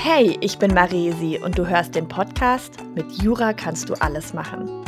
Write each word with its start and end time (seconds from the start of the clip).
Hey, 0.00 0.38
ich 0.40 0.58
bin 0.58 0.72
Maresi 0.74 1.40
und 1.42 1.58
du 1.58 1.66
hörst 1.66 1.96
den 1.96 2.06
Podcast 2.06 2.72
Mit 2.94 3.20
Jura 3.20 3.52
kannst 3.52 3.88
du 3.88 3.94
alles 3.94 4.32
machen. 4.32 4.84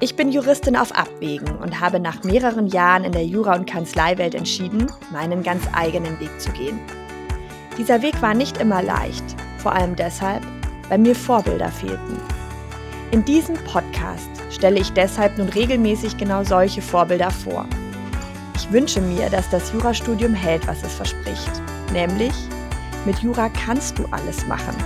Ich 0.00 0.16
bin 0.16 0.32
Juristin 0.32 0.76
auf 0.76 0.92
Abwägen 0.92 1.54
und 1.58 1.78
habe 1.78 2.00
nach 2.00 2.24
mehreren 2.24 2.68
Jahren 2.68 3.04
in 3.04 3.12
der 3.12 3.26
Jura- 3.26 3.54
und 3.54 3.68
Kanzleiwelt 3.68 4.34
entschieden, 4.34 4.90
meinen 5.12 5.42
ganz 5.42 5.62
eigenen 5.74 6.18
Weg 6.20 6.40
zu 6.40 6.50
gehen. 6.52 6.80
Dieser 7.76 8.00
Weg 8.00 8.22
war 8.22 8.32
nicht 8.32 8.56
immer 8.56 8.82
leicht, 8.82 9.24
vor 9.58 9.72
allem 9.72 9.94
deshalb, 9.94 10.42
weil 10.88 10.98
mir 10.98 11.14
Vorbilder 11.14 11.68
fehlten. 11.68 12.18
In 13.10 13.26
diesem 13.26 13.56
Podcast 13.64 14.30
stelle 14.48 14.80
ich 14.80 14.90
deshalb 14.94 15.36
nun 15.36 15.50
regelmäßig 15.50 16.16
genau 16.16 16.44
solche 16.44 16.80
Vorbilder 16.80 17.30
vor. 17.30 17.66
Ich 18.56 18.72
wünsche 18.72 19.02
mir, 19.02 19.28
dass 19.28 19.50
das 19.50 19.70
Jurastudium 19.70 20.32
hält, 20.32 20.66
was 20.66 20.82
es 20.82 20.94
verspricht, 20.94 21.52
nämlich 21.92 22.32
mit 23.04 23.18
Jura 23.20 23.48
kannst 23.48 23.98
du 23.98 24.06
alles 24.10 24.46
machen. 24.46 24.76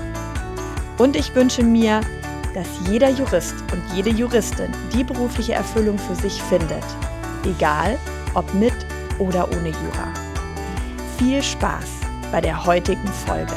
Und 0.98 1.16
ich 1.16 1.34
wünsche 1.34 1.62
mir, 1.62 2.00
dass 2.54 2.66
jeder 2.88 3.10
Jurist 3.10 3.54
und 3.72 3.82
jede 3.94 4.10
Juristin 4.10 4.70
die 4.94 5.04
berufliche 5.04 5.54
Erfüllung 5.54 5.98
für 5.98 6.14
sich 6.14 6.42
findet, 6.42 6.84
egal 7.44 7.98
ob 8.34 8.52
mit 8.54 8.74
oder 9.18 9.48
ohne 9.50 9.68
Jura. 9.68 10.12
Viel 11.18 11.42
Spaß 11.42 12.00
bei 12.30 12.40
der 12.40 12.64
heutigen 12.64 13.08
Folge. 13.26 13.56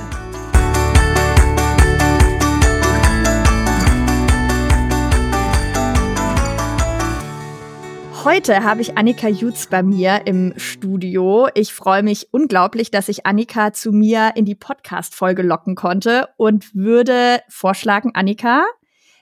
Heute 8.26 8.64
habe 8.64 8.82
ich 8.82 8.98
Annika 8.98 9.28
Jutz 9.28 9.68
bei 9.68 9.84
mir 9.84 10.26
im 10.26 10.56
Studio. 10.58 11.48
Ich 11.54 11.72
freue 11.72 12.02
mich 12.02 12.30
unglaublich, 12.32 12.90
dass 12.90 13.08
ich 13.08 13.28
Annika 13.28 13.72
zu 13.72 13.92
mir 13.92 14.32
in 14.34 14.46
die 14.46 14.56
Podcast-Folge 14.56 15.44
locken 15.44 15.76
konnte 15.76 16.30
und 16.36 16.74
würde 16.74 17.42
vorschlagen, 17.50 18.16
Annika, 18.16 18.66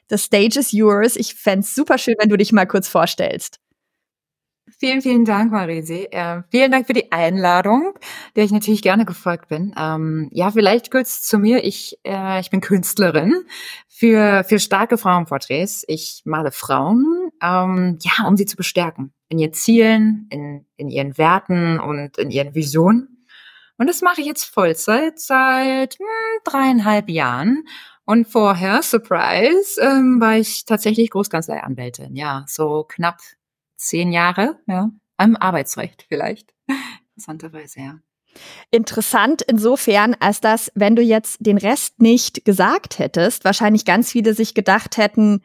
the 0.09 0.17
stage 0.17 0.57
is 0.57 0.71
yours. 0.71 1.17
Ich 1.17 1.35
fände 1.35 1.65
es 1.65 1.75
super 1.75 1.97
schön, 1.97 2.15
wenn 2.17 2.29
du 2.29 2.37
dich 2.37 2.53
mal 2.53 2.65
kurz 2.65 2.87
vorstellst. 2.87 3.59
Vielen, 4.83 5.01
vielen 5.01 5.23
Dank, 5.23 5.49
Marisi. 5.49 6.09
Äh, 6.11 6.43
vielen 6.51 6.69
Dank 6.69 6.87
für 6.87 6.93
die 6.93 7.09
Einladung, 7.09 7.93
der 8.35 8.43
ich 8.43 8.51
natürlich 8.51 8.81
gerne 8.81 9.05
gefolgt 9.05 9.47
bin. 9.47 9.73
Ähm, 9.77 10.27
ja, 10.33 10.51
vielleicht 10.51 10.91
kurz 10.91 11.21
zu 11.21 11.39
mir. 11.39 11.63
Ich, 11.63 11.97
äh, 12.03 12.41
ich 12.41 12.49
bin 12.49 12.59
Künstlerin 12.59 13.45
für, 13.87 14.43
für 14.43 14.59
starke 14.59 14.97
Frauenporträts. 14.97 15.85
Ich 15.87 16.23
male 16.25 16.51
Frauen, 16.51 17.31
ähm, 17.41 17.97
ja, 18.01 18.27
um 18.27 18.35
sie 18.35 18.45
zu 18.45 18.57
bestärken 18.57 19.13
in 19.29 19.39
ihren 19.39 19.53
Zielen, 19.53 20.27
in, 20.29 20.65
in 20.75 20.89
ihren 20.89 21.17
Werten 21.17 21.79
und 21.79 22.17
in 22.17 22.29
ihren 22.29 22.53
Visionen. 22.53 23.25
Und 23.77 23.87
das 23.87 24.01
mache 24.01 24.19
ich 24.19 24.27
jetzt 24.27 24.43
Vollzeit 24.43 25.17
seit 25.17 25.93
hm, 25.93 26.05
dreieinhalb 26.43 27.07
Jahren. 27.07 27.63
Und 28.03 28.27
vorher, 28.27 28.81
Surprise, 28.83 29.79
ähm, 29.79 30.19
war 30.19 30.35
ich 30.35 30.65
tatsächlich 30.65 31.09
Großkanzleianwältin. 31.09 32.17
Ja, 32.17 32.43
so 32.49 32.83
knapp 32.83 33.21
zehn 33.87 34.11
Jahre, 34.11 34.59
ja, 34.67 34.89
am 35.17 35.35
Arbeitsrecht 35.35 36.05
vielleicht. 36.07 36.53
Interessanterweise, 37.15 37.79
ja. 37.79 37.99
Interessant 38.71 39.43
insofern, 39.43 40.15
als 40.19 40.41
dass, 40.41 40.71
wenn 40.73 40.95
du 40.95 41.03
jetzt 41.03 41.37
den 41.39 41.57
Rest 41.59 42.01
nicht 42.01 42.45
gesagt 42.45 42.97
hättest, 42.97 43.45
wahrscheinlich 43.45 43.85
ganz 43.85 44.11
viele 44.11 44.33
sich 44.33 44.55
gedacht 44.55 44.97
hätten, 44.97 45.43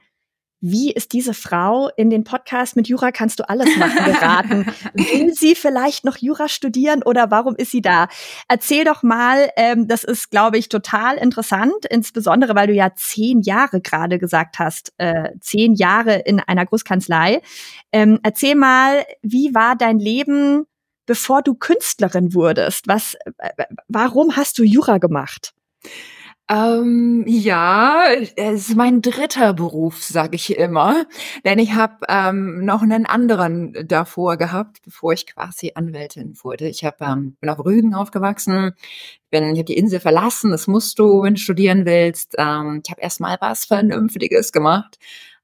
wie 0.60 0.90
ist 0.92 1.12
diese 1.12 1.34
Frau 1.34 1.88
in 1.96 2.10
den 2.10 2.24
Podcast 2.24 2.74
mit 2.74 2.88
Jura 2.88 3.12
kannst 3.12 3.38
du 3.38 3.48
alles 3.48 3.76
machen 3.76 4.04
geraten? 4.04 4.66
Will 4.94 5.32
sie 5.32 5.54
vielleicht 5.54 6.04
noch 6.04 6.16
Jura 6.16 6.48
studieren 6.48 7.02
oder 7.02 7.30
warum 7.30 7.54
ist 7.56 7.70
sie 7.70 7.82
da? 7.82 8.08
Erzähl 8.48 8.84
doch 8.84 9.02
mal, 9.02 9.50
ähm, 9.56 9.86
das 9.86 10.04
ist, 10.04 10.30
glaube 10.30 10.58
ich, 10.58 10.68
total 10.68 11.16
interessant, 11.16 11.86
insbesondere 11.88 12.54
weil 12.54 12.66
du 12.66 12.72
ja 12.72 12.92
zehn 12.94 13.40
Jahre 13.42 13.80
gerade 13.80 14.18
gesagt 14.18 14.58
hast, 14.58 14.92
äh, 14.98 15.30
zehn 15.40 15.74
Jahre 15.74 16.16
in 16.16 16.40
einer 16.40 16.66
Großkanzlei. 16.66 17.40
Ähm, 17.92 18.18
erzähl 18.22 18.56
mal, 18.56 19.04
wie 19.22 19.54
war 19.54 19.76
dein 19.76 19.98
Leben, 19.98 20.66
bevor 21.06 21.42
du 21.42 21.54
Künstlerin 21.54 22.34
wurdest? 22.34 22.88
Was, 22.88 23.14
äh, 23.38 23.64
warum 23.86 24.36
hast 24.36 24.58
du 24.58 24.64
Jura 24.64 24.98
gemacht? 24.98 25.54
Ähm, 26.50 27.24
ja, 27.26 28.04
es 28.36 28.70
ist 28.70 28.76
mein 28.76 29.02
dritter 29.02 29.52
Beruf, 29.52 30.02
sage 30.02 30.36
ich 30.36 30.56
immer. 30.56 31.04
Denn 31.44 31.58
ich 31.58 31.74
habe 31.74 31.96
ähm, 32.08 32.64
noch 32.64 32.80
einen 32.80 33.04
anderen 33.04 33.74
davor 33.86 34.38
gehabt, 34.38 34.78
bevor 34.82 35.12
ich 35.12 35.26
quasi 35.26 35.72
Anwältin 35.74 36.38
wurde. 36.42 36.66
Ich 36.68 36.84
hab, 36.84 37.02
ähm, 37.02 37.36
bin 37.40 37.50
auf 37.50 37.62
Rügen 37.64 37.94
aufgewachsen, 37.94 38.72
bin, 39.30 39.44
ich 39.44 39.58
habe 39.58 39.64
die 39.64 39.76
Insel 39.76 40.00
verlassen, 40.00 40.50
das 40.50 40.66
musst 40.66 40.98
du, 40.98 41.22
wenn 41.22 41.34
du 41.34 41.40
studieren 41.40 41.84
willst. 41.84 42.34
Ähm, 42.38 42.80
ich 42.82 42.90
habe 42.90 43.02
erstmal 43.02 43.36
was 43.40 43.66
Vernünftiges 43.66 44.50
gemacht 44.50 44.98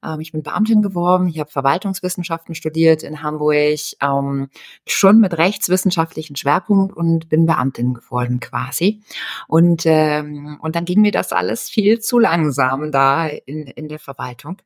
ähm, 0.05 0.21
ich 0.21 0.33
bin 0.33 0.43
Beamtin 0.43 0.83
geworden, 0.83 1.29
ich 1.29 1.39
habe 1.39 1.51
Verwaltungswissenschaften 1.51 2.55
studiert 2.55 3.03
in 3.03 3.23
Hamburg, 3.23 3.79
ähm, 4.01 4.49
schon 4.87 5.21
mit 5.21 5.39
rechtswissenschaftlichen 5.39 6.37
Schwerpunkt 6.37 6.97
und 6.97 7.29
bin 7.29 7.47
Beamtin 7.47 7.95
geworden 7.95 8.41
quasi. 8.41 9.03
Und, 9.49 9.85
ähm, 9.87 10.59
und 10.61 10.77
dann 10.77 10.85
ging 10.85 11.01
mir 11.01 11.13
das 11.13 11.33
alles 11.33 11.69
viel 11.69 12.01
zu 12.01 12.19
langsam 12.19 12.93
da 12.93 13.27
in, 13.27 13.67
in 13.67 13.89
der 13.89 13.99
Verwaltung. 13.99 14.59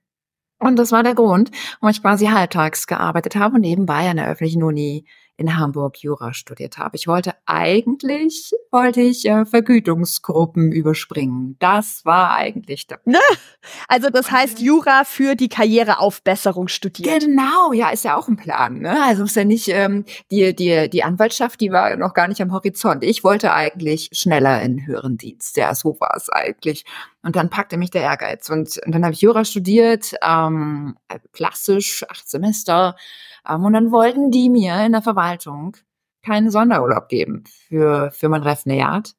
Und 0.60 0.76
das 0.76 0.90
war 0.90 1.02
der 1.04 1.14
Grund, 1.14 1.50
warum 1.80 1.90
ich 1.90 2.02
quasi 2.02 2.26
halbtags 2.26 2.86
gearbeitet 2.86 3.36
habe 3.36 3.56
und 3.56 3.60
nebenbei 3.60 4.10
an 4.10 4.16
der 4.16 4.28
öffentlichen 4.28 4.64
Uni 4.64 5.04
in 5.38 5.56
Hamburg 5.56 6.02
Jura 6.02 6.34
studiert 6.34 6.78
habe. 6.78 6.96
Ich 6.96 7.06
wollte 7.06 7.32
eigentlich, 7.46 8.52
wollte 8.72 9.00
ich 9.00 9.24
äh, 9.24 9.46
Vergütungsgruppen 9.46 10.72
überspringen. 10.72 11.56
Das 11.60 12.04
war 12.04 12.32
eigentlich 12.34 12.88
der. 12.88 13.00
Ne? 13.04 13.20
Also 13.86 14.10
das 14.10 14.32
heißt 14.32 14.60
Jura 14.60 15.04
für 15.04 15.36
die 15.36 15.48
Karriereaufbesserung 15.48 16.66
studiert. 16.66 17.20
Genau, 17.22 17.72
ja, 17.72 17.90
ist 17.90 18.04
ja 18.04 18.16
auch 18.16 18.26
ein 18.26 18.36
Plan. 18.36 18.80
Ne? 18.80 19.00
Also 19.04 19.24
ist 19.24 19.36
ja 19.36 19.44
nicht 19.44 19.68
ähm, 19.68 20.04
die 20.32 20.54
die 20.54 20.90
die 20.90 21.04
Anwaltschaft, 21.04 21.60
die 21.60 21.70
war 21.70 21.96
noch 21.96 22.14
gar 22.14 22.26
nicht 22.26 22.42
am 22.42 22.52
Horizont. 22.52 23.04
Ich 23.04 23.22
wollte 23.22 23.52
eigentlich 23.52 24.10
schneller 24.12 24.60
in 24.60 24.86
höheren 24.86 25.18
Dienst. 25.18 25.56
Ja, 25.56 25.72
so 25.74 25.96
war 26.00 26.14
es 26.16 26.28
eigentlich. 26.28 26.84
Und 27.22 27.36
dann 27.36 27.50
packte 27.50 27.76
mich 27.76 27.90
der 27.90 28.02
Ehrgeiz 28.02 28.48
und, 28.48 28.78
und 28.86 28.94
dann 28.94 29.04
habe 29.04 29.12
ich 29.12 29.20
Jura 29.20 29.44
studiert, 29.44 30.14
ähm, 30.22 30.96
klassisch 31.32 32.04
acht 32.08 32.28
Semester 32.28 32.96
ähm, 33.48 33.64
und 33.64 33.72
dann 33.72 33.90
wollten 33.90 34.30
die 34.30 34.48
mir 34.48 34.84
in 34.84 34.92
der 34.92 35.02
Verwaltung 35.02 35.76
keinen 36.24 36.50
Sonderurlaub 36.50 37.08
geben 37.08 37.44
für, 37.68 38.10
für 38.12 38.28
mein 38.28 38.42
Referendariat. 38.42 39.14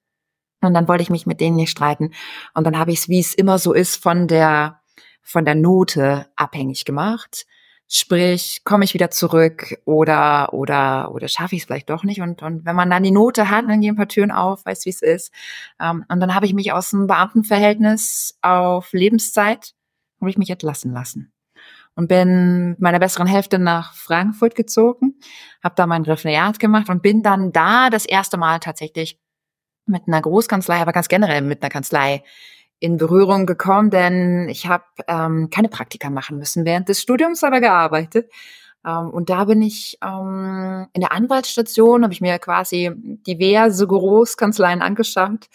Und 0.61 0.73
dann 0.73 0.87
wollte 0.87 1.03
ich 1.03 1.09
mich 1.09 1.25
mit 1.25 1.39
denen 1.39 1.55
nicht 1.55 1.71
streiten. 1.71 2.11
Und 2.53 2.65
dann 2.65 2.77
habe 2.77 2.91
ich 2.91 2.99
es, 2.99 3.09
wie 3.09 3.19
es 3.19 3.33
immer 3.33 3.57
so 3.57 3.73
ist, 3.73 4.01
von 4.01 4.27
der, 4.27 4.81
von 5.21 5.45
der 5.45 5.55
Note 5.55 6.27
abhängig 6.35 6.85
gemacht. 6.85 7.45
Sprich, 7.91 8.61
komme 8.63 8.85
ich 8.85 8.93
wieder 8.93 9.09
zurück 9.09 9.75
oder, 9.83 10.53
oder, 10.53 11.11
oder 11.11 11.27
schaffe 11.27 11.55
ich 11.55 11.63
es 11.63 11.65
vielleicht 11.65 11.89
doch 11.89 12.03
nicht. 12.03 12.21
Und, 12.21 12.43
und 12.43 12.63
wenn 12.63 12.75
man 12.75 12.91
dann 12.91 13.01
die 13.01 13.09
Note 13.09 13.49
hat, 13.49 13.65
dann 13.67 13.81
gehen 13.81 13.93
ein 13.93 13.97
paar 13.97 14.07
Türen 14.07 14.31
auf, 14.31 14.63
weiß 14.63 14.85
wie 14.85 14.91
es 14.91 15.01
ist. 15.01 15.33
Ähm, 15.81 16.05
und 16.07 16.19
dann 16.19 16.35
habe 16.35 16.45
ich 16.45 16.53
mich 16.53 16.71
aus 16.71 16.91
dem 16.91 17.07
Beamtenverhältnis 17.07 18.37
auf 18.43 18.93
Lebenszeit, 18.93 19.73
habe 20.21 20.29
ich 20.29 20.37
mich 20.37 20.51
entlassen 20.51 20.93
lassen 20.93 21.33
und 21.95 22.07
bin 22.07 22.69
mit 22.69 22.79
meiner 22.79 22.99
besseren 22.99 23.27
Hälfte 23.27 23.57
nach 23.57 23.95
Frankfurt 23.95 24.53
gezogen, 24.53 25.15
habe 25.63 25.75
da 25.75 25.87
mein 25.87 26.03
Referendariat 26.03 26.59
gemacht 26.59 26.89
und 26.89 27.01
bin 27.01 27.23
dann 27.23 27.51
da 27.51 27.89
das 27.89 28.05
erste 28.05 28.37
Mal 28.37 28.59
tatsächlich 28.59 29.19
mit 29.87 30.03
einer 30.07 30.21
Großkanzlei, 30.21 30.77
aber 30.79 30.93
ganz 30.93 31.07
generell 31.07 31.41
mit 31.41 31.63
einer 31.63 31.69
Kanzlei 31.69 32.23
in 32.79 32.97
Berührung 32.97 33.45
gekommen, 33.45 33.89
denn 33.89 34.47
ich 34.49 34.67
habe 34.67 34.85
ähm, 35.07 35.49
keine 35.49 35.69
Praktika 35.69 36.09
machen 36.09 36.37
müssen 36.37 36.65
während 36.65 36.89
des 36.89 37.01
Studiums, 37.01 37.43
aber 37.43 37.59
gearbeitet. 37.59 38.31
Ähm, 38.85 39.09
und 39.09 39.29
da 39.29 39.45
bin 39.45 39.61
ich 39.61 39.97
ähm, 40.03 40.87
in 40.93 41.01
der 41.01 41.11
Anwaltsstation, 41.11 42.03
habe 42.03 42.13
ich 42.13 42.21
mir 42.21 42.39
quasi 42.39 42.91
diverse 42.95 43.85
Großkanzleien 43.85 44.81
angeschaut 44.81 45.49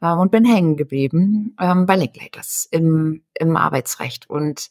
ähm, 0.00 0.18
und 0.18 0.30
bin 0.30 0.44
hängen 0.44 0.76
geblieben 0.76 1.54
ähm, 1.60 1.86
bei 1.86 1.96
Linklaters 1.96 2.68
im, 2.70 3.22
im 3.34 3.56
Arbeitsrecht. 3.56 4.28
Und 4.30 4.70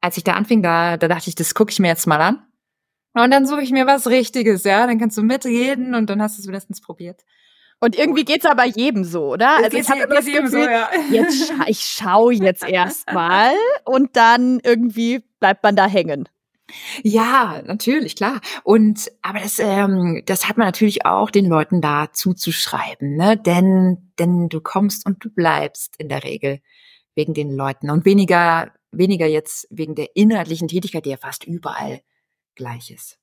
als 0.00 0.16
ich 0.16 0.24
da 0.24 0.32
anfing, 0.32 0.62
da, 0.62 0.96
da 0.96 1.08
dachte 1.08 1.28
ich, 1.28 1.34
das 1.34 1.54
gucke 1.54 1.70
ich 1.70 1.78
mir 1.78 1.88
jetzt 1.88 2.06
mal 2.06 2.20
an. 2.20 2.42
Und 3.14 3.30
dann 3.30 3.46
suche 3.46 3.62
ich 3.62 3.70
mir 3.70 3.86
was 3.86 4.08
Richtiges, 4.08 4.64
ja. 4.64 4.86
Dann 4.86 4.98
kannst 4.98 5.16
du 5.16 5.22
mitreden 5.22 5.94
und 5.94 6.10
dann 6.10 6.20
hast 6.20 6.36
du 6.36 6.42
es 6.42 6.48
wenigstens 6.48 6.80
probiert. 6.80 7.24
Und 7.80 7.96
irgendwie 7.96 8.24
geht's 8.24 8.46
aber 8.46 8.64
jedem 8.64 9.04
so, 9.04 9.32
oder? 9.32 9.56
Also 9.58 9.76
ich 9.76 9.88
habe 9.88 10.06
das 10.08 10.24
Gefühl, 10.24 10.48
so, 10.48 10.58
ja. 10.58 10.88
jetzt 11.10 11.48
scha 11.48 11.64
ich 11.66 11.80
schaue 11.80 12.34
jetzt 12.34 12.62
erstmal 12.68 13.52
und 13.84 14.16
dann 14.16 14.60
irgendwie 14.62 15.22
bleibt 15.40 15.62
man 15.62 15.76
da 15.76 15.86
hängen. 15.86 16.28
Ja, 17.02 17.60
natürlich, 17.66 18.16
klar. 18.16 18.40
Und 18.62 19.12
aber 19.20 19.40
das, 19.40 19.58
ähm, 19.58 20.22
das 20.24 20.48
hat 20.48 20.56
man 20.56 20.66
natürlich 20.66 21.04
auch 21.04 21.30
den 21.30 21.46
Leuten 21.46 21.82
da 21.82 22.10
zuzuschreiben, 22.10 23.16
ne? 23.16 23.36
Denn, 23.36 24.10
denn 24.18 24.48
du 24.48 24.60
kommst 24.60 25.04
und 25.04 25.22
du 25.22 25.28
bleibst 25.28 25.94
in 25.98 26.08
der 26.08 26.24
Regel 26.24 26.60
wegen 27.14 27.34
den 27.34 27.54
Leuten 27.54 27.90
und 27.90 28.06
weniger 28.06 28.72
weniger 28.98 29.26
jetzt 29.26 29.66
wegen 29.70 29.94
der 29.94 30.16
inhaltlichen 30.16 30.68
Tätigkeit, 30.68 31.04
die 31.04 31.10
ja 31.10 31.16
fast 31.16 31.44
überall 31.44 32.00
gleich 32.54 32.90
ist. 32.90 33.18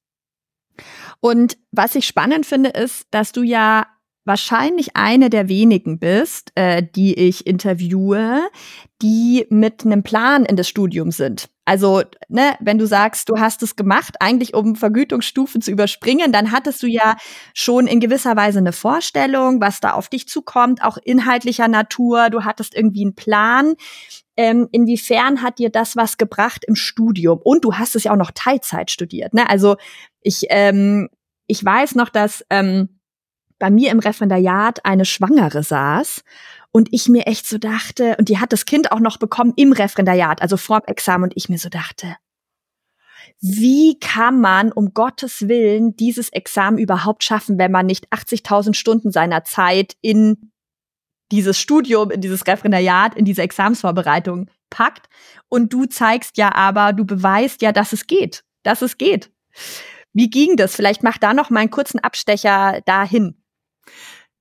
Und 1.20 1.58
was 1.72 1.96
ich 1.96 2.08
spannend 2.08 2.46
finde, 2.46 2.70
ist, 2.70 3.08
dass 3.12 3.32
du 3.32 3.44
ja 3.44 3.88
wahrscheinlich 4.26 4.96
eine 4.96 5.30
der 5.30 5.50
wenigen 5.50 6.00
bist, 6.00 6.52
äh, 6.56 6.84
die 6.84 7.16
ich 7.16 7.48
interviewe, 7.48 8.42
die 9.02 9.48
mit 9.50 9.86
einem 9.86 10.04
Plan 10.04 10.46
in 10.46 10.56
das 10.56 10.68
Studium 10.68 11.12
sind. 11.12 11.50
Also, 11.66 12.04
ne, 12.28 12.56
wenn 12.60 12.78
du 12.78 12.86
sagst, 12.86 13.30
du 13.30 13.40
hast 13.40 13.64
es 13.64 13.76
gemacht, 13.76 14.16
eigentlich 14.20 14.54
um 14.54 14.76
Vergütungsstufen 14.76 15.62
zu 15.62 15.72
überspringen, 15.72 16.32
dann 16.32 16.52
hattest 16.52 16.84
du 16.84 16.88
ja 16.88 17.16
schon 17.54 17.88
in 17.88 18.00
gewisser 18.00 18.36
Weise 18.36 18.60
eine 18.60 18.74
Vorstellung, 18.74 19.62
was 19.62 19.80
da 19.80 19.94
auf 19.94 20.10
dich 20.10 20.28
zukommt, 20.28 20.84
auch 20.84 20.98
inhaltlicher 20.98 21.68
Natur. 21.68 22.30
Du 22.30 22.44
hattest 22.44 22.76
irgendwie 22.76 23.04
einen 23.04 23.16
Plan. 23.16 23.76
Ähm, 24.38 24.70
inwiefern 24.72 25.42
hat 25.42 25.60
dir 25.60 25.70
das 25.70 25.96
was 25.96 26.18
gebracht 26.18 26.64
im 26.68 26.76
Studium? 26.76 27.40
Und 27.44 27.64
du 27.64 27.76
hast 27.76 27.96
es 27.96 28.06
ja 28.06 28.12
auch 28.12 28.18
noch 28.18 28.32
Teilzeit 28.32 28.92
studiert. 28.92 29.34
Ne? 29.34 29.50
Also 29.50 29.78
ich, 30.22 30.46
ähm, 30.50 31.10
ich 31.48 31.64
weiß 31.64 31.96
noch, 31.96 32.10
dass 32.10 32.46
ähm, 32.50 33.01
bei 33.62 33.70
mir 33.70 33.92
im 33.92 34.00
Referendariat 34.00 34.84
eine 34.86 35.06
Schwangere 35.06 35.62
saß 35.62 36.24
und 36.72 36.90
ich 36.92 37.08
mir 37.08 37.28
echt 37.28 37.46
so 37.46 37.60
dachte, 37.60 38.16
und 38.18 38.28
die 38.28 38.40
hat 38.40 38.52
das 38.52 38.66
Kind 38.66 38.92
auch 38.92 39.00
noch 39.00 39.18
bekommen 39.18 39.54
im 39.56 39.72
Referendariat, 39.72 40.42
also 40.42 40.58
vorm 40.58 40.82
Examen, 40.88 41.26
und 41.26 41.34
ich 41.36 41.48
mir 41.48 41.60
so 41.60 41.70
dachte, 41.70 42.16
wie 43.40 44.00
kann 44.00 44.42
man 44.42 44.72
um 44.72 44.96
Gottes 44.96 45.48
Willen 45.48 45.96
dieses 45.96 46.30
Examen 46.30 46.80
überhaupt 46.80 47.24
schaffen, 47.24 47.60
wenn 47.60 47.72
man 47.72 47.86
nicht 47.86 48.12
80.000 48.12 48.74
Stunden 48.74 49.12
seiner 49.12 49.44
Zeit 49.44 49.96
in 50.02 50.52
dieses 51.32 51.60
Studium, 51.60 52.10
in 52.10 52.20
dieses 52.20 52.48
Referendariat, 52.48 53.16
in 53.16 53.26
diese 53.26 53.44
Examensvorbereitung 53.44 54.50
packt? 54.72 55.08
Und 55.50 55.72
du 55.72 55.86
zeigst 55.86 56.38
ja 56.38 56.54
aber, 56.56 56.94
du 56.94 57.06
beweist 57.06 57.62
ja, 57.62 57.72
dass 57.72 57.94
es 57.94 58.08
geht, 58.08 58.44
dass 58.64 58.82
es 58.82 58.98
geht. 58.98 59.32
Wie 60.14 60.30
ging 60.30 60.56
das? 60.56 60.76
Vielleicht 60.76 61.04
mach 61.04 61.20
da 61.20 61.34
noch 61.34 61.52
mal 61.52 61.62
einen 61.62 61.70
kurzen 61.70 62.00
Abstecher 62.00 62.82
dahin. 62.86 63.41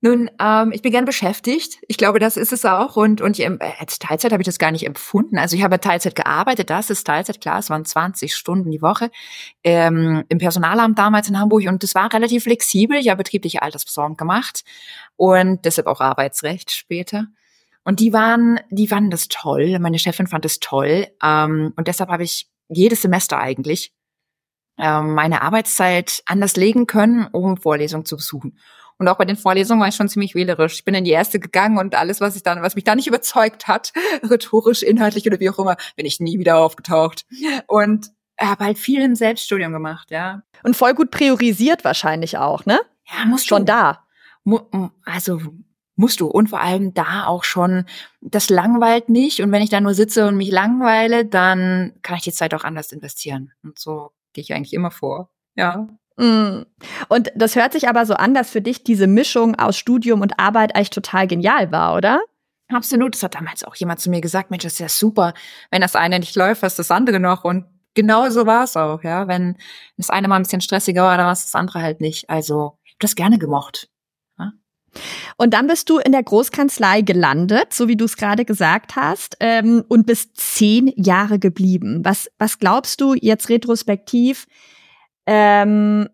Nun, 0.03 0.31
ähm, 0.39 0.71
ich 0.71 0.81
bin 0.81 0.91
gern 0.91 1.05
beschäftigt. 1.05 1.77
Ich 1.87 1.97
glaube, 1.97 2.17
das 2.17 2.35
ist 2.35 2.51
es 2.51 2.65
auch. 2.65 2.95
Und, 2.95 3.21
und 3.21 3.37
ich, 3.37 3.45
äh, 3.45 3.57
als 3.79 3.99
Teilzeit 3.99 4.31
habe 4.31 4.41
ich 4.41 4.47
das 4.47 4.57
gar 4.57 4.71
nicht 4.71 4.85
empfunden. 4.85 5.37
Also 5.37 5.55
ich 5.55 5.61
habe 5.61 5.79
Teilzeit 5.79 6.15
gearbeitet, 6.15 6.71
das 6.71 6.89
ist 6.89 7.05
Teilzeit, 7.05 7.39
klar, 7.39 7.59
es 7.59 7.69
waren 7.69 7.85
20 7.85 8.35
Stunden 8.35 8.71
die 8.71 8.81
Woche 8.81 9.11
ähm, 9.63 10.23
im 10.27 10.39
Personalamt 10.39 10.97
damals 10.97 11.29
in 11.29 11.39
Hamburg 11.39 11.67
und 11.67 11.83
das 11.83 11.93
war 11.93 12.11
relativ 12.11 12.43
flexibel. 12.43 12.97
Ich 12.97 13.09
habe 13.09 13.17
betriebliche 13.17 13.61
Altersversorgung 13.61 14.17
gemacht 14.17 14.63
und 15.17 15.65
deshalb 15.65 15.85
auch 15.85 16.01
Arbeitsrecht 16.01 16.71
später. 16.71 17.27
Und 17.83 17.99
die 17.99 18.11
waren, 18.11 18.59
die 18.71 18.87
fanden 18.87 19.11
das 19.11 19.27
toll. 19.27 19.77
Meine 19.79 19.99
Chefin 19.99 20.25
fand 20.25 20.45
es 20.45 20.59
toll. 20.59 21.07
Ähm, 21.23 21.73
und 21.75 21.87
deshalb 21.87 22.09
habe 22.09 22.23
ich 22.23 22.47
jedes 22.69 23.03
Semester 23.03 23.37
eigentlich 23.37 23.93
ähm, 24.79 25.13
meine 25.13 25.43
Arbeitszeit 25.43 26.23
anders 26.25 26.55
legen 26.55 26.87
können, 26.87 27.27
um 27.31 27.57
Vorlesungen 27.57 28.05
zu 28.05 28.15
besuchen. 28.15 28.57
Und 29.01 29.07
auch 29.07 29.17
bei 29.17 29.25
den 29.25 29.35
Vorlesungen 29.35 29.81
war 29.81 29.87
ich 29.87 29.95
schon 29.95 30.09
ziemlich 30.09 30.35
wählerisch. 30.35 30.75
Ich 30.75 30.85
bin 30.85 30.93
in 30.93 31.03
die 31.03 31.09
erste 31.09 31.39
gegangen 31.39 31.79
und 31.79 31.95
alles, 31.95 32.21
was 32.21 32.35
ich 32.35 32.43
dann, 32.43 32.61
was 32.61 32.75
mich 32.75 32.83
da 32.83 32.93
nicht 32.93 33.07
überzeugt 33.07 33.67
hat, 33.67 33.93
rhetorisch, 34.29 34.83
inhaltlich 34.83 35.25
oder 35.25 35.39
wie 35.39 35.49
auch 35.49 35.57
immer, 35.57 35.75
bin 35.95 36.05
ich 36.05 36.19
nie 36.19 36.37
wieder 36.37 36.59
aufgetaucht. 36.59 37.25
Und 37.65 38.11
habe 38.39 38.63
halt 38.63 38.77
viel 38.77 39.01
im 39.01 39.15
Selbststudium 39.15 39.73
gemacht, 39.73 40.11
ja. 40.11 40.43
Und 40.61 40.75
voll 40.75 40.93
gut 40.93 41.09
priorisiert 41.09 41.83
wahrscheinlich 41.83 42.37
auch, 42.37 42.67
ne? 42.67 42.79
Ja, 43.11 43.25
muss 43.25 43.43
schon 43.43 43.65
du. 43.65 43.73
da. 43.73 44.05
Also 45.03 45.41
musst 45.95 46.19
du. 46.19 46.27
Und 46.27 46.51
vor 46.51 46.61
allem 46.61 46.93
da 46.93 47.25
auch 47.25 47.43
schon, 47.43 47.85
das 48.21 48.51
langweilt 48.51 49.09
mich. 49.09 49.41
Und 49.41 49.51
wenn 49.51 49.63
ich 49.63 49.71
da 49.71 49.81
nur 49.81 49.95
sitze 49.95 50.27
und 50.27 50.37
mich 50.37 50.51
langweile, 50.51 51.25
dann 51.25 51.93
kann 52.03 52.17
ich 52.17 52.23
die 52.23 52.33
Zeit 52.33 52.53
auch 52.53 52.63
anders 52.63 52.91
investieren. 52.91 53.51
Und 53.63 53.79
so 53.79 54.11
gehe 54.33 54.43
ich 54.43 54.53
eigentlich 54.53 54.73
immer 54.73 54.91
vor. 54.91 55.31
Ja. 55.55 55.87
Mm. 56.21 56.65
Und 57.09 57.31
das 57.35 57.55
hört 57.55 57.73
sich 57.73 57.89
aber 57.89 58.05
so 58.05 58.13
an, 58.13 58.35
dass 58.35 58.51
für 58.51 58.61
dich 58.61 58.83
diese 58.83 59.07
Mischung 59.07 59.55
aus 59.55 59.75
Studium 59.75 60.21
und 60.21 60.39
Arbeit 60.39 60.75
eigentlich 60.75 60.91
total 60.91 61.25
genial 61.25 61.71
war, 61.71 61.95
oder? 61.95 62.21
Absolut. 62.69 63.15
Das 63.15 63.23
hat 63.23 63.35
damals 63.35 63.63
auch 63.63 63.75
jemand 63.75 63.99
zu 63.99 64.09
mir 64.11 64.21
gesagt, 64.21 64.51
Mensch, 64.51 64.63
das 64.63 64.73
ist 64.73 64.79
ja 64.79 64.87
super. 64.87 65.33
Wenn 65.71 65.81
das 65.81 65.95
eine 65.95 66.19
nicht 66.19 66.35
läuft, 66.35 66.61
was 66.61 66.75
das 66.75 66.91
andere 66.91 67.19
noch. 67.19 67.43
Und 67.43 67.65
genau 67.95 68.29
so 68.29 68.45
war 68.45 68.65
es 68.65 68.77
auch, 68.77 69.03
ja. 69.03 69.27
Wenn 69.27 69.57
das 69.97 70.11
eine 70.11 70.27
mal 70.27 70.35
ein 70.35 70.43
bisschen 70.43 70.61
stressiger 70.61 71.03
war, 71.03 71.17
dann 71.17 71.25
war 71.25 71.33
es 71.33 71.41
das 71.41 71.55
andere 71.55 71.81
halt 71.81 72.01
nicht. 72.01 72.29
Also, 72.29 72.77
ich 72.83 72.91
habe 72.91 72.99
das 72.99 73.15
gerne 73.15 73.39
gemocht. 73.39 73.89
Ja? 74.37 74.51
Und 75.37 75.55
dann 75.55 75.65
bist 75.65 75.89
du 75.89 75.97
in 75.97 76.11
der 76.11 76.23
Großkanzlei 76.23 77.01
gelandet, 77.01 77.73
so 77.73 77.87
wie 77.87 77.97
du 77.97 78.05
es 78.05 78.15
gerade 78.15 78.45
gesagt 78.45 78.95
hast, 78.95 79.37
ähm, 79.39 79.83
und 79.87 80.05
bist 80.05 80.37
zehn 80.37 80.93
Jahre 80.95 81.39
geblieben. 81.39 82.05
Was, 82.05 82.29
was 82.37 82.59
glaubst 82.59 83.01
du 83.01 83.15
jetzt 83.15 83.49
retrospektiv? 83.49 84.45
Ähm, 85.25 86.09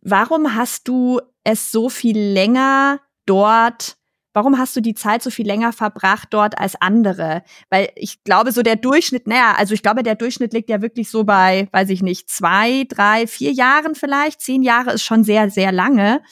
warum 0.00 0.54
hast 0.54 0.88
du 0.88 1.20
es 1.44 1.70
so 1.70 1.88
viel 1.88 2.18
länger 2.18 3.00
dort 3.26 3.96
Warum 4.34 4.56
hast 4.58 4.74
du 4.74 4.80
die 4.80 4.94
Zeit 4.94 5.22
so 5.22 5.30
viel 5.30 5.46
länger 5.46 5.72
verbracht 5.72 6.28
dort 6.30 6.58
als 6.58 6.80
andere? 6.80 7.42
Weil 7.68 7.90
ich 7.96 8.24
glaube, 8.24 8.52
so 8.52 8.62
der 8.62 8.76
Durchschnitt, 8.76 9.26
naja, 9.26 9.54
also 9.58 9.74
ich 9.74 9.82
glaube, 9.82 10.02
der 10.02 10.14
Durchschnitt 10.14 10.54
liegt 10.54 10.70
ja 10.70 10.80
wirklich 10.80 11.10
so 11.10 11.24
bei, 11.24 11.68
weiß 11.72 11.90
ich 11.90 12.02
nicht, 12.02 12.30
zwei, 12.30 12.84
drei, 12.88 13.26
vier 13.26 13.52
Jahren 13.52 13.94
vielleicht. 13.94 14.40
Zehn 14.40 14.62
Jahre 14.62 14.92
ist 14.92 15.04
schon 15.04 15.22
sehr, 15.22 15.50
sehr 15.50 15.70
lange. 15.70 16.22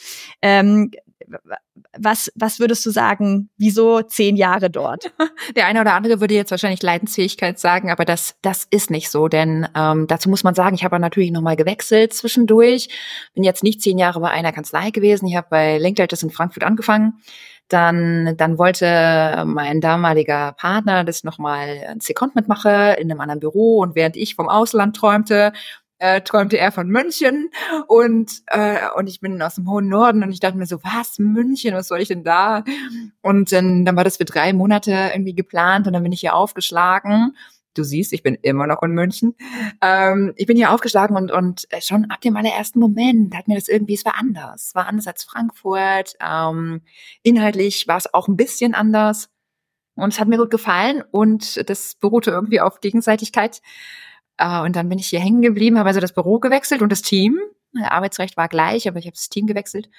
Ähm, 0.41 0.91
was, 1.97 2.31
was 2.35 2.59
würdest 2.59 2.85
du 2.85 2.91
sagen, 2.91 3.49
wieso 3.57 4.01
zehn 4.01 4.35
Jahre 4.35 4.69
dort? 4.69 5.13
Der 5.55 5.67
eine 5.67 5.81
oder 5.81 5.93
andere 5.93 6.19
würde 6.21 6.33
jetzt 6.33 6.51
wahrscheinlich 6.51 6.81
Leidensfähigkeit 6.81 7.59
sagen, 7.59 7.91
aber 7.91 8.05
das, 8.05 8.35
das 8.41 8.67
ist 8.69 8.91
nicht 8.91 9.09
so, 9.09 9.27
denn 9.27 9.67
ähm, 9.75 10.07
dazu 10.07 10.29
muss 10.29 10.43
man 10.43 10.55
sagen, 10.55 10.75
ich 10.75 10.83
habe 10.83 10.99
natürlich 10.99 11.31
nochmal 11.31 11.55
gewechselt 11.55 12.13
zwischendurch, 12.13 12.89
bin 13.33 13.43
jetzt 13.43 13.63
nicht 13.63 13.81
zehn 13.81 13.97
Jahre 13.97 14.19
bei 14.19 14.29
einer 14.29 14.51
Kanzlei 14.51 14.91
gewesen, 14.91 15.27
ich 15.27 15.35
habe 15.35 15.47
bei 15.49 15.77
Linklaters 15.77 16.23
in 16.23 16.31
Frankfurt 16.31 16.63
angefangen, 16.63 17.21
dann, 17.71 18.35
dann 18.37 18.57
wollte 18.57 19.43
mein 19.45 19.79
damaliger 19.79 20.53
Partner, 20.53 21.03
dass 21.03 21.19
ich 21.19 21.23
nochmal 21.23 21.85
ein 21.87 22.01
Second 22.01 22.35
mitmache 22.35 22.97
in 22.99 23.09
einem 23.09 23.21
anderen 23.21 23.39
Büro 23.39 23.79
und 23.79 23.95
während 23.95 24.17
ich 24.17 24.35
vom 24.35 24.49
Ausland 24.49 24.95
träumte, 24.95 25.53
äh, 26.01 26.21
träumte 26.21 26.57
er 26.57 26.71
von 26.71 26.87
München 26.87 27.51
und, 27.87 28.41
äh, 28.47 28.79
und 28.95 29.07
ich 29.07 29.21
bin 29.21 29.39
aus 29.39 29.55
dem 29.55 29.69
hohen 29.69 29.87
Norden 29.87 30.23
und 30.23 30.31
ich 30.31 30.39
dachte 30.39 30.57
mir 30.57 30.65
so, 30.65 30.83
was, 30.83 31.19
München, 31.19 31.75
was 31.75 31.87
soll 31.87 32.01
ich 32.01 32.07
denn 32.07 32.23
da? 32.23 32.63
Und 33.21 33.51
dann, 33.51 33.85
dann 33.85 33.95
war 33.95 34.03
das 34.03 34.17
für 34.17 34.25
drei 34.25 34.51
Monate 34.51 35.11
irgendwie 35.13 35.35
geplant 35.35 35.85
und 35.85 35.93
dann 35.93 36.01
bin 36.01 36.11
ich 36.11 36.21
hier 36.21 36.33
aufgeschlagen. 36.33 37.37
Du 37.75 37.83
siehst, 37.83 38.13
ich 38.13 38.23
bin 38.23 38.33
immer 38.41 38.65
noch 38.65 38.81
in 38.81 38.91
München. 38.91 39.35
Ähm, 39.79 40.33
ich 40.37 40.47
bin 40.47 40.57
hier 40.57 40.71
aufgeschlagen 40.71 41.15
und, 41.15 41.31
und 41.31 41.67
schon 41.81 42.09
ab 42.09 42.19
dem 42.21 42.35
allerersten 42.35 42.79
Moment 42.79 43.37
hat 43.37 43.47
mir 43.47 43.55
das 43.55 43.67
irgendwie, 43.67 43.93
es 43.93 44.03
war 44.03 44.17
anders. 44.17 44.69
Es 44.69 44.75
war 44.75 44.87
anders 44.87 45.05
als 45.05 45.23
Frankfurt. 45.23 46.15
Ähm, 46.19 46.81
inhaltlich 47.21 47.87
war 47.87 47.97
es 47.97 48.11
auch 48.11 48.27
ein 48.27 48.37
bisschen 48.37 48.73
anders. 48.73 49.29
Und 49.95 50.13
es 50.13 50.19
hat 50.19 50.27
mir 50.27 50.37
gut 50.37 50.49
gefallen 50.49 51.03
und 51.11 51.69
das 51.69 51.93
beruhte 51.93 52.31
irgendwie 52.31 52.59
auf 52.59 52.81
Gegenseitigkeit. 52.81 53.61
Äh, 54.37 54.61
und 54.61 54.75
dann 54.75 54.89
bin 54.89 54.99
ich 54.99 55.07
hier 55.07 55.19
hängen 55.19 55.41
geblieben, 55.41 55.77
habe 55.77 55.89
also 55.89 55.99
das 55.99 56.13
Büro 56.13 56.39
gewechselt 56.39 56.81
und 56.81 56.91
das 56.91 57.01
Team. 57.01 57.39
Arbeitsrecht 57.81 58.37
war 58.37 58.49
gleich, 58.49 58.87
aber 58.87 58.99
ich 58.99 59.05
habe 59.05 59.15
das 59.15 59.29
Team 59.29 59.47
gewechselt. 59.47 59.89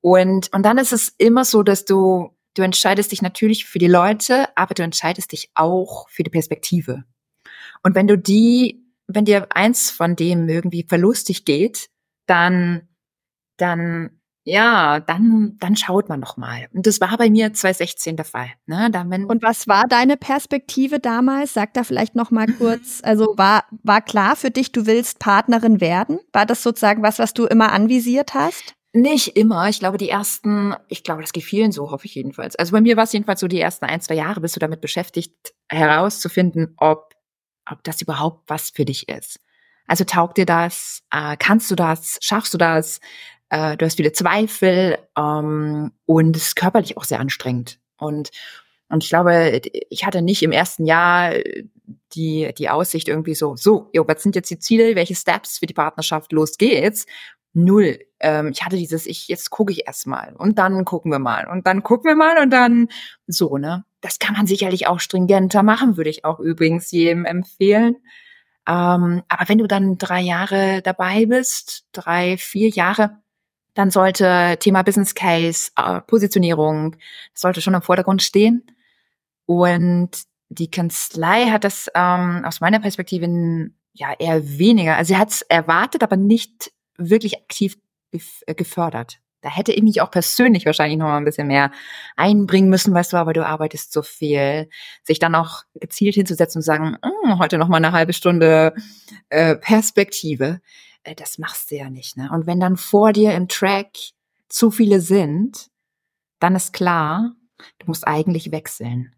Und, 0.00 0.52
und 0.54 0.62
dann 0.64 0.78
ist 0.78 0.92
es 0.92 1.14
immer 1.18 1.44
so, 1.44 1.62
dass 1.62 1.84
du, 1.84 2.30
du 2.54 2.62
entscheidest 2.62 3.12
dich 3.12 3.22
natürlich 3.22 3.66
für 3.66 3.78
die 3.78 3.86
Leute, 3.86 4.48
aber 4.56 4.74
du 4.74 4.82
entscheidest 4.82 5.32
dich 5.32 5.50
auch 5.54 6.08
für 6.08 6.22
die 6.22 6.30
Perspektive. 6.30 7.04
Und 7.82 7.94
wenn 7.94 8.06
du 8.06 8.16
die, 8.16 8.84
wenn 9.06 9.24
dir 9.24 9.48
eins 9.50 9.90
von 9.90 10.16
dem 10.16 10.48
irgendwie 10.48 10.86
verlustig 10.88 11.44
geht, 11.44 11.90
dann, 12.26 12.88
dann 13.56 14.19
ja, 14.50 14.98
dann, 14.98 15.56
dann 15.60 15.76
schaut 15.76 16.08
man 16.08 16.18
noch 16.18 16.36
mal. 16.36 16.68
Und 16.74 16.86
das 16.86 17.00
war 17.00 17.16
bei 17.16 17.30
mir 17.30 17.52
2016 17.52 18.16
der 18.16 18.24
Fall. 18.24 18.50
Ne? 18.66 18.90
Da, 18.90 19.04
wenn 19.08 19.26
und 19.26 19.44
was 19.44 19.68
war 19.68 19.84
deine 19.86 20.16
Perspektive 20.16 20.98
damals? 20.98 21.54
Sag 21.54 21.72
da 21.74 21.84
vielleicht 21.84 22.16
noch 22.16 22.32
mal 22.32 22.46
kurz. 22.46 23.00
Also 23.04 23.34
war, 23.36 23.64
war 23.84 24.00
klar 24.02 24.34
für 24.34 24.50
dich, 24.50 24.72
du 24.72 24.86
willst 24.86 25.20
Partnerin 25.20 25.80
werden? 25.80 26.18
War 26.32 26.46
das 26.46 26.64
sozusagen 26.64 27.02
was, 27.02 27.20
was 27.20 27.32
du 27.32 27.46
immer 27.46 27.70
anvisiert 27.70 28.34
hast? 28.34 28.74
Nicht 28.92 29.36
immer. 29.36 29.68
Ich 29.68 29.78
glaube, 29.78 29.98
die 29.98 30.08
ersten, 30.08 30.74
ich 30.88 31.04
glaube, 31.04 31.22
das 31.22 31.32
geht 31.32 31.44
vielen 31.44 31.70
so, 31.70 31.92
hoffe 31.92 32.06
ich 32.06 32.16
jedenfalls. 32.16 32.56
Also 32.56 32.72
bei 32.72 32.80
mir 32.80 32.96
war 32.96 33.04
es 33.04 33.12
jedenfalls 33.12 33.38
so, 33.38 33.46
die 33.46 33.60
ersten 33.60 33.84
ein, 33.84 34.00
zwei 34.00 34.14
Jahre 34.14 34.40
bist 34.40 34.56
du 34.56 34.60
damit 34.60 34.80
beschäftigt, 34.80 35.54
herauszufinden, 35.68 36.74
ob, 36.76 37.14
ob 37.70 37.84
das 37.84 38.02
überhaupt 38.02 38.50
was 38.50 38.70
für 38.70 38.84
dich 38.84 39.08
ist. 39.08 39.38
Also 39.86 40.02
taugt 40.02 40.38
dir 40.38 40.46
das? 40.46 41.02
Äh, 41.12 41.36
kannst 41.36 41.70
du 41.70 41.76
das? 41.76 42.18
Schaffst 42.20 42.52
du 42.52 42.58
das? 42.58 43.00
Äh, 43.50 43.76
du 43.76 43.84
hast 43.84 43.96
viele 43.96 44.12
Zweifel 44.12 44.98
ähm, 45.16 45.92
und 46.06 46.36
es 46.36 46.48
ist 46.48 46.56
körperlich 46.56 46.96
auch 46.96 47.04
sehr 47.04 47.20
anstrengend. 47.20 47.78
Und, 47.98 48.30
und 48.88 49.04
ich 49.04 49.10
glaube, 49.10 49.60
ich 49.90 50.06
hatte 50.06 50.22
nicht 50.22 50.42
im 50.42 50.52
ersten 50.52 50.86
Jahr 50.86 51.34
die, 52.14 52.52
die 52.56 52.70
Aussicht 52.70 53.08
irgendwie 53.08 53.34
so, 53.34 53.56
so, 53.56 53.90
jo, 53.92 54.06
was 54.06 54.22
sind 54.22 54.34
jetzt 54.34 54.50
die 54.50 54.58
Ziele, 54.58 54.94
welche 54.94 55.14
Steps 55.14 55.58
für 55.58 55.66
die 55.66 55.74
Partnerschaft, 55.74 56.32
los 56.32 56.56
geht's. 56.56 57.06
Null. 57.52 57.98
Ähm, 58.20 58.50
ich 58.52 58.64
hatte 58.64 58.76
dieses, 58.76 59.06
ich, 59.06 59.26
jetzt 59.26 59.50
gucke 59.50 59.72
ich 59.72 59.86
erst 59.86 60.06
mal 60.06 60.34
und 60.38 60.58
dann 60.58 60.84
gucken 60.84 61.10
wir 61.10 61.18
mal 61.18 61.48
und 61.48 61.66
dann 61.66 61.82
gucken 61.82 62.08
wir 62.08 62.14
mal 62.14 62.38
und 62.38 62.50
dann 62.50 62.88
so, 63.26 63.58
ne? 63.58 63.84
Das 64.00 64.18
kann 64.18 64.34
man 64.34 64.46
sicherlich 64.46 64.86
auch 64.86 65.00
stringenter 65.00 65.62
machen, 65.62 65.96
würde 65.96 66.08
ich 66.08 66.24
auch 66.24 66.38
übrigens 66.38 66.90
jedem 66.90 67.24
empfehlen. 67.24 67.96
Ähm, 68.68 69.22
aber 69.28 69.48
wenn 69.48 69.58
du 69.58 69.66
dann 69.66 69.98
drei 69.98 70.20
Jahre 70.20 70.80
dabei 70.82 71.26
bist, 71.26 71.86
drei, 71.92 72.36
vier 72.38 72.68
Jahre, 72.70 73.18
Dann 73.74 73.90
sollte 73.90 74.56
Thema 74.60 74.82
Business 74.82 75.14
Case, 75.14 75.70
äh, 75.76 76.00
Positionierung, 76.02 76.96
sollte 77.34 77.60
schon 77.60 77.74
im 77.74 77.82
Vordergrund 77.82 78.22
stehen. 78.22 78.66
Und 79.46 80.10
die 80.48 80.70
Kanzlei 80.70 81.46
hat 81.46 81.64
das 81.64 81.88
ähm, 81.94 82.44
aus 82.44 82.60
meiner 82.60 82.80
Perspektive 82.80 83.70
ja 83.92 84.12
eher 84.18 84.58
weniger. 84.58 84.96
Also 84.96 85.14
sie 85.14 85.18
hat 85.18 85.30
es 85.30 85.42
erwartet, 85.42 86.02
aber 86.02 86.16
nicht 86.16 86.72
wirklich 86.96 87.38
aktiv 87.38 87.76
äh, 88.12 88.54
gefördert. 88.54 89.20
Da 89.42 89.48
hätte 89.48 89.72
ich 89.72 89.82
mich 89.82 90.02
auch 90.02 90.10
persönlich 90.10 90.66
wahrscheinlich 90.66 90.98
noch 90.98 91.06
mal 91.06 91.16
ein 91.16 91.24
bisschen 91.24 91.46
mehr 91.46 91.70
einbringen 92.16 92.68
müssen, 92.68 92.92
weißt 92.92 93.14
du, 93.14 93.16
aber 93.16 93.32
du 93.32 93.46
arbeitest 93.46 93.92
so 93.92 94.02
viel. 94.02 94.68
Sich 95.02 95.18
dann 95.18 95.34
auch 95.34 95.62
gezielt 95.74 96.14
hinzusetzen 96.14 96.58
und 96.58 96.62
sagen, 96.62 96.96
hm, 97.02 97.38
heute 97.38 97.56
noch 97.56 97.68
mal 97.68 97.78
eine 97.78 97.92
halbe 97.92 98.12
Stunde 98.12 98.74
äh, 99.30 99.56
Perspektive, 99.56 100.60
äh, 101.04 101.14
das 101.14 101.38
machst 101.38 101.70
du 101.70 101.76
ja 101.76 101.90
nicht. 101.90 102.16
Ne? 102.16 102.30
Und 102.32 102.46
wenn 102.46 102.60
dann 102.60 102.76
vor 102.76 103.12
dir 103.12 103.34
im 103.34 103.48
Track 103.48 103.90
zu 104.48 104.70
viele 104.70 105.00
sind, 105.00 105.70
dann 106.38 106.56
ist 106.56 106.72
klar, 106.72 107.34
du 107.78 107.86
musst 107.86 108.06
eigentlich 108.06 108.52
wechseln. 108.52 109.14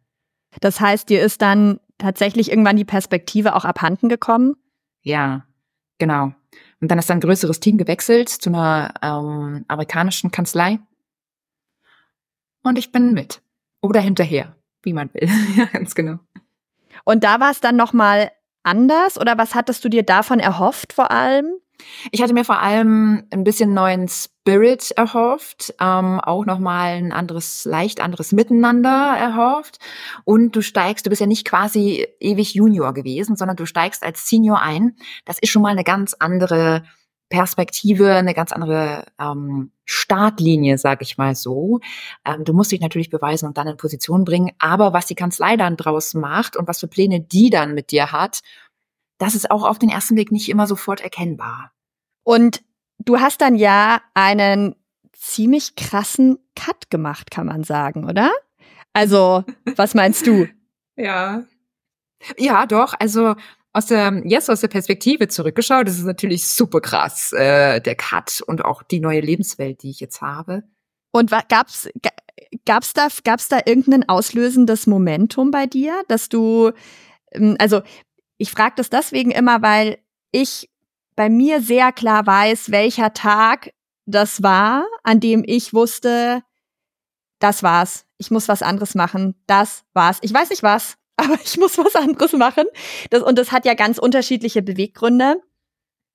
Das 0.61 0.81
heißt, 0.81 1.09
dir 1.09 1.23
ist 1.23 1.41
dann 1.41 1.81
tatsächlich 1.99 2.51
irgendwann 2.51 2.77
die 2.77 2.85
Perspektive 2.85 3.55
auch 3.55 3.65
abhanden 3.65 4.09
gekommen? 4.09 4.57
Ja, 5.03 5.47
genau. 5.99 6.33
Und 6.81 6.91
dann 6.91 6.99
ist 6.99 7.11
ein 7.11 7.21
größeres 7.21 7.61
Team 7.61 7.79
gewechselt 7.79 8.29
zu 8.29 8.51
einer 8.51 8.93
ähm, 9.03 9.65
amerikanischen 9.69 10.31
Kanzlei. 10.31 10.81
Und 12.63 12.77
ich 12.77 12.93
bin 12.93 13.13
mit. 13.15 13.41
Oder 13.81 14.01
hinterher, 14.01 14.57
wie 14.83 14.93
man 14.93 15.13
will. 15.15 15.29
ja, 15.57 15.65
ganz 15.67 15.95
genau. 15.95 16.19
Und 17.05 17.25
da 17.25 17.41
war 17.41 17.51
es 17.51 17.61
dann 17.61 17.77
nochmal 17.77 18.31
anders 18.63 19.19
oder 19.19 19.39
was 19.39 19.55
hattest 19.55 19.85
du 19.85 19.89
dir 19.89 20.03
davon 20.03 20.39
erhofft 20.39 20.93
vor 20.93 21.11
allem? 21.11 21.47
Ich 22.11 22.23
hatte 22.23 22.35
mir 22.35 22.45
vor 22.45 22.61
allem 22.61 23.25
ein 23.31 23.45
bisschen 23.45 23.75
neuen 23.75 24.09
Spirit 24.09 24.91
erhofft, 24.93 25.75
ähm, 25.81 26.21
auch 26.21 26.45
nochmal 26.45 26.95
ein 26.95 27.13
anderes, 27.13 27.65
leicht 27.65 28.01
anderes 28.01 28.33
Miteinander 28.33 29.17
erhofft. 29.19 29.79
Und 30.25 30.57
du 30.57 30.63
steigst, 30.63 31.07
du 31.07 31.11
bist 31.11 31.21
ja 31.21 31.27
nicht 31.27 31.47
quasi 31.47 32.07
ewig 32.21 32.55
Junior 32.55 32.93
gewesen, 32.93 33.37
sondern 33.37 33.57
du 33.57 33.67
steigst 33.67 34.03
als 34.03 34.29
Senior 34.29 34.61
ein. 34.61 34.97
Das 35.25 35.39
ist 35.39 35.51
schon 35.51 35.63
mal 35.63 35.71
eine 35.71 35.85
ganz 35.85 36.15
andere 36.19 36.83
Perspektive, 37.33 38.13
eine 38.13 38.35
ganz 38.35 38.53
andere 38.53 39.07
ähm, 39.19 39.73
Startlinie, 39.87 40.77
sag 40.77 41.01
ich 41.01 41.17
mal 41.17 41.35
so. 41.35 41.81
Ähm, 42.27 42.45
du 42.45 42.53
musst 42.53 42.73
dich 42.73 42.81
natürlich 42.83 43.09
beweisen 43.09 43.47
und 43.47 43.57
dann 43.57 43.69
in 43.69 43.79
Position 43.79 44.25
bringen. 44.25 44.51
Aber 44.59 44.93
was 44.93 45.07
die 45.07 45.15
Kanzlei 45.15 45.57
dann 45.57 45.79
draus 45.79 46.13
macht 46.13 46.57
und 46.57 46.69
was 46.69 46.81
für 46.81 46.89
Pläne 46.89 47.21
die 47.21 47.49
dann 47.49 47.73
mit 47.73 47.91
dir 47.91 48.13
hat, 48.13 48.41
das 49.17 49.35
ist 49.35 49.51
auch 49.51 49.65
auf 49.65 49.79
den 49.79 49.89
ersten 49.89 50.15
Blick 50.15 50.31
nicht 50.31 50.51
immer 50.51 50.67
sofort 50.67 51.01
erkennbar. 51.01 51.72
Und 52.25 52.63
du 52.99 53.21
hast 53.21 53.41
dann 53.41 53.57
ja 53.57 54.01
einen 54.15 54.77
ziemlich 55.13 55.77
krassen 55.77 56.39
Cut 56.57 56.91
gemacht, 56.91 57.31
kann 57.31 57.47
man 57.47 57.65
sagen, 57.65 58.09
oder? 58.09 58.31
Also, 58.93 59.45
was 59.77 59.95
meinst 59.95 60.27
du? 60.27 60.49
Ja. 60.95 61.45
Ja, 62.37 62.67
doch. 62.67 62.93
Also 62.99 63.35
aus 63.73 63.87
der 63.87 64.23
jetzt 64.27 64.51
aus 64.51 64.61
der 64.61 64.69
Perspektive 64.69 65.27
zurückgeschaut, 65.27 65.89
das 65.89 65.99
ist 65.99 66.05
natürlich 66.05 66.47
super 66.47 66.83
krass 66.83 67.33
äh, 67.33 67.81
der 67.81 67.95
Cut 67.95 68.43
und 68.47 68.63
auch 68.63 68.83
die 68.83 69.01
neue 69.01 69.21
Lebenswelt, 69.21 69.83
die 69.83 69.89
ich 69.89 70.01
jetzt 70.01 70.21
habe. 70.21 70.65
Und 71.11 71.31
gab's 71.49 71.89
gab's 72.67 72.93
da 72.93 73.09
gab's 73.25 73.49
da 73.49 73.61
irgendein 73.65 74.07
auslösendes 74.07 74.87
Momentum 74.87 75.51
bei 75.51 75.65
dir, 75.65 76.03
dass 76.09 76.29
du 76.29 76.73
ähm, 77.33 77.57
also 77.59 77.81
ich 78.37 78.51
frage 78.51 78.75
das 78.77 78.91
deswegen 78.91 79.31
immer, 79.31 79.63
weil 79.63 79.99
ich 80.31 80.69
bei 81.17 81.29
mir 81.29 81.61
sehr 81.61 81.93
klar 81.93 82.27
weiß, 82.27 82.71
welcher 82.71 83.13
Tag 83.13 83.73
das 84.07 84.43
war, 84.43 84.87
an 85.03 85.21
dem 85.21 85.45
ich 85.47 85.73
wusste, 85.75 86.43
das 87.39 87.63
war's. 87.63 88.07
Ich 88.19 88.31
muss 88.31 88.49
was 88.49 88.63
anderes 88.63 88.95
machen. 88.95 89.35
Das 89.47 89.85
war's. 89.95 90.19
Ich 90.23 90.33
weiß 90.33 90.51
nicht 90.51 90.63
was, 90.63 90.97
aber 91.17 91.39
ich 91.43 91.59
muss 91.59 91.79
was 91.79 91.97
anderes 91.97 92.33
machen. 92.33 92.65
Das, 93.11 93.23
und 93.23 93.39
das 93.39 93.53
hat 93.53 93.65
ja 93.65 93.75
ganz 93.75 93.99
unterschiedliche 93.99 94.63
Beweggründe. 94.63 95.37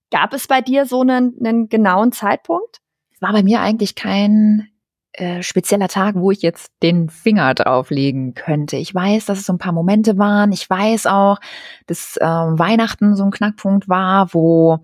Gab 0.09 0.33
es 0.33 0.47
bei 0.47 0.61
dir 0.61 0.85
so 0.85 1.01
einen, 1.01 1.35
einen 1.39 1.69
genauen 1.69 2.11
Zeitpunkt? 2.11 2.79
Es 3.13 3.21
war 3.21 3.33
bei 3.33 3.43
mir 3.43 3.59
eigentlich 3.59 3.95
kein 3.95 4.69
äh, 5.17 5.41
spezieller 5.41 5.87
Tag, 5.87 6.15
wo 6.15 6.29
ich 6.29 6.43
jetzt 6.43 6.71
den 6.83 7.09
Finger 7.09 7.55
drauflegen 7.55 8.35
könnte. 8.35 8.77
Ich 8.77 8.93
weiß, 8.93 9.25
dass 9.25 9.39
es 9.39 9.47
so 9.47 9.53
ein 9.53 9.57
paar 9.57 9.71
Momente 9.71 10.19
waren. 10.19 10.51
Ich 10.51 10.69
weiß 10.69 11.07
auch, 11.07 11.39
dass 11.87 12.17
äh, 12.17 12.25
Weihnachten 12.25 13.15
so 13.15 13.23
ein 13.23 13.31
Knackpunkt 13.31 13.89
war, 13.89 14.33
wo, 14.35 14.77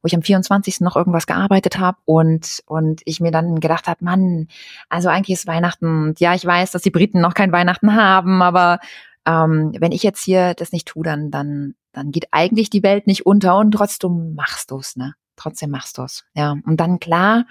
wo 0.00 0.06
ich 0.06 0.14
am 0.14 0.22
24. 0.22 0.80
noch 0.80 0.94
irgendwas 0.94 1.26
gearbeitet 1.26 1.78
habe 1.78 1.98
und, 2.04 2.62
und 2.66 3.02
ich 3.04 3.18
mir 3.18 3.32
dann 3.32 3.58
gedacht 3.58 3.88
habe, 3.88 4.04
Mann, 4.04 4.46
also 4.88 5.08
eigentlich 5.08 5.38
ist 5.38 5.48
Weihnachten, 5.48 6.14
ja, 6.18 6.34
ich 6.34 6.46
weiß, 6.46 6.70
dass 6.70 6.82
die 6.82 6.90
Briten 6.90 7.20
noch 7.20 7.34
kein 7.34 7.50
Weihnachten 7.50 7.96
haben, 7.96 8.42
aber 8.42 8.78
ähm, 9.26 9.72
wenn 9.78 9.92
ich 9.92 10.04
jetzt 10.04 10.22
hier 10.22 10.54
das 10.54 10.70
nicht 10.70 10.86
tue, 10.86 11.02
dann, 11.02 11.32
dann, 11.32 11.74
dann 11.92 12.12
geht 12.12 12.28
eigentlich 12.30 12.70
die 12.70 12.84
Welt 12.84 13.08
nicht 13.08 13.26
unter 13.26 13.58
und 13.58 13.72
trotzdem 13.72 14.34
machst 14.34 14.70
du's, 14.70 14.94
ne? 14.94 15.14
Trotzdem 15.34 15.70
machst 15.70 15.98
du's. 15.98 16.24
Ja. 16.34 16.56
Und 16.64 16.78
dann 16.78 17.00
klar, 17.00 17.46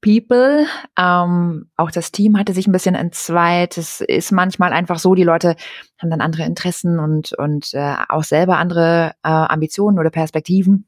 People. 0.00 0.66
Ähm, 0.98 1.70
auch 1.76 1.90
das 1.90 2.12
Team 2.12 2.38
hatte 2.38 2.52
sich 2.52 2.66
ein 2.66 2.72
bisschen 2.72 2.94
entzweit. 2.94 3.78
Es 3.78 4.00
ist 4.00 4.32
manchmal 4.32 4.72
einfach 4.72 4.98
so, 4.98 5.14
die 5.14 5.24
Leute 5.24 5.56
haben 5.98 6.10
dann 6.10 6.20
andere 6.20 6.44
Interessen 6.44 6.98
und, 6.98 7.32
und 7.34 7.74
äh, 7.74 7.96
auch 8.08 8.24
selber 8.24 8.58
andere 8.58 9.12
äh, 9.22 9.28
Ambitionen 9.28 9.98
oder 9.98 10.10
Perspektiven. 10.10 10.86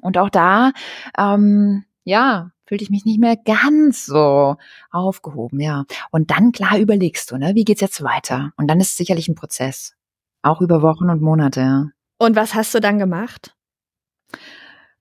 Und 0.00 0.18
auch 0.18 0.30
da, 0.30 0.72
ähm, 1.18 1.84
ja, 2.04 2.50
fühlte 2.66 2.84
ich 2.84 2.90
mich 2.90 3.04
nicht 3.04 3.20
mehr 3.20 3.36
ganz 3.36 4.06
so 4.06 4.56
aufgehoben, 4.90 5.60
ja. 5.60 5.84
Und 6.10 6.30
dann 6.30 6.52
klar 6.52 6.78
überlegst 6.78 7.30
du, 7.30 7.36
ne, 7.36 7.54
wie 7.54 7.64
geht's 7.64 7.80
jetzt 7.80 8.02
weiter? 8.02 8.52
Und 8.56 8.68
dann 8.68 8.80
ist 8.80 8.90
es 8.90 8.96
sicherlich 8.96 9.28
ein 9.28 9.34
Prozess. 9.34 9.94
Auch 10.42 10.60
über 10.60 10.82
Wochen 10.82 11.10
und 11.10 11.22
Monate, 11.22 11.60
ja. 11.60 11.86
Und 12.18 12.36
was 12.36 12.54
hast 12.54 12.74
du 12.74 12.80
dann 12.80 12.98
gemacht? 12.98 13.54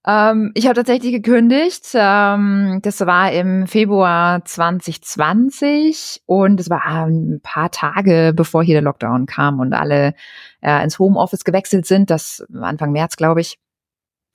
Ähm, 0.07 0.51
ich 0.53 0.65
habe 0.65 0.75
tatsächlich 0.75 1.11
gekündigt. 1.11 1.87
Ähm, 1.93 2.79
das 2.83 2.99
war 3.01 3.31
im 3.31 3.65
Februar 3.65 4.45
2020 4.45 6.21
und 6.25 6.59
es 6.59 6.69
war 6.69 6.85
ein 6.85 7.39
paar 7.41 7.71
Tage, 7.71 8.33
bevor 8.35 8.63
hier 8.63 8.75
der 8.75 8.83
Lockdown 8.83 9.25
kam 9.25 9.59
und 9.59 9.73
alle 9.73 10.13
äh, 10.61 10.83
ins 10.83 10.99
Homeoffice 10.99 11.43
gewechselt 11.43 11.85
sind. 11.87 12.09
Das 12.09 12.45
Anfang 12.53 12.91
März, 12.91 13.15
glaube 13.15 13.41
ich. 13.41 13.57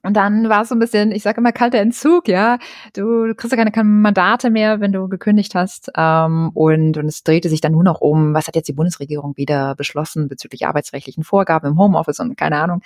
Und 0.03 0.15
dann 0.17 0.49
war 0.49 0.63
es 0.63 0.71
so 0.71 0.75
ein 0.75 0.79
bisschen, 0.79 1.13
ich 1.13 1.23
sage 1.23 1.41
immer, 1.41 1.53
kalter 1.53 1.79
Entzug, 1.79 2.27
ja. 2.27 2.59
Du, 2.95 3.27
du 3.27 3.35
kriegst 3.35 3.53
ja 3.53 3.59
keine, 3.59 3.71
keine 3.71 3.89
Mandate 3.89 4.49
mehr, 4.49 4.81
wenn 4.81 4.93
du 4.93 5.09
gekündigt 5.09 5.55
hast. 5.55 5.91
Ähm, 5.95 6.51
und, 6.55 6.97
und 6.97 7.07
es 7.07 7.23
drehte 7.23 7.51
sich 7.51 7.61
dann 7.61 7.73
nur 7.73 7.85
noch 7.85 8.01
um, 8.01 8.33
was 8.33 8.49
hat 8.49 8.57
jetzt 8.57 8.69
die 8.69 8.73
Bundesregierung 8.73 9.37
wieder 9.37 9.75
beschlossen 9.75 10.29
bezüglich 10.29 10.67
arbeitsrechtlichen 10.67 11.23
Vorgaben 11.23 11.69
im 11.69 11.79
Homeoffice 11.79 12.21
und 12.21 12.37
keine 12.37 12.57
Ahnung. 12.57 12.81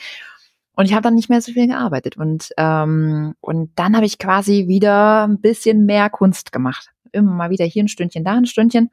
Und 0.76 0.86
ich 0.86 0.92
habe 0.92 1.02
dann 1.02 1.14
nicht 1.14 1.28
mehr 1.28 1.40
so 1.40 1.52
viel 1.52 1.68
gearbeitet. 1.68 2.16
Und, 2.16 2.50
ähm, 2.56 3.34
und 3.40 3.70
dann 3.76 3.94
habe 3.94 4.06
ich 4.06 4.18
quasi 4.18 4.66
wieder 4.66 5.26
ein 5.26 5.40
bisschen 5.40 5.86
mehr 5.86 6.10
Kunst 6.10 6.52
gemacht. 6.52 6.90
Immer 7.12 7.32
mal 7.32 7.50
wieder 7.50 7.64
hier 7.64 7.84
ein 7.84 7.88
Stündchen, 7.88 8.24
da 8.24 8.32
ein 8.32 8.46
Stündchen. 8.46 8.90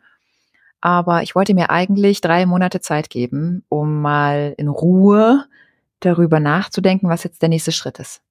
Aber 0.80 1.24
ich 1.24 1.36
wollte 1.36 1.54
mir 1.54 1.70
eigentlich 1.70 2.22
drei 2.22 2.46
Monate 2.46 2.82
Zeit 2.82 3.10
geben, 3.10 3.64
um 3.70 4.02
mal 4.02 4.54
in 4.58 4.68
Ruhe 4.68 5.46
darüber 6.00 6.40
nachzudenken, 6.40 7.10
was 7.10 7.24
jetzt 7.24 7.42
der 7.42 7.50
nächste 7.50 7.72
Schritt 7.72 8.00
ist. 8.00 8.22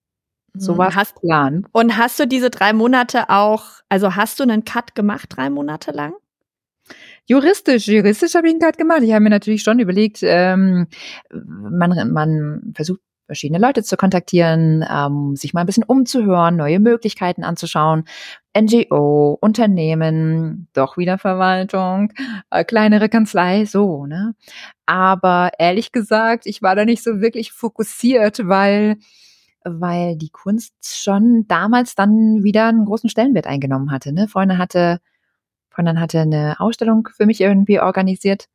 So 0.54 0.76
war 0.78 0.95
hast 0.97 1.21
Plan. 1.21 1.66
Und 1.71 1.97
hast 1.97 2.19
du 2.19 2.26
diese 2.26 2.50
drei 2.50 2.73
Monate 2.73 3.30
auch, 3.30 3.64
also 3.88 4.16
hast 4.16 4.40
du 4.40 4.42
einen 4.42 4.64
Cut 4.64 4.97
gemacht, 4.97 5.28
drei 5.28 5.49
Monate 5.49 5.92
lang? 5.92 6.14
Juristisch, 7.26 7.87
juristisch 7.87 8.35
habe 8.35 8.49
ich 8.49 8.54
einen 8.54 8.61
Cut 8.61 8.76
gemacht. 8.76 9.02
Ich 9.02 9.12
habe 9.12 9.23
mir 9.23 9.30
natürlich 9.30 9.62
schon 9.62 9.78
überlegt, 9.78 10.19
ähm, 10.23 10.88
man, 11.33 12.12
man 12.12 12.73
versucht 12.75 13.00
verschiedene 13.31 13.61
Leute 13.65 13.85
zu 13.85 13.97
kontaktieren, 13.97 14.85
ähm, 14.91 15.37
sich 15.37 15.55
mal 15.55 15.61
ein 15.61 15.67
bisschen 15.67 15.85
umzuhören, 15.85 16.57
neue 16.57 16.81
Möglichkeiten 16.81 17.45
anzuschauen. 17.45 18.03
NGO, 18.59 19.39
Unternehmen, 19.41 20.67
doch 20.73 20.97
wieder 20.97 21.17
Verwaltung, 21.17 22.13
äh, 22.51 22.65
kleinere 22.65 23.09
Kanzlei, 23.09 23.67
so, 23.67 24.07
ne? 24.07 24.35
Aber 24.85 25.53
ehrlich 25.61 25.93
gesagt, 25.93 26.47
ich 26.47 26.61
war 26.61 26.75
da 26.75 26.85
nicht 26.85 27.05
so 27.05 27.21
wirklich 27.21 27.53
fokussiert, 27.53 28.49
weil 28.49 28.97
weil 29.63 30.17
die 30.17 30.31
Kunst 30.31 30.75
schon 30.83 31.47
damals 31.47 31.95
dann 31.95 32.43
wieder 32.43 32.67
einen 32.67 32.87
großen 32.87 33.11
Stellenwert 33.11 33.47
eingenommen 33.47 33.93
hatte. 33.93 34.11
Ne? 34.13 34.27
Freundin 34.27 34.59
hatte, 34.59 35.01
Freundin 35.69 36.01
hatte 36.01 36.21
eine 36.21 36.59
Ausstellung 36.59 37.09
für 37.15 37.27
mich 37.27 37.41
irgendwie 37.41 37.79
organisiert 37.79 38.47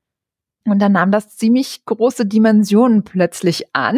und 0.65 0.79
dann 0.79 0.93
nahm 0.93 1.11
das 1.11 1.35
ziemlich 1.37 1.85
große 1.85 2.25
Dimensionen 2.25 3.03
plötzlich 3.03 3.73
an. 3.73 3.97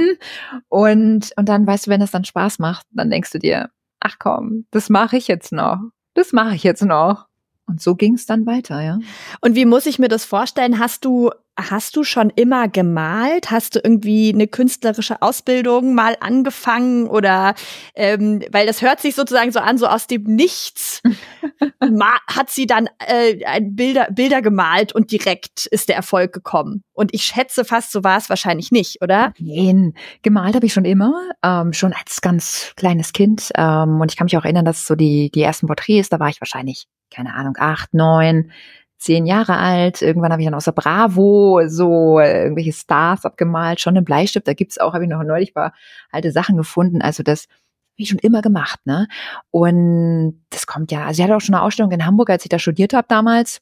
Und, 0.68 1.32
und 1.36 1.50
dann, 1.50 1.66
weißt 1.66 1.88
du, 1.88 1.92
wenn 1.92 2.02
es 2.02 2.12
dann 2.12 2.26
Spaß 2.26 2.60
macht, 2.60 2.86
dann 2.92 3.10
denkst 3.10 3.32
du 3.32 3.40
dir, 3.40 3.70
ach 4.00 4.18
komm, 4.20 4.66
das 4.72 4.90
mache 4.90 5.18
ich 5.18 5.28
jetzt 5.28 5.52
noch. 5.52 5.80
Das 6.14 6.34
mache 6.34 6.56
ich 6.56 6.64
jetzt 6.64 6.84
noch. 6.84 7.28
Und 7.68 7.82
so 7.82 7.96
ging 7.96 8.14
es 8.16 8.26
dann 8.26 8.46
weiter, 8.46 8.82
ja. 8.82 9.00
Und 9.42 9.56
wie 9.56 9.66
muss 9.66 9.86
ich 9.86 10.00
mir 10.00 10.08
das 10.08 10.26
vorstellen? 10.26 10.80
Hast 10.80 11.04
du 11.04 11.32
hast 11.58 11.96
du 11.96 12.04
schon 12.04 12.30
immer 12.36 12.68
gemalt? 12.68 13.52
Hast 13.52 13.76
du 13.76 13.80
irgendwie 13.84 14.32
eine 14.34 14.48
künstlerische 14.48 15.22
Ausbildung 15.22 15.96
mal 15.96 16.16
angefangen 16.20 17.08
oder 17.08 17.56
ähm, 17.96 18.44
weil 18.52 18.68
das 18.68 18.82
hört 18.82 19.02
sich 19.02 19.16
sozusagen 19.16 19.52
so 19.52 19.60
an, 19.60 19.78
so 19.78 19.88
aus 19.88 20.08
dem 20.08 20.24
Nichts 20.24 21.02
hat 22.28 22.50
sie 22.50 22.68
dann 22.68 22.88
äh, 23.06 23.62
Bilder, 23.62 24.08
Bilder 24.12 24.42
gemalt 24.42 24.94
und 24.94 25.12
direkt 25.12 25.66
ist 25.66 25.90
der 25.90 25.96
Erfolg 25.96 26.34
gekommen. 26.34 26.84
Und 26.94 27.14
ich 27.14 27.24
schätze 27.24 27.66
fast, 27.66 27.92
so 27.92 28.04
war 28.04 28.18
es 28.18 28.30
wahrscheinlich 28.30 28.72
nicht, 28.72 29.02
oder? 29.02 29.34
Nein, 29.40 29.94
gemalt 30.22 30.56
habe 30.56 30.66
ich 30.66 30.74
schon 30.74 30.86
immer, 30.86 31.14
ähm, 31.44 31.74
schon 31.74 31.94
als 31.94 32.22
ganz 32.22 32.74
kleines 32.76 33.14
Kind. 33.14 33.52
Ähm, 33.56 34.00
und 34.00 34.12
ich 34.12 34.18
kann 34.18 34.26
mich 34.26 34.38
auch 34.38 34.46
erinnern, 34.46 34.66
dass 34.66 34.86
so 34.86 34.96
die, 34.96 35.32
die 35.32 35.42
ersten 35.42 35.68
Porträts, 35.68 36.10
da 36.10 36.20
war 36.20 36.30
ich 36.30 36.42
wahrscheinlich, 36.42 36.86
keine 37.14 37.34
Ahnung, 37.34 37.56
acht, 37.58 37.94
neun 37.94 38.52
zehn 38.98 39.26
Jahre 39.26 39.58
alt. 39.58 40.02
Irgendwann 40.02 40.32
habe 40.32 40.42
ich 40.42 40.48
dann 40.48 40.56
aus 40.56 40.66
der 40.66 40.72
Bravo 40.72 41.62
so 41.68 42.20
äh, 42.20 42.44
irgendwelche 42.44 42.74
Stars 42.74 43.26
abgemalt, 43.26 43.80
schon 43.80 43.96
im 43.96 44.04
Bleistift. 44.04 44.48
Da 44.48 44.54
gibt's 44.54 44.78
auch, 44.80 44.94
habe 44.94 45.04
ich 45.04 45.10
noch 45.10 45.24
neulich 45.24 45.54
paar 45.54 45.74
alte 46.12 46.32
Sachen 46.32 46.58
gefunden. 46.58 47.02
Also 47.02 47.24
das 47.24 47.44
habe 47.44 48.04
ich 48.04 48.10
schon 48.10 48.20
immer 48.20 48.42
gemacht, 48.42 48.80
ne? 48.86 49.08
Und 49.52 50.44
das 50.50 50.68
kommt 50.68 50.92
ja, 50.92 51.06
also 51.06 51.20
ich 51.20 51.24
hatte 51.24 51.36
auch 51.36 51.42
schon 51.42 51.56
eine 51.56 51.64
Ausstellung 51.64 51.92
in 51.92 52.06
Hamburg, 52.06 52.30
als 52.30 52.46
ich 52.46 52.50
da 52.50 52.60
studiert 52.60 52.94
habe 52.94 53.08
damals. 53.08 53.62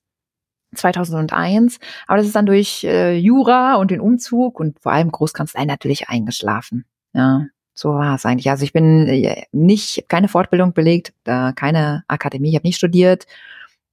2001, 0.73 1.79
aber 2.07 2.17
das 2.17 2.27
ist 2.27 2.35
dann 2.35 2.45
durch 2.45 2.83
äh, 2.83 3.15
Jura 3.15 3.75
und 3.75 3.91
den 3.91 4.01
Umzug 4.01 4.59
und 4.59 4.79
vor 4.81 4.91
allem 4.91 5.09
Großkanzlei 5.09 5.63
natürlich 5.63 6.09
eingeschlafen. 6.09 6.85
Ja, 7.13 7.45
so 7.73 7.93
war 7.93 8.15
es 8.15 8.25
eigentlich. 8.25 8.49
Also 8.49 8.63
ich 8.63 8.73
bin 8.73 9.07
äh, 9.07 9.43
nicht 9.53 10.05
keine 10.09 10.27
Fortbildung 10.27 10.73
belegt, 10.73 11.13
äh, 11.25 11.53
keine 11.53 12.03
Akademie, 12.07 12.49
ich 12.49 12.55
habe 12.55 12.67
nicht 12.67 12.77
studiert. 12.77 13.25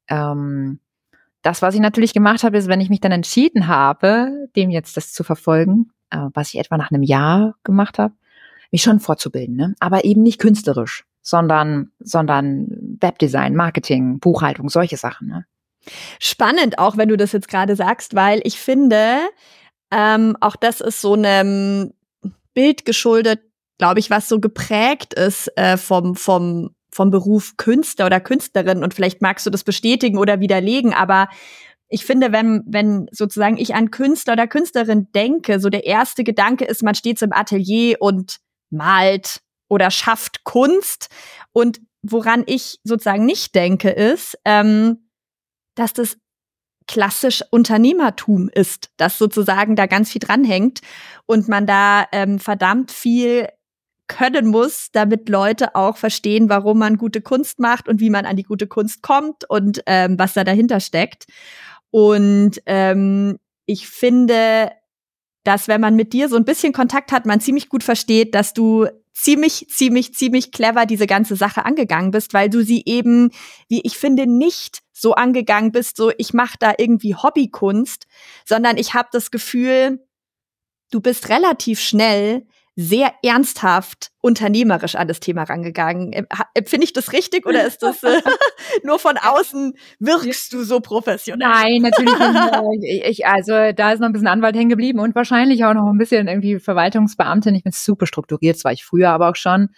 Ähm, 0.08 0.80
das, 1.42 1.60
was 1.62 1.74
ich 1.74 1.80
natürlich 1.80 2.14
gemacht 2.14 2.44
habe, 2.44 2.56
ist, 2.56 2.68
wenn 2.68 2.80
ich 2.80 2.88
mich 2.88 3.00
dann 3.00 3.12
entschieden 3.12 3.66
habe, 3.66 4.48
dem 4.56 4.70
jetzt 4.70 4.96
das 4.96 5.12
zu 5.12 5.24
verfolgen, 5.24 5.90
äh, 6.10 6.28
was 6.34 6.48
ich 6.48 6.58
etwa 6.58 6.76
nach 6.76 6.90
einem 6.90 7.02
Jahr 7.02 7.54
gemacht 7.64 7.98
habe, 7.98 8.14
mich 8.70 8.82
schon 8.82 9.00
fortzubilden, 9.00 9.56
ne? 9.56 9.74
aber 9.80 10.04
eben 10.04 10.22
nicht 10.22 10.40
künstlerisch, 10.40 11.04
sondern, 11.20 11.90
sondern 12.00 12.68
Webdesign, 13.00 13.54
Marketing, 13.54 14.18
Buchhaltung, 14.18 14.68
solche 14.68 14.96
Sachen. 14.96 15.28
Ne? 15.28 15.44
Spannend 16.20 16.78
auch, 16.78 16.96
wenn 16.96 17.08
du 17.08 17.16
das 17.16 17.32
jetzt 17.32 17.48
gerade 17.48 17.76
sagst, 17.76 18.14
weil 18.14 18.40
ich 18.44 18.58
finde, 18.58 19.18
ähm, 19.90 20.36
auch 20.40 20.56
das 20.56 20.80
ist 20.80 21.00
so 21.00 21.14
einem 21.14 21.92
Bild 22.54 22.84
geschuldet, 22.84 23.40
glaube 23.78 24.00
ich, 24.00 24.10
was 24.10 24.28
so 24.28 24.40
geprägt 24.40 25.12
ist 25.14 25.48
äh, 25.56 25.76
vom, 25.76 26.14
vom 26.14 26.74
vom 26.92 27.10
Beruf 27.10 27.56
Künstler 27.56 28.06
oder 28.06 28.20
Künstlerin 28.20 28.84
und 28.84 28.94
vielleicht 28.94 29.22
magst 29.22 29.46
du 29.46 29.50
das 29.50 29.64
bestätigen 29.64 30.18
oder 30.18 30.40
widerlegen, 30.40 30.92
aber 30.94 31.28
ich 31.88 32.06
finde, 32.06 32.32
wenn, 32.32 32.62
wenn 32.66 33.06
sozusagen 33.12 33.58
ich 33.58 33.74
an 33.74 33.90
Künstler 33.90 34.32
oder 34.32 34.46
Künstlerin 34.46 35.08
denke, 35.14 35.60
so 35.60 35.68
der 35.68 35.84
erste 35.84 36.24
Gedanke 36.24 36.64
ist, 36.64 36.82
man 36.82 36.94
steht 36.94 37.18
so 37.18 37.26
im 37.26 37.34
Atelier 37.34 37.98
und 38.00 38.38
malt 38.70 39.42
oder 39.68 39.90
schafft 39.90 40.42
Kunst. 40.44 41.08
Und 41.52 41.82
woran 42.02 42.44
ich 42.46 42.78
sozusagen 42.82 43.26
nicht 43.26 43.54
denke, 43.54 43.90
ist, 43.90 44.38
ähm, 44.46 45.10
dass 45.74 45.92
das 45.92 46.16
klassisch 46.86 47.44
Unternehmertum 47.50 48.48
ist, 48.48 48.90
dass 48.96 49.18
sozusagen 49.18 49.76
da 49.76 49.86
ganz 49.86 50.10
viel 50.10 50.20
dranhängt 50.20 50.80
und 51.26 51.46
man 51.48 51.66
da 51.66 52.06
ähm, 52.12 52.38
verdammt 52.38 52.90
viel 52.90 53.48
können 54.12 54.46
muss, 54.46 54.90
damit 54.92 55.28
Leute 55.28 55.74
auch 55.74 55.96
verstehen, 55.96 56.48
warum 56.48 56.78
man 56.78 56.98
gute 56.98 57.22
Kunst 57.22 57.58
macht 57.58 57.88
und 57.88 58.00
wie 58.00 58.10
man 58.10 58.26
an 58.26 58.36
die 58.36 58.42
gute 58.42 58.66
Kunst 58.66 59.02
kommt 59.02 59.48
und 59.48 59.82
ähm, 59.86 60.18
was 60.18 60.34
da 60.34 60.44
dahinter 60.44 60.80
steckt. 60.80 61.24
Und 61.90 62.60
ähm, 62.66 63.38
ich 63.64 63.88
finde, 63.88 64.70
dass 65.44 65.66
wenn 65.66 65.80
man 65.80 65.96
mit 65.96 66.12
dir 66.12 66.28
so 66.28 66.36
ein 66.36 66.44
bisschen 66.44 66.72
Kontakt 66.72 67.10
hat, 67.10 67.26
man 67.26 67.40
ziemlich 67.40 67.68
gut 67.68 67.82
versteht, 67.82 68.34
dass 68.34 68.52
du 68.52 68.86
ziemlich, 69.14 69.66
ziemlich, 69.68 70.14
ziemlich 70.14 70.52
clever 70.52 70.86
diese 70.86 71.06
ganze 71.06 71.36
Sache 71.36 71.64
angegangen 71.64 72.10
bist, 72.10 72.34
weil 72.34 72.48
du 72.48 72.62
sie 72.62 72.82
eben, 72.86 73.30
wie 73.68 73.80
ich 73.82 73.96
finde, 73.96 74.26
nicht 74.26 74.80
so 74.92 75.14
angegangen 75.14 75.72
bist, 75.72 75.96
so 75.96 76.12
ich 76.18 76.32
mache 76.32 76.56
da 76.60 76.74
irgendwie 76.78 77.14
Hobbykunst, 77.14 78.06
sondern 78.46 78.76
ich 78.76 78.94
habe 78.94 79.08
das 79.12 79.30
Gefühl, 79.30 80.06
du 80.90 81.00
bist 81.00 81.28
relativ 81.28 81.80
schnell 81.80 82.46
sehr 82.74 83.12
ernsthaft 83.22 84.10
unternehmerisch 84.22 84.94
an 84.94 85.06
das 85.06 85.20
Thema 85.20 85.42
rangegangen. 85.42 86.26
Finde 86.64 86.84
ich 86.84 86.92
das 86.92 87.12
richtig 87.12 87.46
oder 87.46 87.66
ist 87.66 87.82
das 87.82 88.02
äh, 88.02 88.20
nur 88.82 88.98
von 88.98 89.16
außen 89.18 89.74
wirkst 89.98 90.52
du 90.52 90.62
so 90.62 90.80
professionell? 90.80 91.48
Nein, 91.48 91.82
natürlich 91.82 92.18
nicht. 92.18 93.02
Ich, 93.04 93.26
also 93.26 93.52
da 93.74 93.92
ist 93.92 94.00
noch 94.00 94.06
ein 94.06 94.12
bisschen 94.12 94.28
Anwalt 94.28 94.56
hängen 94.56 94.70
geblieben 94.70 95.00
und 95.00 95.14
wahrscheinlich 95.14 95.64
auch 95.64 95.74
noch 95.74 95.90
ein 95.90 95.98
bisschen 95.98 96.28
irgendwie 96.28 96.58
Verwaltungsbeamtin. 96.58 97.54
Ich 97.54 97.64
bin 97.64 97.72
super 97.72 98.06
strukturiert, 98.06 98.56
das 98.56 98.64
war 98.64 98.72
ich 98.72 98.84
früher 98.84 99.10
aber 99.10 99.28
auch 99.28 99.36
schon 99.36 99.68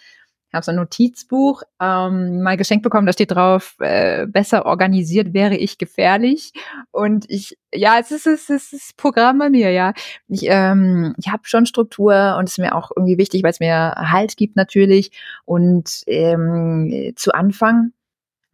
habe 0.55 0.65
so 0.65 0.71
ein 0.71 0.77
Notizbuch 0.77 1.63
ähm, 1.79 2.41
mal 2.41 2.57
geschenkt 2.57 2.83
bekommen, 2.83 3.05
da 3.05 3.13
steht 3.13 3.31
drauf, 3.31 3.75
äh, 3.79 4.25
besser 4.27 4.65
organisiert 4.65 5.33
wäre 5.33 5.55
ich 5.55 5.77
gefährlich. 5.77 6.51
Und 6.91 7.25
ich, 7.29 7.57
ja, 7.73 7.97
es 7.99 8.11
ist, 8.11 8.27
es 8.27 8.49
ist, 8.49 8.73
es 8.73 8.73
ist 8.73 8.97
Programm 8.97 9.39
bei 9.39 9.49
mir, 9.49 9.71
ja. 9.71 9.93
Ich, 10.27 10.45
ähm, 10.45 11.13
ich 11.17 11.27
habe 11.27 11.43
schon 11.45 11.65
Struktur 11.65 12.35
und 12.37 12.45
es 12.45 12.53
ist 12.53 12.59
mir 12.59 12.75
auch 12.75 12.91
irgendwie 12.95 13.17
wichtig, 13.17 13.43
weil 13.43 13.51
es 13.51 13.59
mir 13.59 13.93
Halt 13.95 14.37
gibt 14.37 14.55
natürlich. 14.55 15.11
Und 15.45 16.03
ähm, 16.07 17.13
zu 17.15 17.33
Anfang 17.33 17.91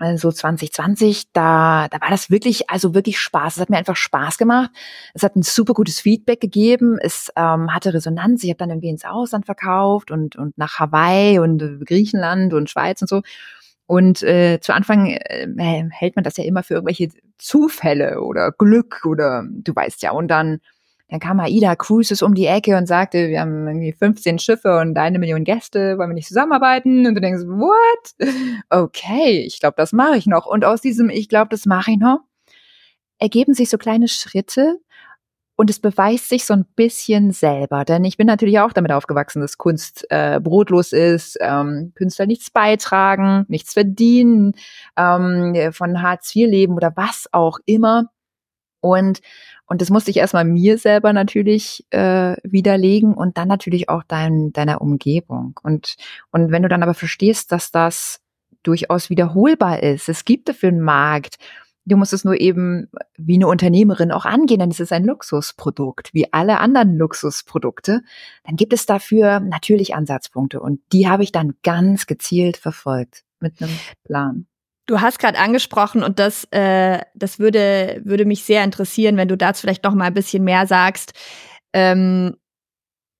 also 0.01 0.31
2020, 0.31 1.31
da, 1.31 1.87
da 1.89 2.01
war 2.01 2.09
das 2.09 2.29
wirklich, 2.29 2.69
also 2.69 2.93
wirklich 2.93 3.19
Spaß. 3.19 3.55
Es 3.55 3.61
hat 3.61 3.69
mir 3.69 3.77
einfach 3.77 3.95
Spaß 3.95 4.37
gemacht. 4.37 4.71
Es 5.13 5.23
hat 5.23 5.35
ein 5.35 5.43
super 5.43 5.73
gutes 5.73 5.99
Feedback 5.99 6.41
gegeben. 6.41 6.97
Es 6.99 7.31
ähm, 7.35 7.73
hatte 7.73 7.93
Resonanz. 7.93 8.43
Ich 8.43 8.49
habe 8.49 8.57
dann 8.57 8.71
irgendwie 8.71 8.89
ins 8.89 9.05
Ausland 9.05 9.45
verkauft 9.45 10.11
und, 10.11 10.35
und 10.35 10.57
nach 10.57 10.79
Hawaii 10.79 11.39
und 11.39 11.61
äh, 11.61 11.77
Griechenland 11.85 12.53
und 12.53 12.69
Schweiz 12.69 13.01
und 13.01 13.07
so. 13.07 13.21
Und 13.85 14.23
äh, 14.23 14.59
zu 14.61 14.73
Anfang 14.73 15.07
äh, 15.07 15.47
hält 15.91 16.15
man 16.15 16.23
das 16.23 16.37
ja 16.37 16.45
immer 16.45 16.63
für 16.63 16.75
irgendwelche 16.75 17.09
Zufälle 17.37 18.21
oder 18.21 18.51
Glück 18.51 19.05
oder 19.05 19.43
du 19.47 19.75
weißt 19.75 20.01
ja. 20.01 20.11
Und 20.11 20.29
dann 20.29 20.61
dann 21.11 21.19
kam 21.19 21.41
Aida 21.41 21.75
Cruises 21.75 22.21
um 22.21 22.33
die 22.35 22.45
Ecke 22.45 22.77
und 22.77 22.87
sagte, 22.87 23.27
wir 23.27 23.41
haben 23.41 23.67
irgendwie 23.67 23.91
15 23.91 24.39
Schiffe 24.39 24.79
und 24.79 24.97
eine 24.97 25.19
Million 25.19 25.43
Gäste, 25.43 25.97
wollen 25.97 26.09
wir 26.09 26.13
nicht 26.13 26.29
zusammenarbeiten? 26.29 27.05
Und 27.05 27.15
du 27.15 27.21
denkst, 27.21 27.43
what? 27.47 28.29
Okay, 28.69 29.41
ich 29.45 29.59
glaube, 29.59 29.75
das 29.75 29.91
mache 29.91 30.15
ich 30.15 30.25
noch. 30.25 30.45
Und 30.45 30.63
aus 30.63 30.79
diesem, 30.79 31.09
ich 31.09 31.27
glaube, 31.27 31.49
das 31.49 31.65
mache 31.65 31.91
ich 31.91 31.97
noch, 31.97 32.21
ergeben 33.19 33.53
sich 33.53 33.69
so 33.69 33.77
kleine 33.77 34.07
Schritte 34.07 34.79
und 35.57 35.69
es 35.69 35.81
beweist 35.81 36.29
sich 36.29 36.45
so 36.45 36.53
ein 36.53 36.65
bisschen 36.77 37.33
selber. 37.33 37.83
Denn 37.83 38.05
ich 38.05 38.15
bin 38.15 38.27
natürlich 38.27 38.59
auch 38.59 38.71
damit 38.71 38.93
aufgewachsen, 38.93 39.41
dass 39.41 39.57
Kunst 39.57 40.07
äh, 40.09 40.39
brotlos 40.39 40.93
ist, 40.93 41.37
ähm, 41.41 41.91
Künstler 41.93 42.25
nichts 42.25 42.51
beitragen, 42.51 43.43
nichts 43.49 43.73
verdienen, 43.73 44.53
ähm, 44.95 45.73
von 45.73 46.01
Hartz 46.01 46.33
IV 46.33 46.49
leben 46.49 46.75
oder 46.75 46.93
was 46.95 47.27
auch 47.33 47.59
immer. 47.65 48.09
Und 48.81 49.21
und 49.71 49.81
das 49.81 49.89
musste 49.89 50.11
ich 50.11 50.17
erstmal 50.17 50.43
mir 50.43 50.77
selber 50.77 51.13
natürlich 51.13 51.87
äh, 51.91 52.35
widerlegen 52.43 53.13
und 53.13 53.37
dann 53.37 53.47
natürlich 53.47 53.87
auch 53.87 54.03
dein, 54.03 54.51
deiner 54.51 54.81
Umgebung. 54.81 55.57
Und, 55.63 55.95
und 56.29 56.51
wenn 56.51 56.63
du 56.63 56.67
dann 56.67 56.83
aber 56.83 56.93
verstehst, 56.93 57.53
dass 57.53 57.71
das 57.71 58.19
durchaus 58.63 59.09
wiederholbar 59.09 59.81
ist, 59.81 60.09
es 60.09 60.25
gibt 60.25 60.49
dafür 60.49 60.67
einen 60.67 60.81
Markt, 60.81 61.37
Du 61.85 61.97
musst 61.97 62.13
es 62.13 62.23
nur 62.23 62.39
eben 62.39 62.89
wie 63.17 63.35
eine 63.35 63.47
Unternehmerin 63.47 64.11
auch 64.11 64.25
angehen, 64.25 64.59
denn 64.59 64.69
es 64.69 64.79
ist 64.79 64.93
ein 64.93 65.03
Luxusprodukt, 65.03 66.13
wie 66.13 66.31
alle 66.31 66.59
anderen 66.59 66.95
Luxusprodukte. 66.95 68.01
Dann 68.43 68.55
gibt 68.55 68.73
es 68.73 68.85
dafür 68.85 69.39
natürlich 69.39 69.95
Ansatzpunkte 69.95 70.59
und 70.59 70.79
die 70.91 71.09
habe 71.09 71.23
ich 71.23 71.31
dann 71.31 71.55
ganz 71.63 72.05
gezielt 72.05 72.57
verfolgt 72.57 73.23
mit 73.39 73.59
einem 73.61 73.71
Plan. 74.03 74.45
Du 74.87 74.99
hast 74.99 75.19
gerade 75.19 75.37
angesprochen 75.37 76.03
und 76.03 76.19
das, 76.19 76.45
äh, 76.51 76.99
das 77.13 77.39
würde, 77.39 78.01
würde 78.03 78.25
mich 78.25 78.43
sehr 78.43 78.63
interessieren, 78.63 79.17
wenn 79.17 79.27
du 79.27 79.37
dazu 79.37 79.61
vielleicht 79.61 79.83
noch 79.83 79.93
mal 79.93 80.05
ein 80.05 80.13
bisschen 80.13 80.43
mehr 80.43 80.67
sagst, 80.67 81.13
ähm, 81.73 82.35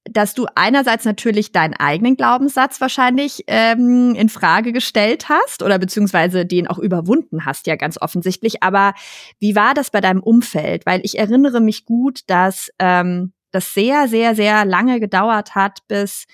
dass 0.06 0.34
du 0.34 0.48
einerseits 0.56 1.06
natürlich 1.06 1.52
deinen 1.52 1.76
eigenen 1.76 2.18
Glaubenssatz 2.18 2.82
wahrscheinlich 2.82 3.44
ähm, 3.48 4.16
in 4.16 4.30
Frage 4.30 4.74
gestellt 4.74 5.30
hast 5.30 5.62
oder 5.62 5.78
beziehungsweise 5.78 6.46
den 6.46 6.68
auch 6.68 6.80
überwunden 6.80 7.46
hast, 7.46 7.68
ja 7.68 7.76
ganz 7.76 8.02
offensichtlich. 8.02 8.64
Aber 8.64 8.94
wie 9.40 9.56
war 9.56 9.74
das 9.74 9.92
bei 9.92 10.02
deinem 10.02 10.24
Umfeld? 10.24 10.86
Weil 10.86 11.02
ich 11.04 11.20
erinnere 11.20 11.62
mich 11.62 11.86
gut, 11.86 12.22
dass 12.28 12.72
ähm, 12.80 13.34
das 13.52 13.74
sehr, 13.74 14.08
sehr, 14.08 14.34
sehr 14.36 14.66
lange 14.66 15.00
gedauert 15.00 15.54
hat, 15.54 15.80
bis 15.88 16.26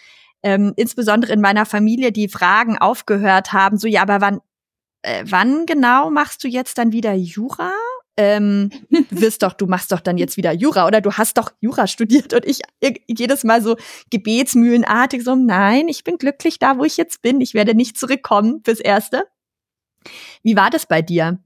ähm, 0.43 0.73
insbesondere 0.77 1.33
in 1.33 1.41
meiner 1.41 1.65
Familie 1.65 2.11
die 2.11 2.29
Fragen 2.29 2.77
aufgehört 2.77 3.51
haben, 3.53 3.77
so 3.77 3.87
ja, 3.87 4.03
aber 4.03 4.21
wann 4.21 4.39
äh, 5.01 5.23
wann 5.27 5.65
genau 5.65 6.09
machst 6.09 6.43
du 6.43 6.47
jetzt 6.47 6.77
dann 6.77 6.91
wieder 6.91 7.13
Jura? 7.13 7.71
Ähm, 8.17 8.71
wirst 9.09 9.43
doch, 9.43 9.53
du 9.53 9.67
machst 9.67 9.91
doch 9.91 9.99
dann 9.99 10.17
jetzt 10.17 10.37
wieder 10.37 10.51
Jura 10.51 10.87
oder 10.87 11.01
du 11.01 11.13
hast 11.13 11.37
doch 11.37 11.51
Jura 11.61 11.85
studiert 11.85 12.33
und 12.33 12.45
ich 12.45 12.61
jedes 13.07 13.43
Mal 13.43 13.61
so 13.61 13.77
gebetsmühlenartig 14.09 15.23
so, 15.23 15.35
nein, 15.35 15.87
ich 15.87 16.03
bin 16.03 16.17
glücklich 16.17 16.57
da, 16.57 16.77
wo 16.77 16.83
ich 16.83 16.97
jetzt 16.97 17.21
bin. 17.21 17.41
Ich 17.41 17.53
werde 17.53 17.75
nicht 17.75 17.97
zurückkommen 17.97 18.61
fürs 18.65 18.79
Erste. 18.79 19.27
Wie 20.41 20.55
war 20.55 20.69
das 20.69 20.87
bei 20.87 21.01
dir? 21.01 21.39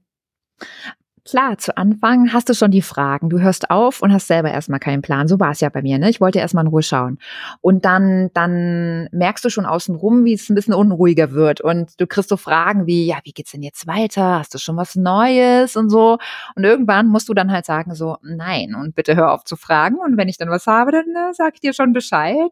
Klar, 1.24 1.56
zu 1.56 1.76
Anfang 1.76 2.32
hast 2.32 2.48
du 2.48 2.54
schon 2.54 2.72
die 2.72 2.82
Fragen. 2.82 3.30
Du 3.30 3.38
hörst 3.38 3.70
auf 3.70 4.02
und 4.02 4.12
hast 4.12 4.26
selber 4.26 4.50
erstmal 4.50 4.80
keinen 4.80 5.02
Plan. 5.02 5.28
So 5.28 5.38
war 5.38 5.52
es 5.52 5.60
ja 5.60 5.68
bei 5.68 5.80
mir, 5.80 5.96
ne? 5.98 6.10
Ich 6.10 6.20
wollte 6.20 6.40
erstmal 6.40 6.64
in 6.64 6.70
Ruhe 6.70 6.82
schauen. 6.82 7.18
Und 7.60 7.84
dann, 7.84 8.30
dann 8.34 9.08
merkst 9.12 9.44
du 9.44 9.48
schon 9.48 9.64
außenrum, 9.64 10.24
wie 10.24 10.32
es 10.32 10.50
ein 10.50 10.56
bisschen 10.56 10.74
unruhiger 10.74 11.30
wird. 11.30 11.60
Und 11.60 12.00
du 12.00 12.08
kriegst 12.08 12.28
so 12.28 12.36
Fragen 12.36 12.88
wie, 12.88 13.06
ja, 13.06 13.18
wie 13.22 13.30
geht's 13.30 13.52
denn 13.52 13.62
jetzt 13.62 13.86
weiter? 13.86 14.40
Hast 14.40 14.52
du 14.52 14.58
schon 14.58 14.76
was 14.76 14.96
Neues 14.96 15.76
und 15.76 15.90
so? 15.90 16.18
Und 16.56 16.64
irgendwann 16.64 17.06
musst 17.06 17.28
du 17.28 17.34
dann 17.34 17.52
halt 17.52 17.66
sagen 17.66 17.94
so, 17.94 18.16
nein. 18.22 18.74
Und 18.74 18.96
bitte 18.96 19.14
hör 19.14 19.30
auf 19.30 19.44
zu 19.44 19.54
fragen. 19.54 19.98
Und 20.04 20.16
wenn 20.16 20.28
ich 20.28 20.38
dann 20.38 20.50
was 20.50 20.66
habe, 20.66 20.90
dann 20.90 21.04
äh, 21.04 21.32
sag 21.34 21.54
ich 21.54 21.60
dir 21.60 21.72
schon 21.72 21.92
Bescheid. 21.92 22.50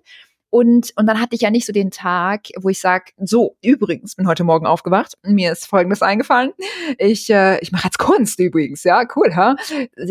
Und, 0.51 0.93
und 0.97 1.07
dann 1.07 1.21
hatte 1.21 1.37
ich 1.37 1.43
ja 1.43 1.51
nicht 1.51 1.65
so 1.65 1.73
den 1.73 1.91
Tag, 1.91 2.49
wo 2.59 2.69
ich 2.69 2.81
sag, 2.81 3.13
so, 3.19 3.57
übrigens, 3.63 4.17
bin 4.17 4.27
heute 4.27 4.45
Morgen 4.45 4.67
aufgewacht, 4.67 5.15
mir 5.23 5.53
ist 5.53 5.67
Folgendes 5.67 6.03
eingefallen. 6.03 6.53
Ich, 6.99 7.31
äh, 7.31 7.59
ich 7.61 7.71
mache 7.73 7.87
jetzt 7.87 7.99
Kunst 7.99 8.39
übrigens, 8.41 8.83
ja, 8.83 9.05
cool, 9.15 9.35
ha? 9.37 9.57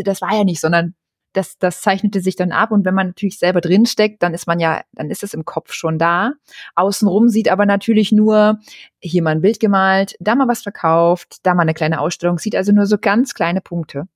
Das 0.06 0.22
war 0.22 0.34
ja 0.34 0.44
nicht, 0.46 0.62
sondern 0.62 0.96
das, 1.34 1.58
das 1.60 1.82
zeichnete 1.82 2.22
sich 2.22 2.36
dann 2.36 2.52
ab. 2.52 2.72
Und 2.72 2.86
wenn 2.86 2.94
man 2.94 3.08
natürlich 3.08 3.38
selber 3.38 3.62
drinsteckt, 3.62 4.24
dann 4.24 4.34
ist 4.34 4.48
man 4.48 4.60
ja, 4.60 4.82
dann 4.94 5.10
ist 5.10 5.24
es 5.24 5.34
im 5.34 5.46
Kopf 5.46 5.74
schon 5.74 5.98
da. 5.98 6.34
Außenrum 6.76 7.30
sieht 7.30 7.50
aber 7.50 7.66
natürlich 7.66 8.12
nur 8.12 8.60
hier 9.00 9.22
mal 9.22 9.32
ein 9.32 9.42
Bild 9.42 9.60
gemalt, 9.60 10.16
da 10.20 10.36
mal 10.36 10.48
was 10.48 10.62
verkauft, 10.62 11.38
da 11.44 11.54
mal 11.54 11.64
eine 11.64 11.74
kleine 11.74 12.00
Ausstellung, 12.00 12.40
sieht 12.40 12.56
also 12.56 12.72
nur 12.72 12.86
so 12.86 12.98
ganz 12.98 13.34
kleine 13.34 13.62
Punkte. 13.62 14.08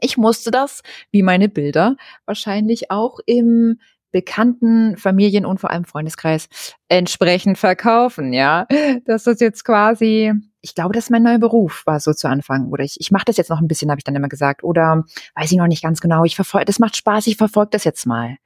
Ich 0.00 0.16
musste 0.16 0.50
das, 0.50 0.82
wie 1.10 1.22
meine 1.22 1.48
Bilder, 1.48 1.96
wahrscheinlich 2.24 2.90
auch 2.90 3.18
im 3.26 3.78
bekannten 4.10 4.96
Familien 4.96 5.46
und 5.46 5.60
vor 5.60 5.70
allem 5.70 5.84
Freundeskreis 5.84 6.48
entsprechend 6.88 7.58
verkaufen, 7.58 8.32
ja. 8.32 8.66
Das 9.04 9.26
ist 9.26 9.40
jetzt 9.40 9.64
quasi, 9.64 10.32
ich 10.60 10.74
glaube, 10.74 10.94
das 10.94 11.04
ist 11.04 11.10
mein 11.10 11.22
neuer 11.22 11.38
Beruf, 11.38 11.82
war 11.86 12.00
so 12.00 12.12
zu 12.12 12.28
Anfang. 12.28 12.68
Oder 12.68 12.84
ich, 12.84 12.96
ich 12.98 13.10
mache 13.10 13.24
das 13.26 13.36
jetzt 13.36 13.50
noch 13.50 13.60
ein 13.60 13.68
bisschen, 13.68 13.90
habe 13.90 13.98
ich 13.98 14.04
dann 14.04 14.16
immer 14.16 14.28
gesagt. 14.28 14.64
Oder 14.64 15.04
weiß 15.34 15.50
ich 15.52 15.58
noch 15.58 15.66
nicht 15.66 15.82
ganz 15.82 16.00
genau. 16.00 16.24
Ich 16.24 16.36
verfolge, 16.36 16.66
das 16.66 16.78
macht 16.78 16.96
Spaß, 16.96 17.26
ich 17.26 17.36
verfolge 17.36 17.70
das 17.72 17.84
jetzt 17.84 18.06
mal. 18.06 18.36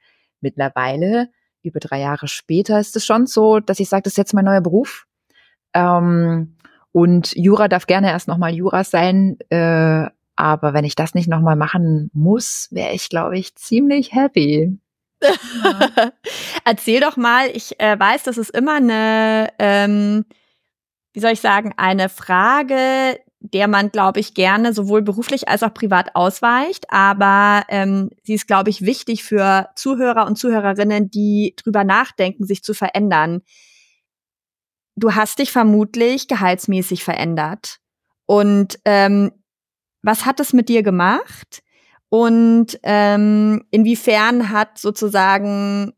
Mittlerweile, 0.41 1.29
über 1.63 1.79
drei 1.79 1.99
Jahre 1.99 2.27
später, 2.27 2.79
ist 2.79 2.95
es 2.95 3.05
schon 3.05 3.25
so, 3.25 3.59
dass 3.59 3.79
ich 3.79 3.89
sage, 3.89 4.03
das 4.03 4.13
ist 4.13 4.17
jetzt 4.17 4.33
mein 4.33 4.45
neuer 4.45 4.61
Beruf. 4.61 5.07
Ähm, 5.73 6.55
und 6.91 7.35
Jura 7.35 7.67
darf 7.67 7.87
gerne 7.87 8.09
erst 8.09 8.27
nochmal 8.27 8.53
Jura 8.53 8.83
sein. 8.83 9.37
Äh, 9.49 10.07
aber 10.37 10.73
wenn 10.73 10.85
ich 10.85 10.95
das 10.95 11.13
nicht 11.13 11.27
nochmal 11.27 11.55
machen 11.55 12.09
muss, 12.13 12.67
wäre 12.71 12.93
ich, 12.93 13.09
glaube 13.09 13.37
ich, 13.37 13.55
ziemlich 13.55 14.13
happy. 14.13 14.77
Erzähl 16.65 17.01
doch 17.01 17.17
mal, 17.17 17.49
ich 17.53 17.79
äh, 17.79 17.99
weiß, 17.99 18.23
das 18.23 18.37
ist 18.37 18.49
immer 18.51 18.75
eine, 18.75 19.49
ähm, 19.59 20.25
wie 21.13 21.19
soll 21.19 21.31
ich 21.31 21.41
sagen, 21.41 21.73
eine 21.77 22.09
Frage, 22.09 23.19
der 23.39 23.67
man, 23.67 23.91
glaube 23.91 24.19
ich, 24.19 24.33
gerne 24.33 24.73
sowohl 24.73 25.01
beruflich 25.01 25.47
als 25.47 25.63
auch 25.63 25.73
privat 25.73 26.15
ausweicht. 26.15 26.85
Aber 26.89 27.63
ähm, 27.69 28.09
sie 28.23 28.33
ist, 28.33 28.47
glaube 28.47 28.69
ich, 28.69 28.81
wichtig 28.81 29.23
für 29.23 29.69
Zuhörer 29.75 30.25
und 30.25 30.37
Zuhörerinnen, 30.37 31.09
die 31.09 31.53
drüber 31.57 31.83
nachdenken, 31.83 32.45
sich 32.45 32.63
zu 32.63 32.73
verändern. 32.73 33.41
Du 34.95 35.13
hast 35.13 35.39
dich 35.39 35.51
vermutlich 35.51 36.27
gehaltsmäßig 36.27 37.03
verändert. 37.03 37.79
Und 38.25 38.79
ähm, 38.85 39.31
was 40.01 40.25
hat 40.25 40.39
es 40.39 40.53
mit 40.53 40.69
dir 40.69 40.83
gemacht? 40.83 41.61
Und 42.15 42.79
ähm, 42.83 43.65
inwiefern 43.71 44.49
hat 44.49 44.77
sozusagen, 44.77 45.91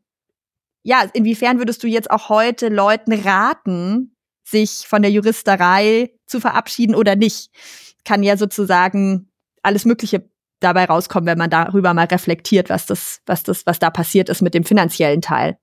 ja, 0.82 1.04
inwiefern 1.12 1.58
würdest 1.58 1.84
du 1.84 1.86
jetzt 1.86 2.10
auch 2.10 2.28
heute 2.28 2.70
Leuten 2.70 3.12
raten, 3.12 4.16
sich 4.42 4.84
von 4.88 5.02
der 5.02 5.12
Juristerei 5.12 6.10
zu 6.26 6.40
verabschieden 6.40 6.96
oder 6.96 7.14
nicht? 7.14 7.52
Kann 8.04 8.24
ja 8.24 8.36
sozusagen 8.36 9.30
alles 9.62 9.84
Mögliche 9.84 10.28
dabei 10.58 10.86
rauskommen, 10.86 11.28
wenn 11.28 11.38
man 11.38 11.50
darüber 11.50 11.94
mal 11.94 12.06
reflektiert, 12.06 12.68
was 12.68 12.86
das, 12.86 13.20
was 13.24 13.44
das, 13.44 13.64
was 13.64 13.78
da 13.78 13.90
passiert 13.90 14.28
ist 14.28 14.42
mit 14.42 14.54
dem 14.54 14.64
finanziellen 14.64 15.20
Teil. 15.20 15.56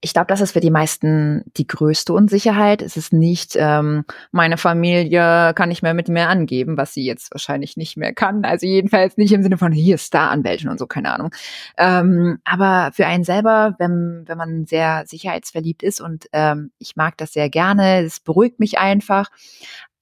Ich 0.00 0.12
glaube, 0.12 0.28
das 0.28 0.40
ist 0.40 0.52
für 0.52 0.60
die 0.60 0.70
meisten 0.70 1.44
die 1.56 1.66
größte 1.66 2.12
Unsicherheit. 2.12 2.82
Es 2.82 2.96
ist 2.96 3.12
nicht, 3.12 3.54
ähm, 3.56 4.04
meine 4.32 4.56
Familie 4.56 5.52
kann 5.54 5.68
nicht 5.68 5.82
mehr 5.82 5.94
mit 5.94 6.08
mir 6.08 6.28
angeben, 6.28 6.76
was 6.76 6.94
sie 6.94 7.04
jetzt 7.04 7.32
wahrscheinlich 7.32 7.76
nicht 7.76 7.96
mehr 7.96 8.14
kann. 8.14 8.44
Also 8.44 8.66
jedenfalls 8.66 9.16
nicht 9.16 9.32
im 9.32 9.42
Sinne 9.42 9.58
von 9.58 9.72
hier 9.72 9.98
Star-Anwältin 9.98 10.68
und 10.68 10.78
so, 10.78 10.86
keine 10.86 11.12
Ahnung. 11.12 11.34
Ähm, 11.76 12.38
aber 12.44 12.90
für 12.92 13.06
einen 13.06 13.24
selber, 13.24 13.74
wenn, 13.78 14.24
wenn 14.26 14.38
man 14.38 14.66
sehr 14.66 15.04
sicherheitsverliebt 15.06 15.82
ist 15.82 16.00
und 16.00 16.26
ähm, 16.32 16.72
ich 16.78 16.96
mag 16.96 17.16
das 17.18 17.32
sehr 17.32 17.50
gerne, 17.50 18.02
es 18.04 18.20
beruhigt 18.20 18.60
mich 18.60 18.78
einfach. 18.78 19.28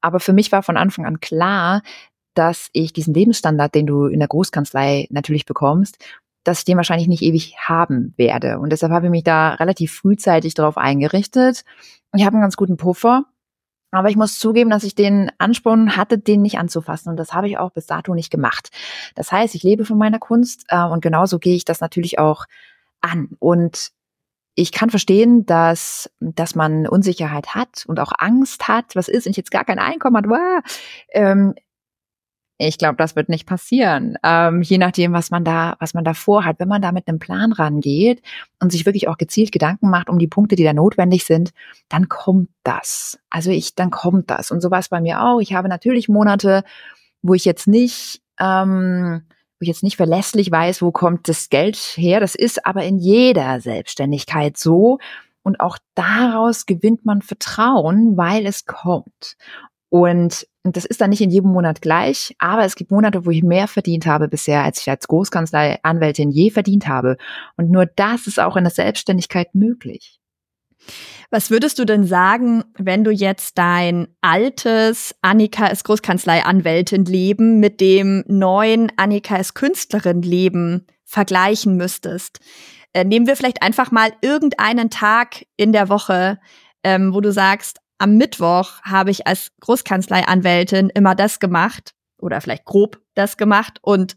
Aber 0.01 0.21
für 0.21 0.33
mich 0.33 0.53
war 0.53 0.63
von 0.63 0.77
Anfang 0.77 1.07
an 1.07 1.21
klar, 1.21 1.83
dass 2.35 2.71
ich 2.73 2.93
diesen 2.93 3.15
Lebensstandard, 3.15 3.75
den 3.75 3.87
du 3.87 4.07
in 4.07 4.21
der 4.21 4.29
Großkanzlei 4.29 5.09
natürlich 5.11 5.45
bekommst, 5.45 5.99
dass 6.45 6.61
ich 6.61 6.65
den 6.65 6.77
wahrscheinlich 6.77 7.09
nicht 7.09 7.23
ewig 7.23 7.57
haben 7.59 8.15
werde. 8.17 8.59
Und 8.59 8.71
deshalb 8.71 8.93
habe 8.93 9.07
ich 9.07 9.11
mich 9.11 9.25
da 9.25 9.55
relativ 9.55 9.93
frühzeitig 9.93 10.55
darauf 10.55 10.77
eingerichtet. 10.77 11.65
Ich 12.15 12.25
habe 12.25 12.35
einen 12.35 12.43
ganz 12.43 12.57
guten 12.57 12.77
Puffer. 12.77 13.25
Aber 13.91 14.11
ich 14.11 14.17
muss 14.17 14.39
zugeben, 14.39 14.69
dass 14.69 14.85
ich 14.85 14.95
den 14.95 15.31
Ansporn 15.39 15.97
hatte, 15.97 16.19
den 16.19 16.43
nicht 16.43 16.59
anzufassen. 16.59 17.09
Und 17.09 17.17
das 17.17 17.33
habe 17.33 17.49
ich 17.49 17.57
auch 17.57 17.71
bis 17.71 17.87
dato 17.87 18.15
nicht 18.15 18.31
gemacht. 18.31 18.71
Das 19.15 19.33
heißt, 19.33 19.55
ich 19.55 19.63
lebe 19.63 19.87
von 19.87 19.97
meiner 19.97 20.19
Kunst 20.19 20.67
äh, 20.69 20.85
und 20.85 21.01
genauso 21.01 21.39
gehe 21.39 21.57
ich 21.57 21.65
das 21.65 21.81
natürlich 21.81 22.19
auch 22.19 22.45
an. 23.01 23.31
Und 23.39 23.91
ich 24.55 24.73
kann 24.73 24.91
verstehen, 24.91 25.47
dass, 25.47 26.11
dass 26.21 26.55
man 26.55 26.87
Unsicherheit 26.87 27.55
hat 27.55 27.85
und 27.87 28.01
auch 28.01 28.13
Angst 28.19 28.69
hat. 28.69 28.95
Was 28.95 29.09
ist, 29.09 29.25
wenn 29.25 29.31
ich 29.31 29.37
jetzt 29.37 29.53
gar 29.53 29.65
kein 29.65 29.79
Einkommen 29.79 30.17
habe? 30.17 30.63
Ähm, 31.11 31.55
ich 32.67 32.77
glaube, 32.77 32.97
das 32.97 33.15
wird 33.15 33.29
nicht 33.29 33.47
passieren. 33.47 34.17
Ähm, 34.25 34.63
je 34.63 34.79
nachdem, 34.79 35.13
was 35.13 35.31
man 35.31 35.45
da, 35.45 35.77
was 35.79 35.95
man 35.95 36.03
da 36.03 36.13
vorhat. 36.13 36.59
Wenn 36.59 36.67
man 36.67 36.83
da 36.83 36.91
mit 36.91 37.07
einem 37.07 37.21
Plan 37.21 37.53
rangeht 37.53 38.21
und 38.61 38.73
sich 38.73 38.85
wirklich 38.85 39.07
auch 39.07 39.17
gezielt 39.17 39.53
Gedanken 39.53 39.91
macht 39.91 40.11
um 40.11 40.19
die 40.19 40.27
Punkte, 40.27 40.57
die 40.57 40.65
da 40.65 40.73
notwendig 40.73 41.25
sind, 41.25 41.53
dann 41.89 42.09
kommt 42.09 42.51
das. 42.65 43.21
Also 43.31 43.53
ich, 43.53 43.77
dann 43.77 43.91
kommt 43.91 44.31
das. 44.31 44.51
Und 44.51 44.61
so 44.61 44.73
war 44.73 44.81
es 44.81 44.89
bei 44.89 45.01
mir 45.01 45.23
auch. 45.23 45.41
Ich 45.41 45.55
habe 45.55 45.69
natürlich 45.69 46.09
Monate, 46.09 46.65
wo 47.23 47.35
ich 47.35 47.45
jetzt 47.45 47.69
nicht, 47.69 48.23
ähm, 48.41 49.23
wo 49.61 49.63
ich 49.63 49.69
jetzt 49.69 49.85
nicht 49.85 49.97
verlässlich 49.97 50.51
weiß, 50.51 50.83
wo 50.83 50.91
kommt 50.91 51.29
das 51.29 51.51
Geld 51.51 51.77
her. 51.77 52.19
Das 52.19 52.35
ist 52.35 52.67
aber 52.67 52.83
in 52.83 52.99
jeder 52.99 53.61
Selbstständigkeit 53.61 54.57
so. 54.57 54.99
Und 55.45 55.61
auch 55.61 55.79
daraus 55.95 56.67
gewinnt 56.67 57.07
man 57.07 57.23
Vertrauen, 57.23 58.17
weil 58.17 58.47
es 58.47 58.67
kommt. 58.67 59.37
Und 59.91 60.47
das 60.77 60.85
ist 60.85 61.01
dann 61.01 61.11
nicht 61.11 61.21
in 61.21 61.31
jedem 61.31 61.51
Monat 61.51 61.83
gleich, 61.83 62.35
aber 62.39 62.65
es 62.65 62.77
gibt 62.77 62.91
Monate, 62.91 63.25
wo 63.25 63.31
ich 63.31 63.43
mehr 63.43 63.69
verdient 63.69 64.07
habe 64.07 64.29
bisher, 64.29 64.65
als 64.65 64.81
ich 64.81 64.91
als 64.91 65.09
Großkanzlei 65.09 65.79
Anwältin 65.83 66.31
je 66.31 66.51
verdient 66.51 66.89
habe. 66.89 67.17
Und 67.57 67.71
nur 67.71 67.87
das 67.87 68.27
ist 68.27 68.41
auch 68.41 68.57
in 68.57 68.65
der 68.65 68.73
Selbstständigkeit 68.73 69.55
möglich. 69.55 70.21
Was 71.31 71.51
würdest 71.51 71.79
du 71.79 71.85
denn 71.85 72.05
sagen, 72.05 72.65
wenn 72.79 73.05
du 73.05 73.11
jetzt 73.11 73.59
dein 73.59 74.09
altes 74.23 75.15
Annika 75.21 75.67
ist 75.67 75.85
Großkanzlei 75.85 76.45
Anwältin 76.45 77.05
Leben 77.05 77.61
mit 77.61 77.81
dem 77.81 78.25
neuen 78.27 78.91
Annika 78.97 79.37
ist 79.37 79.55
Künstlerin 79.55 80.23
Leben 80.23 80.87
vergleichen 81.05 81.77
müsstest? 81.77 82.41
Äh, 82.95 83.05
nehmen 83.05 83.27
wir 83.27 83.37
vielleicht 83.37 83.63
einfach 83.63 83.91
mal 83.91 84.13
irgendeinen 84.23 84.89
Tag 84.89 85.45
in 85.57 85.73
der 85.73 85.91
Woche, 85.91 86.39
ähm, 86.83 87.13
wo 87.13 87.21
du 87.21 87.31
sagst, 87.33 87.81
am 87.99 88.17
Mittwoch 88.17 88.81
habe 88.83 89.11
ich 89.11 89.27
als 89.27 89.51
Großkanzleianwältin 89.61 90.91
immer 90.91 91.15
das 91.15 91.41
gemacht 91.41 91.95
oder 92.19 92.41
vielleicht 92.41 92.65
grob 92.65 93.01
das 93.15 93.37
gemacht 93.37 93.79
und 93.83 94.17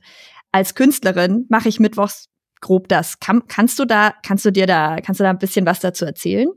als 0.52 0.76
Künstlerin 0.76 1.46
mache 1.50 1.70
ich 1.70 1.80
mittwochs 1.80 2.30
grob 2.62 2.88
das. 2.88 3.20
Kann, 3.20 3.48
kannst 3.48 3.80
du 3.80 3.86
da, 3.86 4.14
kannst 4.24 4.46
du 4.46 4.52
dir 4.52 4.68
da, 4.68 4.98
kannst 4.98 5.20
du 5.20 5.24
da 5.24 5.30
ein 5.30 5.40
bisschen 5.40 5.66
was 5.66 5.80
dazu 5.80 6.06
erzählen? 6.06 6.50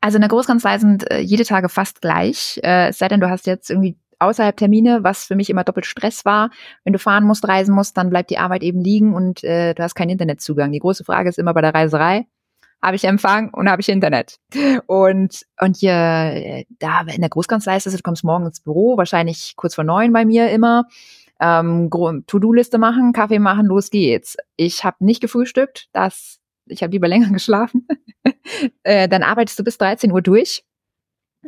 Also 0.00 0.16
in 0.16 0.22
der 0.22 0.28
Großkanzlei 0.28 0.78
sind 0.78 1.10
äh, 1.10 1.20
jede 1.20 1.44
Tage 1.44 1.68
fast 1.68 2.00
gleich, 2.00 2.58
äh, 2.64 2.88
es 2.88 2.98
sei 2.98 3.08
denn, 3.08 3.20
du 3.20 3.30
hast 3.30 3.46
jetzt 3.46 3.70
irgendwie 3.70 3.96
außerhalb 4.18 4.56
Termine, 4.56 5.02
was 5.02 5.24
für 5.24 5.36
mich 5.36 5.48
immer 5.48 5.64
doppelt 5.64 5.86
Stress 5.86 6.24
war. 6.24 6.50
Wenn 6.84 6.92
du 6.92 6.98
fahren 6.98 7.24
musst, 7.24 7.46
reisen 7.46 7.74
musst, 7.74 7.96
dann 7.96 8.10
bleibt 8.10 8.30
die 8.30 8.38
Arbeit 8.38 8.62
eben 8.62 8.80
liegen 8.80 9.14
und 9.14 9.42
äh, 9.44 9.74
du 9.74 9.82
hast 9.82 9.94
keinen 9.94 10.10
Internetzugang. 10.10 10.72
Die 10.72 10.78
große 10.78 11.04
Frage 11.04 11.28
ist 11.28 11.38
immer 11.38 11.54
bei 11.54 11.62
der 11.62 11.74
Reiserei, 11.74 12.26
habe 12.82 12.96
ich 12.96 13.04
Empfang 13.04 13.50
und 13.52 13.68
habe 13.68 13.82
ich 13.82 13.88
Internet. 13.88 14.38
Und, 14.86 15.46
und 15.60 15.76
hier, 15.76 16.64
da 16.78 17.00
in 17.02 17.20
der 17.20 17.30
Großkanzlei 17.30 17.76
ist 17.76 17.86
es, 17.86 17.96
du 17.96 18.02
kommst 18.02 18.24
morgen 18.24 18.46
ins 18.46 18.60
Büro, 18.60 18.96
wahrscheinlich 18.96 19.54
kurz 19.56 19.74
vor 19.74 19.84
neun 19.84 20.12
bei 20.12 20.24
mir 20.24 20.50
immer. 20.50 20.84
Ähm, 21.40 21.90
To-Do-Liste 21.90 22.78
machen, 22.78 23.12
Kaffee 23.12 23.38
machen, 23.38 23.66
los 23.66 23.90
geht's. 23.90 24.36
Ich 24.56 24.84
habe 24.84 24.96
nicht 25.00 25.20
gefrühstückt, 25.20 25.88
das, 25.92 26.38
ich 26.66 26.82
habe 26.82 26.92
lieber 26.92 27.08
länger 27.08 27.30
geschlafen. 27.30 27.86
äh, 28.82 29.08
dann 29.08 29.22
arbeitest 29.22 29.58
du 29.58 29.64
bis 29.64 29.78
13 29.78 30.12
Uhr 30.12 30.22
durch 30.22 30.64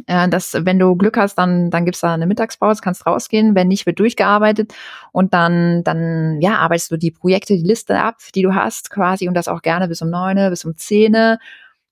dass 0.07 0.55
wenn 0.55 0.78
du 0.78 0.96
Glück 0.96 1.16
hast, 1.16 1.37
dann, 1.37 1.70
dann 1.70 1.85
gibt's 1.85 2.00
da 2.00 2.14
eine 2.14 2.26
Mittagspause, 2.26 2.81
kannst 2.83 3.07
rausgehen. 3.07 3.55
Wenn 3.55 3.68
nicht, 3.68 3.87
wird 3.87 3.98
durchgearbeitet 3.98 4.72
und 5.12 5.35
dann, 5.35 5.85
dann 5.85 6.40
ja, 6.40 6.57
arbeitest 6.57 6.90
du 6.90 6.96
die 6.96 7.11
Projekte, 7.11 7.55
die 7.55 7.62
Liste 7.62 7.98
ab, 8.00 8.16
die 8.35 8.42
du 8.42 8.55
hast 8.55 8.90
quasi 8.90 9.28
und 9.28 9.35
das 9.35 9.48
auch 9.48 9.62
gerne 9.62 9.88
bis 9.88 10.02
um 10.02 10.11
neune, 10.11 10.50
bis 10.50 10.64
um 10.64 10.76
zehn. 10.76 11.37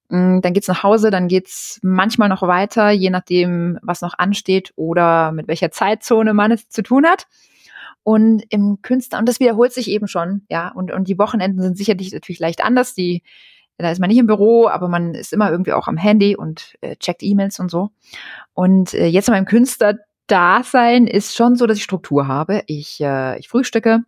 Mm, 0.08 0.40
dann 0.40 0.52
geht's 0.54 0.68
nach 0.68 0.82
Hause, 0.82 1.10
dann 1.10 1.28
geht's 1.28 1.78
manchmal 1.82 2.28
noch 2.28 2.42
weiter, 2.42 2.90
je 2.90 3.10
nachdem, 3.10 3.78
was 3.82 4.00
noch 4.00 4.14
ansteht 4.18 4.72
oder 4.76 5.32
mit 5.32 5.46
welcher 5.46 5.70
Zeitzone 5.70 6.34
man 6.34 6.52
es 6.52 6.68
zu 6.68 6.82
tun 6.82 7.06
hat. 7.06 7.26
Und 8.02 8.42
im 8.48 8.80
Künstler, 8.82 9.18
und 9.18 9.28
das 9.28 9.40
wiederholt 9.40 9.72
sich 9.72 9.88
eben 9.90 10.08
schon, 10.08 10.42
ja, 10.48 10.68
und, 10.72 10.90
und 10.90 11.06
die 11.06 11.18
Wochenenden 11.18 11.62
sind 11.62 11.76
sicherlich 11.76 12.12
natürlich 12.12 12.40
leicht 12.40 12.64
anders. 12.64 12.94
Die, 12.94 13.22
da 13.80 13.90
ist 13.90 14.00
man 14.00 14.08
nicht 14.08 14.18
im 14.18 14.26
Büro, 14.26 14.68
aber 14.68 14.88
man 14.88 15.14
ist 15.14 15.32
immer 15.32 15.50
irgendwie 15.50 15.72
auch 15.72 15.88
am 15.88 15.96
Handy 15.96 16.36
und 16.36 16.76
äh, 16.80 16.96
checkt 16.96 17.22
E-Mails 17.22 17.58
und 17.60 17.70
so. 17.70 17.90
Und 18.54 18.94
äh, 18.94 19.06
jetzt 19.06 19.28
in 19.28 19.34
meinem 19.34 19.46
Künstlerdasein 19.46 21.06
ist 21.06 21.36
schon 21.36 21.56
so, 21.56 21.66
dass 21.66 21.78
ich 21.78 21.84
Struktur 21.84 22.28
habe. 22.28 22.62
Ich, 22.66 23.00
äh, 23.00 23.38
ich 23.38 23.48
frühstücke, 23.48 24.00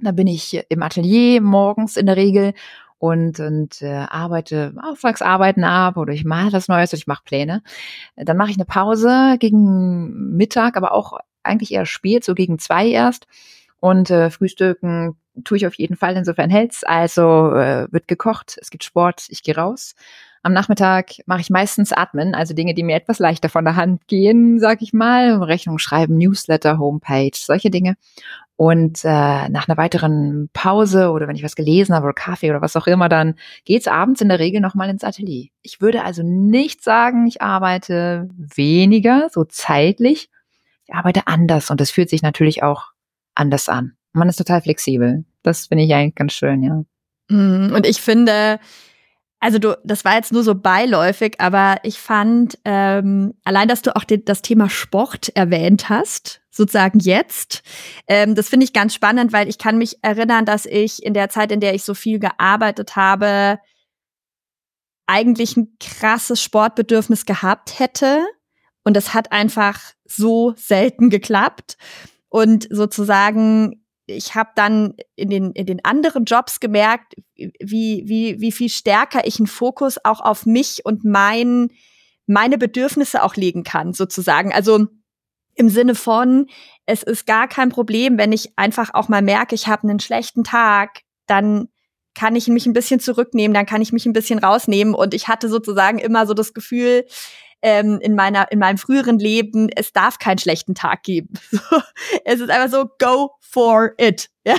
da 0.00 0.12
bin 0.12 0.26
ich 0.26 0.60
im 0.68 0.82
Atelier 0.82 1.40
morgens 1.40 1.96
in 1.96 2.06
der 2.06 2.16
Regel 2.16 2.54
und, 2.98 3.38
und 3.40 3.82
äh, 3.82 4.06
arbeite 4.08 4.74
Auftragsarbeiten 4.82 5.64
ab 5.64 5.96
oder 5.96 6.12
ich 6.12 6.24
mache 6.24 6.52
was 6.52 6.68
Neues 6.68 6.90
oder 6.90 6.98
ich 6.98 7.06
mache 7.06 7.24
Pläne. 7.24 7.62
Dann 8.16 8.36
mache 8.36 8.50
ich 8.50 8.56
eine 8.56 8.64
Pause 8.64 9.36
gegen 9.38 10.36
Mittag, 10.36 10.76
aber 10.76 10.92
auch 10.92 11.18
eigentlich 11.42 11.72
eher 11.72 11.86
spät, 11.86 12.24
so 12.24 12.34
gegen 12.34 12.58
zwei 12.58 12.88
erst. 12.88 13.26
Und 13.78 14.10
äh, 14.10 14.30
Frühstücken 14.30 15.16
tue 15.44 15.56
ich 15.56 15.66
auf 15.66 15.74
jeden 15.74 15.96
Fall, 15.96 16.16
insofern 16.16 16.50
hält's. 16.50 16.84
Also 16.84 17.52
äh, 17.54 17.86
wird 17.90 18.08
gekocht, 18.08 18.56
es 18.60 18.70
gibt 18.70 18.84
Sport, 18.84 19.26
ich 19.28 19.42
gehe 19.42 19.56
raus. 19.56 19.94
Am 20.42 20.52
Nachmittag 20.52 21.12
mache 21.24 21.40
ich 21.40 21.48
meistens 21.48 21.92
Atmen, 21.92 22.34
also 22.34 22.52
Dinge, 22.52 22.74
die 22.74 22.82
mir 22.82 22.96
etwas 22.96 23.18
leichter 23.18 23.48
von 23.48 23.64
der 23.64 23.76
Hand 23.76 24.06
gehen, 24.08 24.60
sag 24.60 24.82
ich 24.82 24.92
mal. 24.92 25.42
Rechnung 25.42 25.78
schreiben, 25.78 26.18
Newsletter, 26.18 26.78
Homepage, 26.78 27.30
solche 27.34 27.70
Dinge. 27.70 27.96
Und 28.56 29.04
äh, 29.04 29.48
nach 29.48 29.68
einer 29.68 29.78
weiteren 29.78 30.50
Pause 30.52 31.10
oder 31.10 31.26
wenn 31.26 31.34
ich 31.34 31.42
was 31.42 31.56
gelesen 31.56 31.94
habe 31.94 32.04
oder 32.04 32.12
Kaffee 32.12 32.50
oder 32.50 32.60
was 32.60 32.76
auch 32.76 32.86
immer, 32.86 33.08
dann 33.08 33.36
geht's 33.64 33.88
abends 33.88 34.20
in 34.20 34.28
der 34.28 34.38
Regel 34.38 34.60
nochmal 34.60 34.90
ins 34.90 35.02
Atelier. 35.02 35.48
Ich 35.62 35.80
würde 35.80 36.04
also 36.04 36.22
nicht 36.22 36.84
sagen, 36.84 37.26
ich 37.26 37.40
arbeite 37.40 38.28
weniger, 38.36 39.28
so 39.32 39.44
zeitlich. 39.44 40.28
Ich 40.86 40.94
arbeite 40.94 41.26
anders 41.26 41.70
und 41.70 41.80
das 41.80 41.90
fühlt 41.90 42.10
sich 42.10 42.22
natürlich 42.22 42.62
auch 42.62 42.92
anders 43.34 43.70
an. 43.70 43.96
Man 44.14 44.28
ist 44.28 44.36
total 44.36 44.62
flexibel. 44.62 45.24
Das 45.42 45.66
finde 45.66 45.84
ich 45.84 45.92
eigentlich 45.92 46.14
ganz 46.14 46.32
schön, 46.32 46.62
ja. 46.62 46.84
Mhm. 47.28 47.74
Und 47.74 47.86
ich 47.86 48.00
finde, 48.00 48.58
also 49.40 49.58
du, 49.58 49.78
das 49.84 50.06
war 50.06 50.14
jetzt 50.14 50.32
nur 50.32 50.42
so 50.42 50.54
beiläufig, 50.54 51.34
aber 51.38 51.76
ich 51.82 51.98
fand 51.98 52.58
ähm, 52.64 53.34
allein, 53.44 53.68
dass 53.68 53.82
du 53.82 53.94
auch 53.94 54.04
den, 54.04 54.24
das 54.24 54.40
Thema 54.40 54.70
Sport 54.70 55.30
erwähnt 55.36 55.90
hast, 55.90 56.40
sozusagen 56.50 56.98
jetzt, 56.98 57.62
ähm, 58.06 58.34
das 58.34 58.48
finde 58.48 58.64
ich 58.64 58.72
ganz 58.72 58.94
spannend, 58.94 59.34
weil 59.34 59.48
ich 59.48 59.58
kann 59.58 59.76
mich 59.76 59.98
erinnern, 60.02 60.46
dass 60.46 60.64
ich 60.64 61.02
in 61.02 61.12
der 61.12 61.28
Zeit, 61.28 61.52
in 61.52 61.60
der 61.60 61.74
ich 61.74 61.84
so 61.84 61.92
viel 61.92 62.18
gearbeitet 62.18 62.96
habe, 62.96 63.58
eigentlich 65.06 65.58
ein 65.58 65.76
krasses 65.78 66.42
Sportbedürfnis 66.42 67.26
gehabt 67.26 67.78
hätte 67.78 68.24
und 68.82 68.96
das 68.96 69.12
hat 69.12 69.30
einfach 69.30 69.78
so 70.06 70.54
selten 70.56 71.10
geklappt 71.10 71.76
und 72.30 72.66
sozusagen 72.70 73.83
ich 74.06 74.34
habe 74.34 74.50
dann 74.54 74.94
in 75.16 75.30
den, 75.30 75.52
in 75.52 75.66
den 75.66 75.84
anderen 75.84 76.24
Jobs 76.24 76.60
gemerkt, 76.60 77.14
wie, 77.36 78.02
wie, 78.06 78.40
wie 78.40 78.52
viel 78.52 78.68
stärker 78.68 79.26
ich 79.26 79.38
einen 79.38 79.46
Fokus 79.46 79.98
auch 80.04 80.20
auf 80.20 80.46
mich 80.46 80.84
und 80.84 81.04
mein, 81.04 81.70
meine 82.26 82.58
Bedürfnisse 82.58 83.22
auch 83.22 83.36
legen 83.36 83.64
kann, 83.64 83.92
sozusagen. 83.92 84.52
Also 84.52 84.86
im 85.54 85.68
Sinne 85.68 85.94
von, 85.94 86.46
es 86.86 87.02
ist 87.02 87.26
gar 87.26 87.48
kein 87.48 87.70
Problem, 87.70 88.18
wenn 88.18 88.32
ich 88.32 88.52
einfach 88.56 88.92
auch 88.92 89.08
mal 89.08 89.22
merke, 89.22 89.54
ich 89.54 89.68
habe 89.68 89.88
einen 89.88 90.00
schlechten 90.00 90.44
Tag, 90.44 91.00
dann 91.26 91.68
kann 92.14 92.36
ich 92.36 92.48
mich 92.48 92.66
ein 92.66 92.72
bisschen 92.72 93.00
zurücknehmen, 93.00 93.54
dann 93.54 93.66
kann 93.66 93.82
ich 93.82 93.92
mich 93.92 94.06
ein 94.06 94.12
bisschen 94.12 94.38
rausnehmen. 94.38 94.94
Und 94.94 95.14
ich 95.14 95.28
hatte 95.28 95.48
sozusagen 95.48 95.98
immer 95.98 96.26
so 96.26 96.34
das 96.34 96.54
Gefühl, 96.54 97.04
ähm, 97.64 97.98
in 98.02 98.14
meiner 98.14 98.52
in 98.52 98.58
meinem 98.58 98.76
früheren 98.76 99.18
Leben, 99.18 99.70
es 99.74 99.92
darf 99.92 100.18
keinen 100.18 100.38
schlechten 100.38 100.74
Tag 100.74 101.02
geben. 101.02 101.32
es 102.24 102.40
ist 102.40 102.50
einfach 102.50 102.70
so, 102.70 102.90
go 102.98 103.32
for 103.40 103.94
it. 103.98 104.28
Ja? 104.46 104.56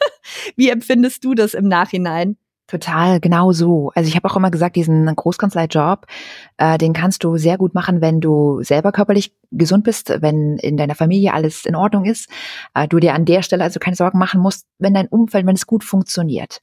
Wie 0.56 0.70
empfindest 0.70 1.24
du 1.24 1.34
das 1.34 1.54
im 1.54 1.66
Nachhinein? 1.66 2.36
Total, 2.74 3.20
genau 3.20 3.52
so. 3.52 3.92
Also 3.94 4.08
ich 4.08 4.16
habe 4.16 4.28
auch 4.28 4.34
immer 4.34 4.50
gesagt, 4.50 4.74
diesen 4.74 5.06
Großkanzleijob, 5.06 6.06
äh, 6.56 6.76
den 6.76 6.92
kannst 6.92 7.22
du 7.22 7.36
sehr 7.36 7.56
gut 7.56 7.72
machen, 7.72 8.00
wenn 8.00 8.20
du 8.20 8.64
selber 8.64 8.90
körperlich 8.90 9.32
gesund 9.52 9.84
bist, 9.84 10.12
wenn 10.22 10.56
in 10.56 10.76
deiner 10.76 10.96
Familie 10.96 11.34
alles 11.34 11.66
in 11.66 11.76
Ordnung 11.76 12.04
ist, 12.04 12.28
äh, 12.74 12.88
du 12.88 12.98
dir 12.98 13.14
an 13.14 13.26
der 13.26 13.42
Stelle 13.42 13.62
also 13.62 13.78
keine 13.78 13.94
Sorgen 13.94 14.18
machen 14.18 14.40
musst, 14.40 14.66
wenn 14.80 14.92
dein 14.92 15.06
Umfeld, 15.06 15.46
wenn 15.46 15.54
es 15.54 15.68
gut 15.68 15.84
funktioniert. 15.84 16.62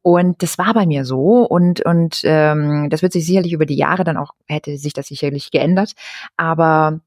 Und 0.00 0.42
das 0.42 0.56
war 0.56 0.72
bei 0.72 0.86
mir 0.86 1.04
so 1.04 1.46
und 1.46 1.84
und 1.84 2.22
ähm, 2.24 2.88
das 2.88 3.02
wird 3.02 3.12
sich 3.12 3.26
sicherlich 3.26 3.52
über 3.52 3.66
die 3.66 3.76
Jahre 3.76 4.04
dann 4.04 4.16
auch 4.16 4.32
hätte 4.46 4.78
sich 4.78 4.94
das 4.94 5.08
sicherlich 5.08 5.50
geändert, 5.50 5.92
aber 6.38 7.00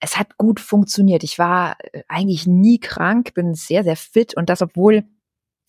es 0.00 0.18
hat 0.18 0.38
gut 0.38 0.60
funktioniert. 0.60 1.24
Ich 1.24 1.38
war 1.38 1.76
äh, 1.92 2.04
eigentlich 2.08 2.46
nie 2.46 2.78
krank, 2.78 3.34
bin 3.34 3.52
sehr 3.52 3.84
sehr 3.84 3.96
fit 3.96 4.34
und 4.34 4.48
das 4.48 4.62
obwohl 4.62 5.04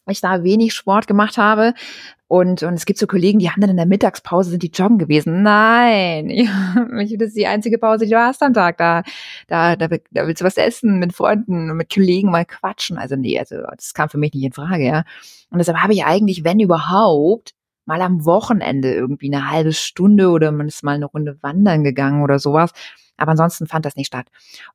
ich 0.08 0.22
da 0.22 0.44
wenig 0.44 0.74
Sport 0.74 1.08
gemacht 1.08 1.38
habe. 1.38 1.74
Und, 2.30 2.62
und 2.62 2.76
es 2.76 2.86
gibt 2.86 3.00
so 3.00 3.08
Kollegen, 3.08 3.40
die 3.40 3.50
haben 3.50 3.60
dann 3.60 3.72
in 3.72 3.78
der 3.78 3.88
Mittagspause 3.88 4.52
sind 4.52 4.62
die 4.62 4.70
joggen 4.72 5.00
gewesen. 5.00 5.42
Nein, 5.42 6.30
ja, 6.30 6.46
das 6.88 7.30
ist 7.30 7.36
die 7.36 7.48
einzige 7.48 7.80
Pause, 7.80 8.06
die 8.06 8.12
du 8.12 8.20
hast 8.20 8.44
am 8.44 8.54
Tag. 8.54 8.78
Da, 8.78 9.02
da, 9.48 9.76
da, 9.76 9.88
da 9.88 10.28
willst 10.28 10.42
du 10.42 10.46
was 10.46 10.58
essen 10.58 11.00
mit 11.00 11.12
Freunden 11.12 11.72
und 11.72 11.78
mit 11.78 11.92
Kollegen 11.92 12.30
mal 12.30 12.46
quatschen. 12.46 13.00
Also 13.00 13.16
nee, 13.16 13.40
also 13.40 13.56
das 13.76 13.96
kam 13.96 14.10
für 14.10 14.20
mich 14.20 14.32
nicht 14.36 14.44
in 14.44 14.54
Frage, 14.54 14.86
ja. 14.86 15.04
Und 15.50 15.58
deshalb 15.58 15.80
habe 15.80 15.94
ich 15.94 16.06
eigentlich, 16.06 16.44
wenn 16.44 16.60
überhaupt, 16.60 17.56
mal 17.86 18.02
am 18.04 18.24
Wochenende 18.24 18.94
irgendwie 18.94 19.34
eine 19.34 19.50
halbe 19.50 19.74
Stunde 19.74 20.30
oder 20.30 20.52
man 20.52 20.68
ist 20.68 20.84
mal 20.84 20.94
eine 20.94 21.08
Runde 21.08 21.42
wandern 21.42 21.84
gegangen 21.84 22.22
oder 22.22 22.38
sowas. 22.38 22.72
Aber 23.18 23.32
ansonsten 23.32 23.66
fand 23.66 23.86
das 23.86 23.96
nicht 23.96 24.06
statt. 24.06 24.28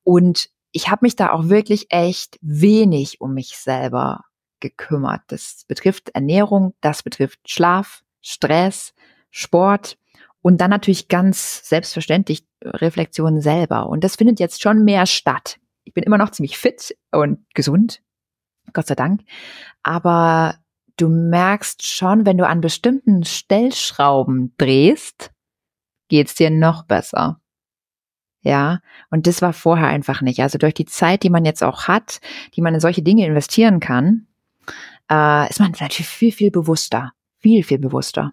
Und 0.03 0.51
ich 0.73 0.91
habe 0.91 1.01
mich 1.03 1.15
da 1.15 1.31
auch 1.31 1.49
wirklich 1.49 1.87
echt 1.91 2.37
wenig 2.43 3.21
um 3.21 3.33
mich 3.33 3.57
selber 3.57 4.25
gekümmert. 4.61 5.23
Das 5.29 5.65
betrifft 5.67 6.11
Ernährung, 6.11 6.75
das 6.81 7.03
betrifft 7.03 7.51
Schlaf, 7.51 8.03
Stress, 8.21 8.95
Sport 9.31 9.99
und 10.43 10.61
dann 10.61 10.71
natürlich 10.71 11.09
ganz 11.09 11.69
selbstverständlich 11.69 12.47
Reflexion 12.63 13.41
selber. 13.41 13.89
Und 13.89 14.05
das 14.05 14.17
findet 14.17 14.41
jetzt 14.41 14.63
schon 14.63 14.85
mehr 14.85 15.07
statt. 15.07 15.59
Ich 15.85 15.95
bin 15.95 16.05
immer 16.05 16.19
noch 16.19 16.31
ziemlich 16.31 16.59
fit 16.59 16.97
und 17.13 17.45
gesund, 17.55 18.03
Gott 18.73 18.87
sei 18.87 18.95
Dank. 18.95 19.23
Aber 19.83 20.57
du 20.97 21.09
merkst 21.09 21.87
schon, 21.87 22.27
wenn 22.27 22.39
du 22.39 22.47
an 22.47 22.61
bestimmten 22.61 23.25
Stellschrauben 23.25 24.55
drehst, 24.57 25.31
geht's 26.09 26.35
dir 26.35 26.51
noch 26.51 26.85
besser. 26.85 27.41
Ja, 28.43 28.81
und 29.11 29.27
das 29.27 29.41
war 29.41 29.55
vorher 29.55 29.89
einfach 29.89 30.21
nicht. 30.21 30.41
Also 30.41 30.59
durch 30.59 30.75
die 30.75 30.85
Zeit, 30.85 31.23
die 31.23 31.31
man 31.31 31.47
jetzt 31.47 31.65
auch 31.65 31.89
hat, 31.89 32.21
die 32.55 32.61
man 32.61 32.75
in 32.75 32.81
solche 32.81 33.03
Dinge 33.03 33.27
investieren 33.27 33.81
kann, 33.81 34.27
äh, 35.11 35.49
ist 35.49 35.61
man 35.61 35.73
natürlich 35.73 36.07
viel, 36.09 36.33
viel 36.33 36.51
bewusster. 36.51 37.13
Viel, 37.41 37.63
viel 37.63 37.79
bewusster. 37.79 38.33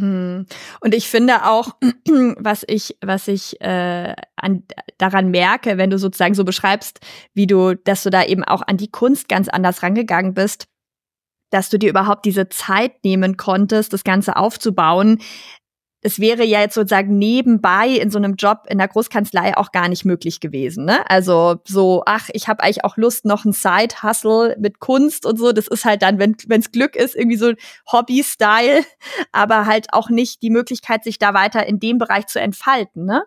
Hm. 0.00 0.46
Und 0.80 0.94
ich 0.94 1.08
finde 1.08 1.46
auch, 1.46 1.76
was 2.36 2.64
ich, 2.66 2.96
was 3.00 3.28
ich 3.28 3.60
äh, 3.60 4.14
an, 4.36 4.64
daran 4.98 5.30
merke, 5.30 5.78
wenn 5.78 5.90
du 5.90 5.98
sozusagen 5.98 6.34
so 6.34 6.44
beschreibst, 6.44 7.00
wie 7.32 7.46
du, 7.46 7.74
dass 7.74 8.02
du 8.02 8.10
da 8.10 8.24
eben 8.24 8.44
auch 8.44 8.62
an 8.66 8.76
die 8.76 8.90
Kunst 8.90 9.28
ganz 9.28 9.48
anders 9.48 9.82
rangegangen 9.82 10.34
bist, 10.34 10.66
dass 11.50 11.70
du 11.70 11.78
dir 11.78 11.90
überhaupt 11.90 12.24
diese 12.24 12.48
Zeit 12.48 13.04
nehmen 13.04 13.36
konntest, 13.36 13.92
das 13.92 14.02
Ganze 14.02 14.36
aufzubauen, 14.36 15.20
es 16.04 16.20
wäre 16.20 16.44
ja 16.44 16.60
jetzt 16.60 16.74
sozusagen 16.74 17.18
nebenbei 17.18 17.88
in 17.88 18.10
so 18.10 18.18
einem 18.18 18.34
Job 18.34 18.66
in 18.68 18.76
der 18.76 18.88
Großkanzlei 18.88 19.56
auch 19.56 19.72
gar 19.72 19.88
nicht 19.88 20.04
möglich 20.04 20.38
gewesen. 20.38 20.84
Ne? 20.84 21.08
Also 21.10 21.56
so, 21.66 22.02
ach, 22.04 22.28
ich 22.34 22.46
habe 22.46 22.62
eigentlich 22.62 22.84
auch 22.84 22.98
Lust, 22.98 23.24
noch 23.24 23.46
ein 23.46 23.52
Side-Hustle 23.52 24.56
mit 24.60 24.80
Kunst 24.80 25.24
und 25.24 25.38
so. 25.38 25.52
Das 25.52 25.66
ist 25.66 25.86
halt 25.86 26.02
dann, 26.02 26.18
wenn 26.18 26.36
es 26.60 26.72
Glück 26.72 26.94
ist, 26.94 27.16
irgendwie 27.16 27.38
so 27.38 27.54
Hobby-Style, 27.90 28.84
aber 29.32 29.64
halt 29.64 29.86
auch 29.92 30.10
nicht 30.10 30.42
die 30.42 30.50
Möglichkeit, 30.50 31.04
sich 31.04 31.18
da 31.18 31.32
weiter 31.32 31.66
in 31.66 31.80
dem 31.80 31.96
Bereich 31.96 32.26
zu 32.26 32.38
entfalten. 32.38 33.06
Ne? 33.06 33.24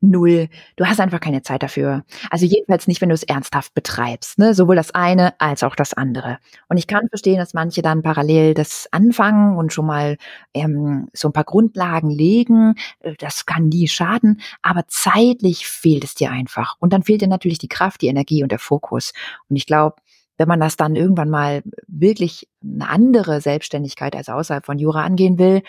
Null. 0.00 0.48
Du 0.76 0.86
hast 0.86 1.00
einfach 1.00 1.20
keine 1.20 1.42
Zeit 1.42 1.62
dafür. 1.62 2.04
Also 2.30 2.46
jedenfalls 2.46 2.86
nicht, 2.86 3.00
wenn 3.00 3.08
du 3.08 3.14
es 3.14 3.22
ernsthaft 3.22 3.74
betreibst. 3.74 4.38
Ne? 4.38 4.54
Sowohl 4.54 4.76
das 4.76 4.94
eine 4.94 5.38
als 5.40 5.62
auch 5.62 5.74
das 5.76 5.94
andere. 5.94 6.38
Und 6.68 6.76
ich 6.76 6.86
kann 6.86 7.08
verstehen, 7.08 7.38
dass 7.38 7.54
manche 7.54 7.82
dann 7.82 8.02
parallel 8.02 8.54
das 8.54 8.88
anfangen 8.92 9.56
und 9.56 9.72
schon 9.72 9.86
mal 9.86 10.16
ähm, 10.54 11.08
so 11.12 11.28
ein 11.28 11.32
paar 11.32 11.44
Grundlagen 11.44 12.10
legen. 12.10 12.74
Äh, 13.00 13.14
das 13.18 13.46
kann 13.46 13.68
nie 13.68 13.88
schaden. 13.88 14.40
Aber 14.62 14.84
zeitlich 14.88 15.66
fehlt 15.66 16.04
es 16.04 16.14
dir 16.14 16.30
einfach. 16.30 16.76
Und 16.78 16.92
dann 16.92 17.02
fehlt 17.02 17.22
dir 17.22 17.28
natürlich 17.28 17.58
die 17.58 17.68
Kraft, 17.68 18.02
die 18.02 18.08
Energie 18.08 18.42
und 18.42 18.52
der 18.52 18.58
Fokus. 18.58 19.12
Und 19.48 19.56
ich 19.56 19.66
glaube, 19.66 19.96
wenn 20.38 20.48
man 20.48 20.60
das 20.60 20.76
dann 20.76 20.94
irgendwann 20.96 21.28
mal 21.28 21.62
wirklich 21.88 22.48
eine 22.62 22.88
andere 22.88 23.40
Selbstständigkeit 23.40 24.14
als 24.14 24.28
außerhalb 24.28 24.64
von 24.64 24.78
Jura 24.78 25.02
angehen 25.02 25.38
will, 25.38 25.62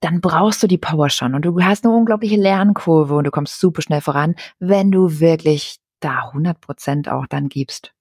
dann 0.00 0.20
brauchst 0.20 0.62
du 0.62 0.66
die 0.66 0.78
Power 0.78 1.10
schon 1.10 1.34
und 1.34 1.44
du 1.44 1.62
hast 1.62 1.84
eine 1.84 1.94
unglaubliche 1.94 2.36
Lernkurve 2.36 3.14
und 3.14 3.24
du 3.24 3.30
kommst 3.30 3.60
super 3.60 3.82
schnell 3.82 4.00
voran, 4.00 4.34
wenn 4.58 4.90
du 4.90 5.20
wirklich 5.20 5.76
da 6.00 6.28
100 6.28 6.60
Prozent 6.60 7.08
auch 7.08 7.26
dann 7.26 7.48
gibst. 7.48 7.92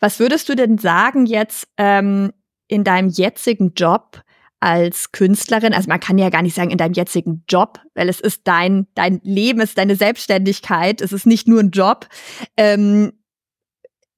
Was 0.00 0.20
würdest 0.20 0.48
du 0.48 0.54
denn 0.54 0.78
sagen 0.78 1.26
jetzt 1.26 1.68
ähm, 1.76 2.32
in 2.68 2.84
deinem 2.84 3.08
jetzigen 3.08 3.72
Job 3.74 4.22
als 4.60 5.10
Künstlerin? 5.10 5.74
Also 5.74 5.88
man 5.88 5.98
kann 5.98 6.18
ja 6.18 6.30
gar 6.30 6.42
nicht 6.42 6.54
sagen 6.54 6.70
in 6.70 6.78
deinem 6.78 6.92
jetzigen 6.92 7.44
Job, 7.48 7.80
weil 7.94 8.08
es 8.08 8.20
ist 8.20 8.42
dein 8.44 8.86
dein 8.94 9.20
Leben, 9.24 9.60
es 9.60 9.70
ist 9.70 9.78
deine 9.78 9.96
Selbstständigkeit, 9.96 11.00
es 11.00 11.12
ist 11.12 11.26
nicht 11.26 11.48
nur 11.48 11.60
ein 11.60 11.70
Job. 11.70 12.06
Ähm, 12.56 13.12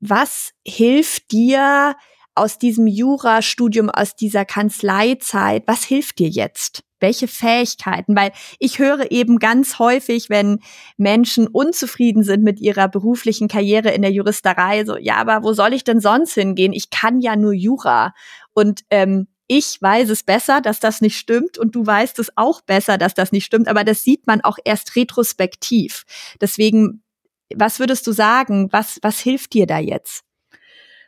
was 0.01 0.53
hilft 0.67 1.33
dir 1.33 1.97
aus 2.35 2.59
diesem 2.59 2.87
Jurastudium, 2.87 3.91
aus 3.91 4.17
dieser 4.17 4.45
Kanzleizeit, 4.45 5.63
was 5.67 5.85
hilft 5.85 6.19
dir 6.19 6.29
jetzt? 6.29 6.83
Welche 7.01 7.29
Fähigkeiten? 7.29 8.15
Weil 8.17 8.33
ich 8.59 8.79
höre 8.79 9.11
eben 9.11 9.39
ganz 9.39 9.79
häufig, 9.79 10.31
wenn 10.31 10.61
Menschen 10.97 11.47
unzufrieden 11.49 12.23
sind 12.23 12.43
mit 12.43 12.61
ihrer 12.61 12.89
beruflichen 12.89 13.49
Karriere 13.49 13.91
in 13.91 14.03
der 14.03 14.13
Juristerei, 14.13 14.85
so, 14.85 14.97
ja, 14.97 15.17
aber 15.17 15.43
wo 15.43 15.53
soll 15.53 15.73
ich 15.73 15.85
denn 15.85 16.01
sonst 16.01 16.35
hingehen? 16.35 16.73
Ich 16.73 16.91
kann 16.91 17.21
ja 17.21 17.37
nur 17.37 17.53
Jura. 17.53 18.13
Und 18.53 18.83
ähm, 18.91 19.27
ich 19.53 19.83
weiß 19.83 20.11
es 20.11 20.23
besser, 20.23 20.61
dass 20.61 20.79
das 20.79 21.01
nicht 21.01 21.19
stimmt 21.19 21.59
und 21.59 21.75
du 21.75 21.85
weißt 21.85 22.21
es 22.21 22.31
auch 22.37 22.61
besser, 22.61 22.99
dass 22.99 23.15
das 23.15 23.33
nicht 23.33 23.45
stimmt, 23.45 23.67
aber 23.67 23.83
das 23.83 24.05
sieht 24.05 24.29
man 24.29 24.43
auch 24.43 24.59
erst 24.65 24.95
retrospektiv. 24.95 26.05
Deswegen, 26.41 27.03
was 27.53 27.81
würdest 27.81 28.07
du 28.07 28.13
sagen? 28.13 28.69
Was, 28.71 29.01
was 29.03 29.19
hilft 29.19 29.55
dir 29.55 29.67
da 29.67 29.81
jetzt? 29.81 30.23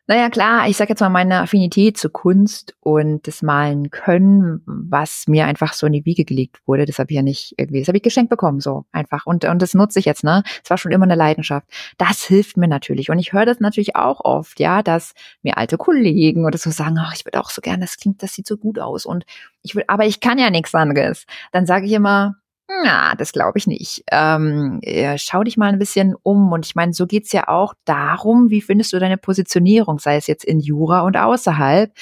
Naja, 0.08 0.30
klar, 0.30 0.68
ich 0.68 0.76
sag 0.76 0.88
jetzt 0.88 0.98
mal 0.98 1.10
meine 1.10 1.42
Affinität 1.42 1.96
zur 1.96 2.12
Kunst 2.12 2.74
und 2.80 3.24
das 3.28 3.40
Malen 3.40 3.90
können, 3.90 4.60
was 4.66 5.28
mir 5.28 5.46
einfach 5.46 5.74
so 5.74 5.86
in 5.86 5.92
die 5.92 6.04
Wiege 6.04 6.24
gelegt 6.24 6.58
wurde, 6.66 6.86
das 6.86 6.98
habe 6.98 7.12
ich 7.12 7.16
ja 7.16 7.22
nicht 7.22 7.54
irgendwie, 7.56 7.78
das 7.78 7.86
habe 7.86 7.98
ich 7.98 8.02
geschenkt 8.02 8.28
bekommen, 8.28 8.58
so 8.58 8.84
einfach. 8.90 9.26
Und, 9.26 9.44
und 9.44 9.62
das 9.62 9.74
nutze 9.74 10.00
ich 10.00 10.04
jetzt, 10.04 10.24
ne? 10.24 10.42
Es 10.64 10.70
war 10.70 10.76
schon 10.76 10.90
immer 10.90 11.04
eine 11.04 11.14
Leidenschaft. 11.14 11.68
Das 11.98 12.24
hilft 12.24 12.56
mir 12.56 12.66
natürlich. 12.66 13.10
Und 13.10 13.20
ich 13.20 13.32
höre 13.32 13.46
das 13.46 13.60
natürlich 13.60 13.94
auch 13.94 14.24
oft, 14.24 14.58
ja, 14.58 14.82
dass 14.82 15.14
mir 15.42 15.56
alte 15.56 15.78
Kollegen 15.78 16.46
oder 16.46 16.58
so 16.58 16.70
sagen, 16.70 16.98
ach, 16.98 17.14
ich 17.14 17.24
würde 17.24 17.38
auch 17.38 17.50
so 17.50 17.62
gerne, 17.62 17.82
das 17.82 17.96
klingt, 17.96 18.24
das 18.24 18.34
sieht 18.34 18.48
so 18.48 18.56
gut 18.56 18.80
aus. 18.80 19.06
Und 19.06 19.24
ich 19.62 19.76
will, 19.76 19.84
aber 19.86 20.04
ich 20.04 20.18
kann 20.18 20.36
ja 20.36 20.50
nichts 20.50 20.74
anderes. 20.74 21.26
Dann 21.52 21.64
sage 21.64 21.86
ich 21.86 21.92
immer, 21.92 22.41
na, 22.68 23.14
das 23.14 23.32
glaube 23.32 23.58
ich 23.58 23.66
nicht. 23.66 24.04
Ähm, 24.10 24.80
schau 25.16 25.42
dich 25.44 25.56
mal 25.56 25.72
ein 25.72 25.78
bisschen 25.78 26.14
um. 26.22 26.52
Und 26.52 26.66
ich 26.66 26.74
meine, 26.74 26.92
so 26.92 27.06
geht's 27.06 27.32
ja 27.32 27.48
auch 27.48 27.74
darum, 27.84 28.50
wie 28.50 28.62
findest 28.62 28.92
du 28.92 28.98
deine 28.98 29.18
Positionierung, 29.18 29.98
sei 29.98 30.16
es 30.16 30.26
jetzt 30.26 30.44
in 30.44 30.60
Jura 30.60 31.02
und 31.02 31.16
außerhalb. 31.16 31.92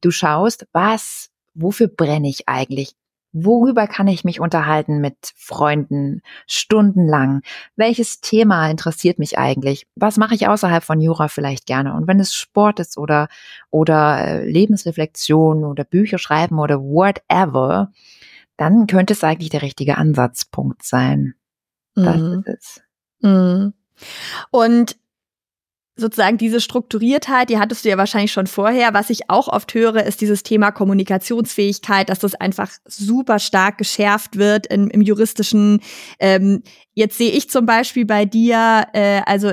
Du 0.00 0.10
schaust, 0.10 0.66
was, 0.72 1.30
wofür 1.54 1.88
brenne 1.88 2.28
ich 2.28 2.48
eigentlich? 2.48 2.94
Worüber 3.32 3.86
kann 3.86 4.08
ich 4.08 4.24
mich 4.24 4.40
unterhalten 4.40 5.00
mit 5.00 5.32
Freunden 5.36 6.22
stundenlang? 6.48 7.42
Welches 7.76 8.20
Thema 8.20 8.68
interessiert 8.68 9.20
mich 9.20 9.38
eigentlich? 9.38 9.86
Was 9.94 10.16
mache 10.16 10.34
ich 10.34 10.48
außerhalb 10.48 10.82
von 10.82 11.00
Jura 11.00 11.28
vielleicht 11.28 11.66
gerne? 11.66 11.94
Und 11.94 12.08
wenn 12.08 12.18
es 12.18 12.34
Sport 12.34 12.80
ist 12.80 12.98
oder, 12.98 13.28
oder 13.70 14.18
äh, 14.18 14.50
Lebensreflexion 14.50 15.64
oder 15.64 15.84
Bücher 15.84 16.18
schreiben 16.18 16.58
oder 16.58 16.80
whatever, 16.80 17.92
dann 18.60 18.86
könnte 18.86 19.14
es 19.14 19.24
eigentlich 19.24 19.48
der 19.48 19.62
richtige 19.62 19.96
Ansatzpunkt 19.96 20.84
sein. 20.84 21.34
Das 21.94 22.16
mhm. 22.16 22.44
ist 22.44 22.58
es. 22.58 22.82
Mhm. 23.22 23.72
Und 24.50 24.96
sozusagen 25.96 26.36
diese 26.36 26.60
Strukturiertheit, 26.60 27.48
die 27.48 27.58
hattest 27.58 27.84
du 27.84 27.88
ja 27.88 27.96
wahrscheinlich 27.96 28.32
schon 28.32 28.46
vorher. 28.46 28.92
Was 28.92 29.08
ich 29.08 29.30
auch 29.30 29.48
oft 29.48 29.72
höre, 29.72 30.04
ist 30.04 30.20
dieses 30.20 30.42
Thema 30.42 30.72
Kommunikationsfähigkeit, 30.72 32.10
dass 32.10 32.18
das 32.18 32.34
einfach 32.34 32.70
super 32.84 33.38
stark 33.38 33.78
geschärft 33.78 34.36
wird 34.36 34.66
im, 34.66 34.88
im 34.90 35.00
juristischen. 35.00 35.80
Ähm, 36.18 36.62
jetzt 36.92 37.16
sehe 37.16 37.30
ich 37.30 37.48
zum 37.48 37.64
Beispiel 37.64 38.04
bei 38.04 38.26
dir, 38.26 38.86
äh, 38.92 39.22
also 39.24 39.52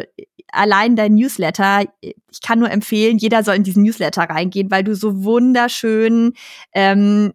allein 0.52 0.98
dein 0.98 1.16
Newsletter, 1.16 1.86
ich 2.02 2.42
kann 2.42 2.60
nur 2.60 2.72
empfehlen, 2.72 3.18
jeder 3.18 3.44
soll 3.44 3.56
in 3.56 3.64
diesen 3.64 3.84
Newsletter 3.84 4.24
reingehen, 4.24 4.70
weil 4.70 4.84
du 4.84 4.96
so 4.96 5.24
wunderschön 5.24 6.34
ähm, 6.74 7.32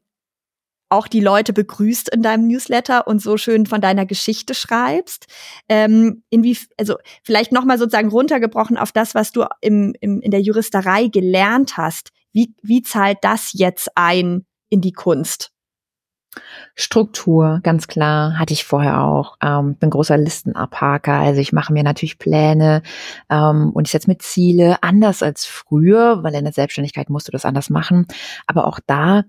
auch 0.93 1.09
die 1.09 1.21
Leute 1.21 1.53
begrüßt 1.53 2.11
in 2.11 2.23
deinem 2.23 2.47
Newsletter 2.47 3.07
und 3.07 3.21
so 3.21 3.37
schön 3.37 3.67
von 3.67 3.81
deiner 3.81 4.07
Geschichte 4.07 4.55
schreibst. 4.55 5.27
Ähm, 5.69 6.23
inwie, 6.31 6.59
also 6.79 6.97
vielleicht 7.23 7.51
nochmal 7.51 7.79
sozusagen 7.79 8.11
runtergebrochen 8.11 8.77
auf 8.77 8.93
das, 8.93 9.15
was 9.15 9.33
du 9.33 9.45
im, 9.61 9.95
im, 10.01 10.21
in 10.21 10.31
der 10.31 10.43
Juristerei 10.43 11.09
gelernt 11.09 11.77
hast. 11.77 12.11
Wie, 12.33 12.55
wie 12.63 12.83
zahlt 12.83 13.19
das 13.23 13.53
jetzt 13.55 13.91
ein 13.95 14.45
in 14.69 14.81
die 14.81 14.93
Kunst? 14.93 15.51
Struktur, 16.75 17.61
ganz 17.63 17.89
klar, 17.89 18.39
hatte 18.39 18.55
ich 18.55 18.65
vorher 18.65 19.03
auch. 19.03 19.37
Ähm, 19.43 19.77
bin 19.77 19.91
großer 19.91 20.17
Listenabhaker, 20.17 21.13
also 21.13 21.41
ich 21.41 21.53
mache 21.53 21.73
mir 21.73 21.83
natürlich 21.83 22.19
Pläne 22.19 22.83
ähm, 23.29 23.71
und 23.75 23.87
ich 23.87 23.93
setze 23.93 24.11
mir 24.11 24.19
Ziele, 24.19 24.83
anders 24.83 25.23
als 25.23 25.45
früher, 25.45 26.23
weil 26.23 26.35
in 26.35 26.45
der 26.45 26.55
Selbstständigkeit 26.55 27.11
musst 27.11 27.29
du 27.29 27.33
das 27.33 27.45
anders 27.45 27.69
machen. 27.69 28.07
Aber 28.47 28.67
auch 28.67 28.81
da 28.87 29.25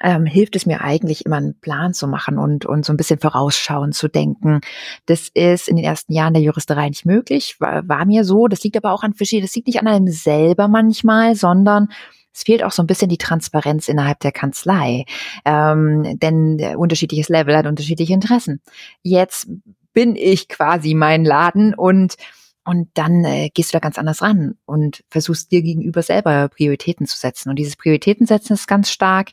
ähm, 0.00 0.24
hilft 0.26 0.56
es 0.56 0.66
mir 0.66 0.80
eigentlich 0.80 1.26
immer 1.26 1.36
einen 1.36 1.58
Plan 1.60 1.94
zu 1.94 2.08
machen 2.08 2.38
und, 2.38 2.64
und 2.64 2.84
so 2.84 2.92
ein 2.92 2.96
bisschen 2.96 3.18
vorausschauen 3.18 3.92
zu 3.92 4.08
denken. 4.08 4.60
Das 5.06 5.28
ist 5.34 5.68
in 5.68 5.76
den 5.76 5.84
ersten 5.84 6.12
Jahren 6.12 6.34
der 6.34 6.42
Juristerei 6.42 6.88
nicht 6.88 7.04
möglich, 7.04 7.56
war, 7.58 7.86
war 7.88 8.04
mir 8.04 8.24
so. 8.24 8.48
Das 8.48 8.62
liegt 8.64 8.76
aber 8.76 8.92
auch 8.92 9.02
an 9.02 9.14
verschiedenen, 9.14 9.46
das 9.46 9.54
liegt 9.54 9.68
nicht 9.68 9.80
an 9.80 9.88
einem 9.88 10.08
selber 10.08 10.68
manchmal, 10.68 11.34
sondern 11.34 11.88
es 12.34 12.44
fehlt 12.44 12.64
auch 12.64 12.72
so 12.72 12.82
ein 12.82 12.86
bisschen 12.86 13.10
die 13.10 13.18
Transparenz 13.18 13.88
innerhalb 13.88 14.20
der 14.20 14.32
Kanzlei, 14.32 15.04
ähm, 15.44 16.18
denn 16.18 16.76
unterschiedliches 16.76 17.28
Level 17.28 17.54
hat 17.54 17.66
unterschiedliche 17.66 18.14
Interessen. 18.14 18.62
Jetzt 19.02 19.48
bin 19.92 20.16
ich 20.16 20.48
quasi 20.48 20.94
mein 20.94 21.24
Laden 21.24 21.74
und 21.74 22.16
und 22.64 22.90
dann 22.94 23.24
äh, 23.24 23.50
gehst 23.52 23.72
du 23.72 23.76
da 23.76 23.80
ganz 23.80 23.98
anders 23.98 24.22
ran 24.22 24.54
und 24.66 25.02
versuchst 25.10 25.50
dir 25.50 25.62
gegenüber 25.62 26.00
selber 26.00 26.48
Prioritäten 26.48 27.06
zu 27.06 27.18
setzen. 27.18 27.50
Und 27.50 27.56
dieses 27.56 27.74
Prioritäten 27.74 28.24
setzen 28.24 28.52
ist 28.52 28.68
ganz 28.68 28.88
stark 28.88 29.30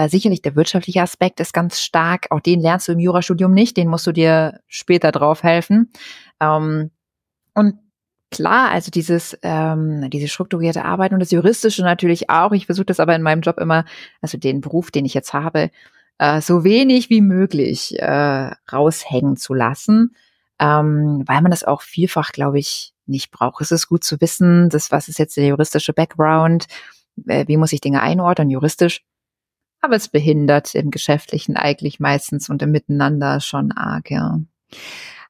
äh, 0.00 0.08
sicherlich 0.08 0.40
der 0.40 0.56
wirtschaftliche 0.56 1.02
Aspekt 1.02 1.40
ist 1.40 1.52
ganz 1.52 1.78
stark. 1.78 2.28
Auch 2.30 2.40
den 2.40 2.60
lernst 2.60 2.88
du 2.88 2.92
im 2.92 3.00
Jurastudium 3.00 3.52
nicht. 3.52 3.76
Den 3.76 3.88
musst 3.88 4.06
du 4.06 4.12
dir 4.12 4.60
später 4.66 5.12
drauf 5.12 5.42
helfen. 5.42 5.92
Ähm, 6.40 6.90
und 7.54 7.74
klar, 8.30 8.70
also 8.70 8.90
dieses, 8.90 9.38
ähm, 9.42 10.08
diese 10.08 10.28
strukturierte 10.28 10.86
Arbeit 10.86 11.12
und 11.12 11.20
das 11.20 11.32
Juristische 11.32 11.82
natürlich 11.82 12.30
auch. 12.30 12.52
Ich 12.52 12.64
versuche 12.64 12.86
das 12.86 12.98
aber 12.98 13.14
in 13.14 13.20
meinem 13.20 13.42
Job 13.42 13.58
immer, 13.58 13.84
also 14.22 14.38
den 14.38 14.62
Beruf, 14.62 14.90
den 14.90 15.04
ich 15.04 15.12
jetzt 15.12 15.34
habe, 15.34 15.70
äh, 16.16 16.40
so 16.40 16.64
wenig 16.64 17.10
wie 17.10 17.20
möglich 17.20 17.98
äh, 17.98 18.52
raushängen 18.72 19.36
zu 19.36 19.52
lassen, 19.52 20.16
ähm, 20.58 21.24
weil 21.26 21.42
man 21.42 21.50
das 21.50 21.64
auch 21.64 21.82
vielfach, 21.82 22.32
glaube 22.32 22.58
ich, 22.58 22.94
nicht 23.04 23.30
braucht. 23.30 23.60
Es 23.60 23.70
ist 23.70 23.88
gut 23.88 24.04
zu 24.04 24.18
wissen, 24.22 24.70
das, 24.70 24.90
was 24.92 25.08
ist 25.08 25.18
jetzt 25.18 25.36
der 25.36 25.46
juristische 25.46 25.92
Background, 25.92 26.68
äh, 27.26 27.46
wie 27.48 27.58
muss 27.58 27.74
ich 27.74 27.82
Dinge 27.82 28.00
einordnen, 28.00 28.48
juristisch 28.48 29.02
aber 29.80 29.96
es 29.96 30.08
behindert 30.08 30.74
im 30.74 30.90
Geschäftlichen 30.90 31.56
eigentlich 31.56 32.00
meistens 32.00 32.48
und 32.48 32.62
im 32.62 32.70
Miteinander 32.70 33.40
schon 33.40 33.72
arg, 33.72 34.10
ja. 34.10 34.40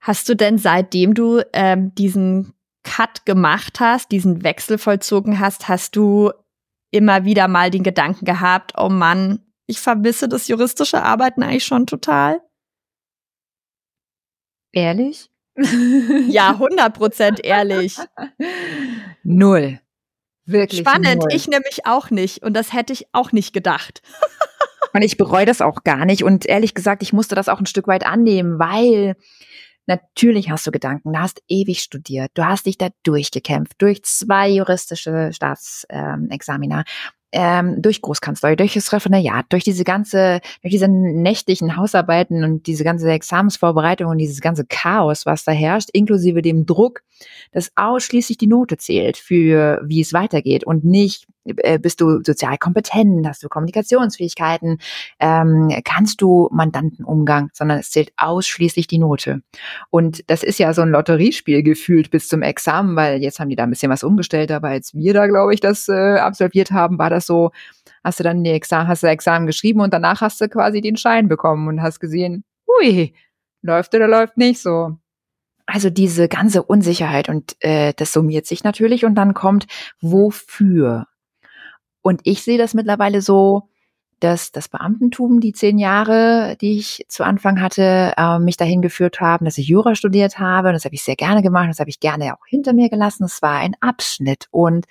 Hast 0.00 0.28
du 0.28 0.34
denn 0.34 0.58
seitdem 0.58 1.14
du 1.14 1.42
ähm, 1.52 1.94
diesen 1.94 2.54
Cut 2.82 3.26
gemacht 3.26 3.80
hast, 3.80 4.10
diesen 4.10 4.42
Wechsel 4.42 4.78
vollzogen 4.78 5.38
hast, 5.38 5.68
hast 5.68 5.96
du 5.96 6.32
immer 6.90 7.24
wieder 7.24 7.48
mal 7.48 7.70
den 7.70 7.82
Gedanken 7.82 8.24
gehabt, 8.24 8.72
oh 8.76 8.88
Mann, 8.88 9.40
ich 9.66 9.78
vermisse 9.78 10.28
das 10.28 10.48
juristische 10.48 11.02
Arbeiten 11.02 11.42
eigentlich 11.42 11.64
schon 11.64 11.86
total? 11.86 12.40
Ehrlich? 14.72 15.30
ja, 16.28 16.50
100 16.60 16.94
Prozent 16.94 17.44
ehrlich. 17.44 17.96
Null. 19.22 19.80
Wirklich. 20.50 20.80
Spannend, 20.80 21.22
null. 21.22 21.32
ich 21.32 21.48
nämlich 21.48 21.86
auch 21.86 22.10
nicht. 22.10 22.42
Und 22.42 22.54
das 22.54 22.72
hätte 22.72 22.92
ich 22.92 23.06
auch 23.12 23.32
nicht 23.32 23.52
gedacht. 23.52 24.02
und 24.92 25.02
ich 25.02 25.16
bereue 25.16 25.46
das 25.46 25.60
auch 25.60 25.84
gar 25.84 26.04
nicht. 26.04 26.24
Und 26.24 26.46
ehrlich 26.46 26.74
gesagt, 26.74 27.02
ich 27.02 27.12
musste 27.12 27.34
das 27.34 27.48
auch 27.48 27.60
ein 27.60 27.66
Stück 27.66 27.86
weit 27.86 28.04
annehmen, 28.04 28.58
weil 28.58 29.16
natürlich 29.86 30.50
hast 30.50 30.66
du 30.66 30.70
Gedanken. 30.70 31.12
Du 31.12 31.18
hast 31.18 31.42
ewig 31.48 31.80
studiert. 31.80 32.30
Du 32.34 32.44
hast 32.44 32.66
dich 32.66 32.78
da 32.78 32.88
durchgekämpft 33.04 33.74
durch 33.78 34.02
zwei 34.04 34.48
juristische 34.48 35.30
Staatsexamina. 35.32 36.84
Ähm, 37.32 37.80
durch 37.80 38.02
Großkanzlei, 38.02 38.56
durch 38.56 38.74
das 38.74 38.92
Referendariat, 38.92 39.46
durch 39.50 39.62
diese 39.62 39.84
ganze, 39.84 40.40
durch 40.62 40.72
diese 40.72 40.88
nächtlichen 40.88 41.76
Hausarbeiten 41.76 42.42
und 42.42 42.66
diese 42.66 42.82
ganze 42.82 43.08
Examensvorbereitung 43.08 44.08
und 44.08 44.18
dieses 44.18 44.40
ganze 44.40 44.64
Chaos, 44.68 45.26
was 45.26 45.44
da 45.44 45.52
herrscht, 45.52 45.90
inklusive 45.92 46.42
dem 46.42 46.66
Druck, 46.66 47.02
dass 47.52 47.72
ausschließlich 47.76 48.38
die 48.38 48.46
Note 48.46 48.76
zählt 48.76 49.16
für 49.16 49.80
wie 49.84 50.00
es 50.00 50.12
weitergeht 50.12 50.64
und 50.64 50.84
nicht 50.84 51.26
äh, 51.44 51.78
bist 51.78 52.00
du 52.00 52.20
sozial 52.22 52.58
kompetent, 52.58 53.26
hast 53.26 53.42
du 53.42 53.48
Kommunikationsfähigkeiten, 53.48 54.78
ähm, 55.18 55.70
kannst 55.84 56.20
du 56.20 56.48
Mandantenumgang, 56.52 57.50
sondern 57.52 57.78
es 57.78 57.90
zählt 57.90 58.12
ausschließlich 58.16 58.86
die 58.86 58.98
Note. 58.98 59.42
Und 59.90 60.28
das 60.28 60.42
ist 60.42 60.58
ja 60.58 60.72
so 60.74 60.82
ein 60.82 60.90
Lotteriespiel 60.90 61.62
gefühlt 61.62 62.10
bis 62.10 62.28
zum 62.28 62.42
Examen, 62.42 62.96
weil 62.96 63.22
jetzt 63.22 63.40
haben 63.40 63.48
die 63.48 63.56
da 63.56 63.64
ein 63.64 63.70
bisschen 63.70 63.90
was 63.90 64.04
umgestellt, 64.04 64.52
aber 64.52 64.68
als 64.68 64.94
wir 64.94 65.14
da, 65.14 65.26
glaube 65.26 65.54
ich, 65.54 65.60
das 65.60 65.88
äh, 65.88 66.18
absolviert 66.18 66.72
haben, 66.72 66.98
war 66.98 67.10
das 67.10 67.26
so, 67.26 67.50
hast 68.04 68.20
du 68.20 68.24
dann 68.24 68.44
die 68.44 68.50
Examen, 68.50 68.88
hast 68.88 69.02
du 69.02 69.06
Examen 69.06 69.46
geschrieben 69.46 69.80
und 69.80 69.94
danach 69.94 70.20
hast 70.20 70.40
du 70.40 70.48
quasi 70.48 70.80
den 70.80 70.96
Schein 70.96 71.28
bekommen 71.28 71.68
und 71.68 71.82
hast 71.82 72.00
gesehen, 72.00 72.44
hui, 72.66 73.14
läuft 73.62 73.94
oder 73.94 74.08
läuft 74.08 74.36
nicht 74.36 74.60
so. 74.60 74.98
Also 75.72 75.88
diese 75.88 76.28
ganze 76.28 76.62
Unsicherheit 76.62 77.28
und 77.28 77.56
äh, 77.60 77.92
das 77.96 78.12
summiert 78.12 78.46
sich 78.46 78.64
natürlich 78.64 79.04
und 79.04 79.14
dann 79.14 79.34
kommt, 79.34 79.66
wofür 80.00 81.06
und 82.02 82.22
ich 82.24 82.42
sehe 82.42 82.58
das 82.58 82.74
mittlerweile 82.74 83.22
so, 83.22 83.68
dass 84.20 84.52
das 84.52 84.68
Beamtentum, 84.68 85.40
die 85.40 85.52
zehn 85.52 85.78
Jahre, 85.78 86.56
die 86.60 86.76
ich 86.78 87.06
zu 87.08 87.24
Anfang 87.24 87.60
hatte, 87.60 88.12
äh, 88.16 88.38
mich 88.38 88.56
dahin 88.56 88.82
geführt 88.82 89.20
haben, 89.20 89.46
dass 89.46 89.56
ich 89.56 89.68
Jura 89.68 89.94
studiert 89.94 90.38
habe. 90.38 90.72
Das 90.72 90.84
habe 90.84 90.94
ich 90.94 91.02
sehr 91.02 91.16
gerne 91.16 91.42
gemacht. 91.42 91.68
Das 91.70 91.80
habe 91.80 91.88
ich 91.88 92.00
gerne 92.00 92.34
auch 92.34 92.46
hinter 92.46 92.74
mir 92.74 92.90
gelassen. 92.90 93.24
Es 93.24 93.40
war 93.40 93.58
ein 93.58 93.76
Abschnitt 93.80 94.46
und 94.50 94.86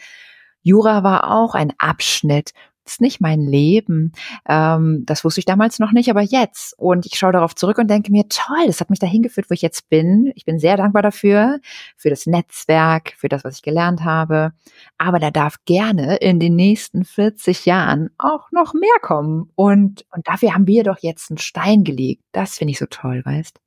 Jura 0.61 1.03
war 1.03 1.31
auch 1.31 1.53
ein 1.53 1.73
Abschnitt 1.77 2.53
ist 2.89 3.01
nicht 3.01 3.21
mein 3.21 3.41
Leben. 3.41 4.11
Ähm, 4.47 5.03
das 5.05 5.23
wusste 5.23 5.39
ich 5.39 5.45
damals 5.45 5.79
noch 5.79 5.91
nicht, 5.91 6.09
aber 6.09 6.21
jetzt. 6.21 6.73
Und 6.77 7.05
ich 7.05 7.17
schaue 7.17 7.31
darauf 7.31 7.55
zurück 7.55 7.77
und 7.77 7.89
denke 7.89 8.11
mir, 8.11 8.27
toll, 8.29 8.65
das 8.67 8.79
hat 8.79 8.89
mich 8.89 8.99
dahin 8.99 9.21
geführt, 9.21 9.49
wo 9.49 9.53
ich 9.53 9.61
jetzt 9.61 9.89
bin. 9.89 10.31
Ich 10.35 10.45
bin 10.45 10.59
sehr 10.59 10.77
dankbar 10.77 11.01
dafür, 11.01 11.59
für 11.95 12.09
das 12.09 12.25
Netzwerk, 12.25 13.13
für 13.17 13.29
das, 13.29 13.43
was 13.43 13.55
ich 13.55 13.61
gelernt 13.61 14.03
habe. 14.03 14.53
Aber 14.97 15.19
da 15.19 15.31
darf 15.31 15.55
gerne 15.65 16.17
in 16.17 16.39
den 16.39 16.55
nächsten 16.55 17.05
40 17.05 17.65
Jahren 17.65 18.09
auch 18.17 18.51
noch 18.51 18.73
mehr 18.73 18.99
kommen. 19.01 19.49
Und, 19.55 20.05
und 20.13 20.27
dafür 20.27 20.53
haben 20.53 20.67
wir 20.67 20.83
doch 20.83 20.99
jetzt 20.99 21.31
einen 21.31 21.37
Stein 21.37 21.83
gelegt. 21.83 22.23
Das 22.31 22.57
finde 22.57 22.71
ich 22.71 22.79
so 22.79 22.85
toll, 22.87 23.21
weißt? 23.23 23.59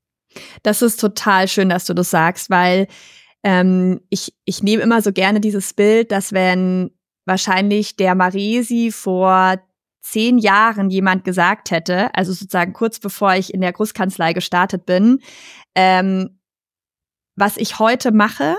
Das 0.63 0.83
ist 0.83 1.01
total 1.01 1.49
schön, 1.49 1.69
dass 1.69 1.85
du 1.85 1.95
das 1.95 2.11
sagst, 2.11 2.51
weil 2.51 2.87
ähm, 3.43 4.01
ich, 4.09 4.35
ich 4.45 4.63
nehme 4.63 4.83
immer 4.83 5.03
so 5.03 5.13
gerne 5.13 5.41
dieses 5.41 5.75
Bild, 5.75 6.13
dass 6.13 6.33
wenn 6.33 6.91
wahrscheinlich 7.25 7.97
der 7.97 8.15
Maresi 8.15 8.91
vor 8.93 9.61
zehn 10.03 10.39
Jahren 10.39 10.91
jemand 10.91 11.25
gesagt 11.25 11.71
hätte, 11.71 12.15
also 12.15 12.33
sozusagen 12.33 12.73
kurz 12.73 12.99
bevor 12.99 13.35
ich 13.35 13.55
in 13.55 13.61
der 13.61 13.73
Großkanzlei 13.73 14.33
gestartet 14.33 14.85
bin, 14.85 15.21
ähm, 15.75 16.41
was 17.37 17.57
ich 17.57 17.79
heute 17.79 18.13
mache, 18.13 18.57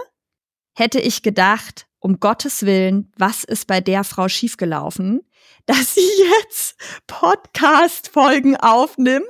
hätte 0.76 1.00
ich 1.00 1.22
gedacht, 1.22 1.88
um 2.00 2.20
Gottes 2.20 2.66
Willen, 2.66 3.12
was 3.18 3.44
ist 3.44 3.68
bei 3.68 3.80
der 3.80 4.04
Frau 4.04 4.28
schiefgelaufen, 4.28 5.22
dass 5.66 5.96
sie 5.96 6.10
jetzt 6.42 6.76
Podcast-Folgen 7.08 8.58
aufnimmt 8.58 9.24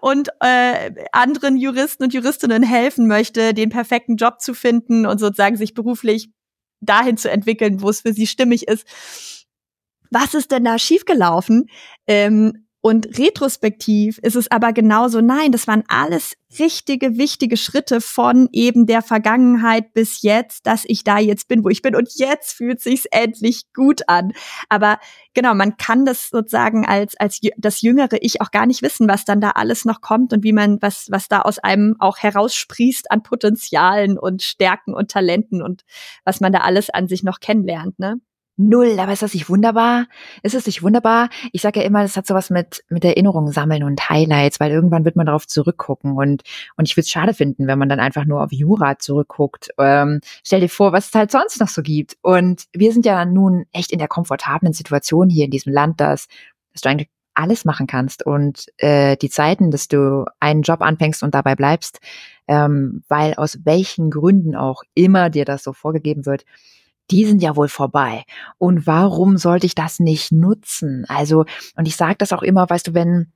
und 0.00 0.28
äh, 0.40 0.92
anderen 1.12 1.56
Juristen 1.56 2.04
und 2.04 2.12
Juristinnen 2.12 2.62
helfen 2.62 3.06
möchte, 3.06 3.54
den 3.54 3.70
perfekten 3.70 4.16
Job 4.16 4.40
zu 4.40 4.52
finden 4.52 5.06
und 5.06 5.18
sozusagen 5.18 5.56
sich 5.56 5.72
beruflich 5.72 6.30
dahin 6.80 7.16
zu 7.16 7.30
entwickeln, 7.30 7.82
wo 7.82 7.90
es 7.90 8.02
für 8.02 8.12
sie 8.12 8.26
stimmig 8.26 8.68
ist. 8.68 8.86
Was 10.10 10.34
ist 10.34 10.50
denn 10.50 10.64
da 10.64 10.78
schiefgelaufen? 10.78 11.66
Ähm, 12.06 12.66
und 12.82 13.18
retrospektiv 13.18 14.18
ist 14.18 14.36
es 14.36 14.50
aber 14.50 14.72
genauso, 14.72 15.20
nein, 15.20 15.52
das 15.52 15.66
waren 15.66 15.84
alles 15.88 16.34
richtige, 16.58 17.18
wichtige 17.18 17.58
Schritte 17.58 18.00
von 18.00 18.48
eben 18.52 18.86
der 18.86 19.02
Vergangenheit 19.02 19.92
bis 19.92 20.22
jetzt, 20.22 20.66
dass 20.66 20.84
ich 20.86 21.04
da 21.04 21.18
jetzt 21.18 21.46
bin, 21.46 21.62
wo 21.62 21.68
ich 21.68 21.82
bin. 21.82 21.94
Und 21.94 22.08
jetzt 22.14 22.52
fühlt 22.52 22.80
sich's 22.80 23.04
endlich 23.10 23.72
gut 23.74 24.08
an. 24.08 24.32
Aber 24.70 24.98
genau, 25.34 25.54
man 25.54 25.76
kann 25.76 26.06
das 26.06 26.30
sozusagen 26.30 26.86
als, 26.86 27.16
als 27.18 27.40
das 27.58 27.82
jüngere 27.82 28.16
Ich 28.22 28.40
auch 28.40 28.50
gar 28.50 28.64
nicht 28.64 28.80
wissen, 28.80 29.08
was 29.08 29.26
dann 29.26 29.42
da 29.42 29.50
alles 29.50 29.84
noch 29.84 30.00
kommt 30.00 30.32
und 30.32 30.42
wie 30.42 30.54
man, 30.54 30.80
was, 30.80 31.08
was 31.10 31.28
da 31.28 31.42
aus 31.42 31.58
einem 31.58 31.96
auch 31.98 32.16
heraussprießt 32.18 33.10
an 33.10 33.22
Potenzialen 33.22 34.18
und 34.18 34.42
Stärken 34.42 34.94
und 34.94 35.10
Talenten 35.10 35.60
und 35.60 35.84
was 36.24 36.40
man 36.40 36.50
da 36.50 36.60
alles 36.60 36.88
an 36.88 37.08
sich 37.08 37.22
noch 37.24 37.40
kennenlernt, 37.40 37.98
ne? 37.98 38.20
Null, 38.62 39.00
aber 39.00 39.12
ist 39.12 39.22
das 39.22 39.32
nicht 39.32 39.48
wunderbar? 39.48 40.06
Ist 40.42 40.54
es 40.54 40.66
nicht 40.66 40.82
wunderbar? 40.82 41.30
Ich 41.52 41.62
sage 41.62 41.80
ja 41.80 41.86
immer, 41.86 42.02
das 42.02 42.18
hat 42.18 42.26
sowas 42.26 42.50
mit, 42.50 42.84
mit 42.90 43.02
Erinnerungen 43.06 43.52
sammeln 43.52 43.82
und 43.84 44.10
Highlights, 44.10 44.60
weil 44.60 44.70
irgendwann 44.70 45.06
wird 45.06 45.16
man 45.16 45.24
darauf 45.24 45.46
zurückgucken 45.46 46.12
und, 46.12 46.42
und 46.76 46.86
ich 46.86 46.94
würde 46.94 47.04
es 47.04 47.10
schade 47.10 47.32
finden, 47.32 47.66
wenn 47.66 47.78
man 47.78 47.88
dann 47.88 48.00
einfach 48.00 48.26
nur 48.26 48.42
auf 48.44 48.52
Jura 48.52 48.98
zurückguckt. 48.98 49.70
Ähm, 49.78 50.20
stell 50.44 50.60
dir 50.60 50.68
vor, 50.68 50.92
was 50.92 51.08
es 51.08 51.14
halt 51.14 51.30
sonst 51.30 51.58
noch 51.58 51.68
so 51.68 51.80
gibt. 51.80 52.18
Und 52.20 52.64
wir 52.74 52.92
sind 52.92 53.06
ja 53.06 53.24
nun 53.24 53.64
echt 53.72 53.92
in 53.92 53.98
der 53.98 54.08
komfortablen 54.08 54.74
Situation 54.74 55.30
hier 55.30 55.46
in 55.46 55.50
diesem 55.50 55.72
Land, 55.72 55.98
dass, 55.98 56.28
dass 56.74 56.82
du 56.82 56.90
eigentlich 56.90 57.08
alles 57.32 57.64
machen 57.64 57.86
kannst 57.86 58.26
und 58.26 58.66
äh, 58.76 59.16
die 59.16 59.30
Zeiten, 59.30 59.70
dass 59.70 59.88
du 59.88 60.26
einen 60.38 60.60
Job 60.60 60.82
anfängst 60.82 61.22
und 61.22 61.34
dabei 61.34 61.54
bleibst, 61.54 62.00
ähm, 62.46 63.04
weil 63.08 63.32
aus 63.34 63.60
welchen 63.64 64.10
Gründen 64.10 64.54
auch 64.54 64.82
immer 64.92 65.30
dir 65.30 65.46
das 65.46 65.64
so 65.64 65.72
vorgegeben 65.72 66.26
wird, 66.26 66.44
die 67.10 67.24
sind 67.24 67.42
ja 67.42 67.56
wohl 67.56 67.68
vorbei. 67.68 68.24
Und 68.58 68.86
warum 68.86 69.36
sollte 69.36 69.66
ich 69.66 69.74
das 69.74 70.00
nicht 70.00 70.32
nutzen? 70.32 71.04
Also, 71.08 71.44
und 71.76 71.86
ich 71.86 71.96
sage 71.96 72.16
das 72.18 72.32
auch 72.32 72.42
immer, 72.42 72.68
weißt 72.68 72.88
du, 72.88 72.94
wenn 72.94 73.32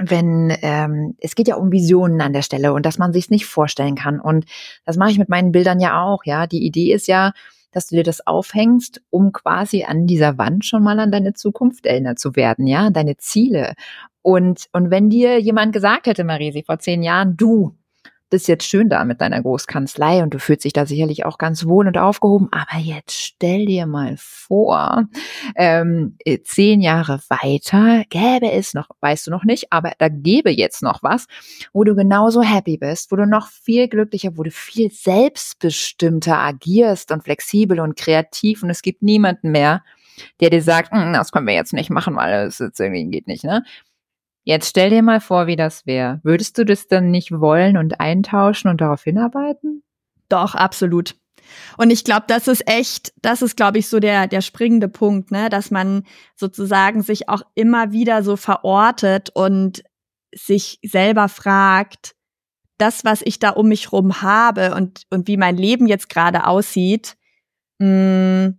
wenn 0.00 0.56
ähm, 0.62 1.16
es 1.18 1.34
geht 1.34 1.48
ja 1.48 1.56
um 1.56 1.72
Visionen 1.72 2.20
an 2.20 2.32
der 2.32 2.42
Stelle 2.42 2.72
und 2.72 2.86
dass 2.86 2.98
man 2.98 3.12
sich 3.12 3.30
nicht 3.30 3.46
vorstellen 3.46 3.96
kann 3.96 4.20
und 4.20 4.44
das 4.84 4.96
mache 4.96 5.10
ich 5.10 5.18
mit 5.18 5.28
meinen 5.28 5.50
Bildern 5.50 5.80
ja 5.80 6.00
auch 6.00 6.24
ja 6.24 6.46
die 6.46 6.64
Idee 6.64 6.92
ist 6.92 7.08
ja 7.08 7.32
dass 7.72 7.88
du 7.88 7.96
dir 7.96 8.04
das 8.04 8.24
aufhängst 8.24 9.02
um 9.10 9.32
quasi 9.32 9.82
an 9.82 10.06
dieser 10.06 10.38
Wand 10.38 10.64
schon 10.64 10.84
mal 10.84 11.00
an 11.00 11.10
deine 11.10 11.34
Zukunft 11.34 11.84
erinnert 11.84 12.20
zu 12.20 12.36
werden 12.36 12.68
ja 12.68 12.90
deine 12.90 13.16
Ziele 13.16 13.74
und 14.22 14.66
und 14.72 14.92
wenn 14.92 15.10
dir 15.10 15.40
jemand 15.40 15.72
gesagt 15.72 16.06
hätte 16.06 16.22
Marisi 16.22 16.62
vor 16.64 16.78
zehn 16.78 17.02
Jahren 17.02 17.36
du 17.36 17.74
das 18.30 18.42
ist 18.42 18.48
jetzt 18.48 18.64
schön 18.64 18.88
da 18.88 19.04
mit 19.04 19.20
deiner 19.20 19.40
Großkanzlei 19.40 20.22
und 20.22 20.34
du 20.34 20.38
fühlst 20.38 20.64
dich 20.64 20.72
da 20.72 20.84
sicherlich 20.86 21.24
auch 21.24 21.38
ganz 21.38 21.66
wohl 21.66 21.86
und 21.86 21.96
aufgehoben. 21.96 22.48
Aber 22.50 22.80
jetzt 22.80 23.12
stell 23.12 23.66
dir 23.66 23.86
mal 23.86 24.14
vor, 24.18 25.04
ähm, 25.56 26.16
äh, 26.24 26.40
zehn 26.42 26.80
Jahre 26.80 27.20
weiter 27.28 28.04
gäbe 28.10 28.52
es 28.52 28.74
noch, 28.74 28.88
weißt 29.00 29.26
du 29.26 29.30
noch 29.30 29.44
nicht, 29.44 29.72
aber 29.72 29.92
da 29.98 30.08
gäbe 30.08 30.50
jetzt 30.50 30.82
noch 30.82 31.02
was, 31.02 31.26
wo 31.72 31.84
du 31.84 31.94
genauso 31.94 32.42
happy 32.42 32.76
bist, 32.76 33.10
wo 33.10 33.16
du 33.16 33.26
noch 33.26 33.48
viel 33.48 33.88
glücklicher, 33.88 34.36
wo 34.36 34.42
du 34.42 34.50
viel 34.50 34.90
selbstbestimmter 34.90 36.36
agierst 36.36 37.10
und 37.12 37.24
flexibel 37.24 37.80
und 37.80 37.96
kreativ 37.96 38.62
und 38.62 38.70
es 38.70 38.82
gibt 38.82 39.02
niemanden 39.02 39.50
mehr, 39.50 39.82
der 40.40 40.50
dir 40.50 40.62
sagt, 40.62 40.92
hm, 40.92 41.12
das 41.12 41.32
können 41.32 41.46
wir 41.46 41.54
jetzt 41.54 41.72
nicht 41.72 41.90
machen, 41.90 42.16
weil 42.16 42.46
es 42.46 42.58
jetzt 42.58 42.80
irgendwie 42.80 43.06
geht 43.06 43.26
nicht, 43.26 43.44
ne? 43.44 43.62
Jetzt 44.48 44.70
stell 44.70 44.88
dir 44.88 45.02
mal 45.02 45.20
vor, 45.20 45.46
wie 45.46 45.56
das 45.56 45.84
wäre. 45.84 46.20
Würdest 46.22 46.56
du 46.56 46.64
das 46.64 46.88
dann 46.88 47.10
nicht 47.10 47.32
wollen 47.32 47.76
und 47.76 48.00
eintauschen 48.00 48.70
und 48.70 48.80
darauf 48.80 49.02
hinarbeiten? 49.02 49.82
Doch, 50.30 50.54
absolut. 50.54 51.16
Und 51.76 51.90
ich 51.90 52.02
glaube, 52.02 52.24
das 52.28 52.48
ist 52.48 52.66
echt, 52.66 53.12
das 53.20 53.42
ist, 53.42 53.58
glaube 53.58 53.76
ich, 53.76 53.90
so 53.90 54.00
der, 54.00 54.26
der 54.26 54.40
springende 54.40 54.88
Punkt, 54.88 55.30
ne, 55.32 55.50
dass 55.50 55.70
man 55.70 56.04
sozusagen 56.34 57.02
sich 57.02 57.28
auch 57.28 57.42
immer 57.56 57.92
wieder 57.92 58.22
so 58.22 58.36
verortet 58.36 59.28
und 59.34 59.82
sich 60.34 60.78
selber 60.82 61.28
fragt, 61.28 62.14
das, 62.78 63.04
was 63.04 63.20
ich 63.20 63.38
da 63.40 63.50
um 63.50 63.68
mich 63.68 63.92
rum 63.92 64.22
habe 64.22 64.74
und, 64.74 65.02
und 65.10 65.28
wie 65.28 65.36
mein 65.36 65.58
Leben 65.58 65.86
jetzt 65.86 66.08
gerade 66.08 66.46
aussieht, 66.46 67.18
mh, 67.80 68.46
mm, 68.46 68.58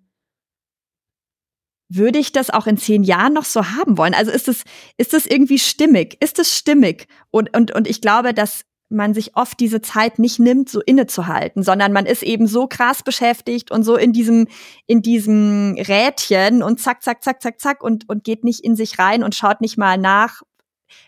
würde 1.89 2.19
ich 2.19 2.31
das 2.31 2.51
auch 2.51 2.67
in 2.67 2.77
zehn 2.77 3.03
Jahren 3.03 3.33
noch 3.33 3.45
so 3.45 3.65
haben 3.65 3.97
wollen? 3.97 4.13
Also 4.13 4.31
ist 4.31 4.47
es, 4.47 4.63
ist 4.97 5.13
es 5.13 5.25
irgendwie 5.25 5.59
stimmig? 5.59 6.17
Ist 6.21 6.39
es 6.39 6.55
stimmig? 6.55 7.07
Und, 7.31 7.55
und, 7.55 7.73
und 7.73 7.87
ich 7.87 7.99
glaube, 7.99 8.33
dass 8.33 8.65
man 8.89 9.13
sich 9.13 9.35
oft 9.35 9.59
diese 9.59 9.81
Zeit 9.81 10.17
nicht 10.19 10.39
nimmt, 10.39 10.69
so 10.69 10.81
innezuhalten, 10.81 11.63
sondern 11.63 11.93
man 11.93 12.05
ist 12.05 12.23
eben 12.23 12.47
so 12.47 12.67
krass 12.67 13.03
beschäftigt 13.03 13.71
und 13.71 13.83
so 13.83 13.95
in 13.95 14.13
diesem, 14.13 14.47
in 14.87 15.01
diesem 15.01 15.75
Rädchen 15.77 16.63
und 16.63 16.79
zack, 16.79 17.03
zack, 17.03 17.23
zack, 17.23 17.41
zack, 17.41 17.59
zack 17.59 17.83
und, 17.83 18.09
und 18.09 18.23
geht 18.23 18.43
nicht 18.43 18.63
in 18.63 18.75
sich 18.75 18.97
rein 18.97 19.23
und 19.23 19.35
schaut 19.35 19.61
nicht 19.61 19.77
mal 19.77 19.97
nach, 19.97 20.41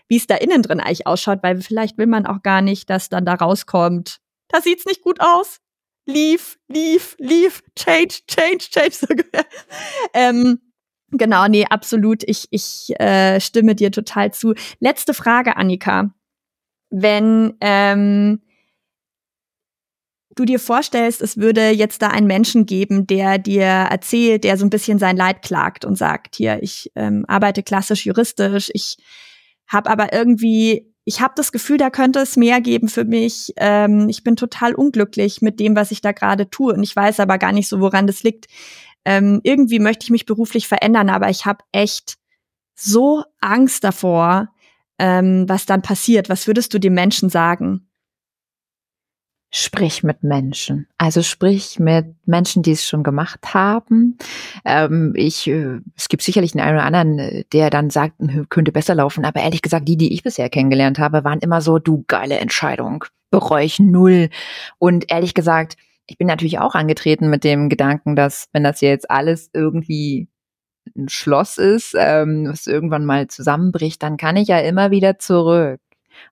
wie 0.07 0.17
es 0.17 0.27
da 0.27 0.35
innen 0.35 0.61
drin 0.61 0.79
eigentlich 0.79 1.07
ausschaut, 1.07 1.39
weil 1.41 1.59
vielleicht 1.61 1.97
will 1.97 2.07
man 2.07 2.27
auch 2.27 2.43
gar 2.43 2.61
nicht, 2.61 2.89
dass 2.89 3.09
dann 3.09 3.25
da 3.25 3.33
rauskommt. 3.33 4.19
Da 4.47 4.61
sieht's 4.61 4.85
nicht 4.85 5.01
gut 5.01 5.19
aus. 5.19 5.57
Leave, 6.05 6.57
leave, 6.67 7.15
leave, 7.17 7.61
change, 7.75 8.19
change, 8.27 8.69
change. 8.69 9.25
Ähm, 10.13 10.59
Genau, 11.11 11.47
nee, 11.47 11.65
absolut. 11.69 12.23
Ich, 12.25 12.47
ich 12.51 12.93
äh, 12.99 13.39
stimme 13.39 13.75
dir 13.75 13.91
total 13.91 14.33
zu. 14.33 14.53
Letzte 14.79 15.13
Frage, 15.13 15.57
Annika. 15.57 16.13
Wenn 16.89 17.53
ähm, 17.61 18.41
du 20.35 20.45
dir 20.45 20.59
vorstellst, 20.59 21.21
es 21.21 21.37
würde 21.37 21.69
jetzt 21.69 22.01
da 22.01 22.07
einen 22.07 22.27
Menschen 22.27 22.65
geben, 22.65 23.07
der 23.07 23.37
dir 23.37 23.63
erzählt, 23.63 24.43
der 24.43 24.57
so 24.57 24.65
ein 24.65 24.69
bisschen 24.69 24.99
sein 24.99 25.17
Leid 25.17 25.41
klagt 25.41 25.85
und 25.85 25.97
sagt, 25.97 26.35
hier, 26.35 26.63
ich 26.63 26.91
ähm, 26.95 27.25
arbeite 27.27 27.63
klassisch 27.63 28.05
juristisch, 28.05 28.71
ich 28.73 28.97
habe 29.67 29.89
aber 29.89 30.13
irgendwie, 30.13 30.93
ich 31.05 31.21
habe 31.21 31.33
das 31.35 31.51
Gefühl, 31.51 31.77
da 31.77 31.89
könnte 31.89 32.19
es 32.19 32.37
mehr 32.37 32.61
geben 32.61 32.87
für 32.87 33.05
mich. 33.05 33.53
Ähm, 33.57 34.07
ich 34.09 34.23
bin 34.23 34.35
total 34.35 34.75
unglücklich 34.75 35.41
mit 35.41 35.59
dem, 35.59 35.75
was 35.75 35.91
ich 35.91 36.01
da 36.01 36.11
gerade 36.11 36.49
tue 36.49 36.73
und 36.73 36.83
ich 36.83 36.95
weiß 36.95 37.19
aber 37.19 37.37
gar 37.37 37.51
nicht 37.51 37.67
so, 37.67 37.79
woran 37.79 38.07
das 38.07 38.23
liegt 38.23 38.47
ähm, 39.05 39.41
irgendwie 39.43 39.79
möchte 39.79 40.03
ich 40.03 40.09
mich 40.09 40.25
beruflich 40.25 40.67
verändern, 40.67 41.09
aber 41.09 41.29
ich 41.29 41.45
habe 41.45 41.63
echt 41.71 42.17
so 42.75 43.23
Angst 43.39 43.83
davor, 43.83 44.49
ähm, 44.99 45.47
was 45.47 45.65
dann 45.65 45.81
passiert. 45.81 46.29
Was 46.29 46.47
würdest 46.47 46.73
du 46.73 46.79
den 46.79 46.93
Menschen 46.93 47.29
sagen? 47.29 47.87
Sprich 49.53 50.01
mit 50.01 50.23
Menschen. 50.23 50.87
Also 50.97 51.21
sprich 51.21 51.77
mit 51.77 52.15
Menschen, 52.25 52.63
die 52.63 52.71
es 52.71 52.87
schon 52.87 53.03
gemacht 53.03 53.53
haben. 53.53 54.17
Ähm, 54.63 55.11
ich, 55.15 55.45
äh, 55.47 55.79
es 55.97 56.07
gibt 56.07 56.23
sicherlich 56.23 56.57
einen 56.57 56.75
oder 56.75 56.85
anderen, 56.85 57.43
der 57.51 57.69
dann 57.69 57.89
sagt, 57.89 58.19
hm, 58.19 58.47
könnte 58.47 58.71
besser 58.71 58.95
laufen. 58.95 59.25
Aber 59.25 59.41
ehrlich 59.41 59.61
gesagt, 59.61 59.89
die, 59.89 59.97
die 59.97 60.13
ich 60.13 60.23
bisher 60.23 60.49
kennengelernt 60.49 60.99
habe, 60.99 61.25
waren 61.25 61.39
immer 61.39 61.59
so, 61.59 61.79
du 61.79 62.05
geile 62.07 62.37
Entscheidung. 62.39 63.03
Bereue 63.29 63.65
ich 63.65 63.79
null. 63.79 64.29
Und 64.77 65.11
ehrlich 65.11 65.33
gesagt, 65.33 65.75
ich 66.11 66.17
bin 66.17 66.27
natürlich 66.27 66.59
auch 66.59 66.75
angetreten 66.75 67.29
mit 67.29 67.45
dem 67.45 67.69
Gedanken, 67.69 68.17
dass 68.17 68.49
wenn 68.51 68.65
das 68.65 68.81
jetzt 68.81 69.09
alles 69.09 69.49
irgendwie 69.53 70.27
ein 70.97 71.07
Schloss 71.07 71.57
ist, 71.57 71.95
ähm, 71.97 72.47
was 72.49 72.67
irgendwann 72.67 73.05
mal 73.05 73.27
zusammenbricht, 73.27 74.03
dann 74.03 74.17
kann 74.17 74.35
ich 74.35 74.49
ja 74.49 74.59
immer 74.59 74.91
wieder 74.91 75.19
zurück. 75.19 75.79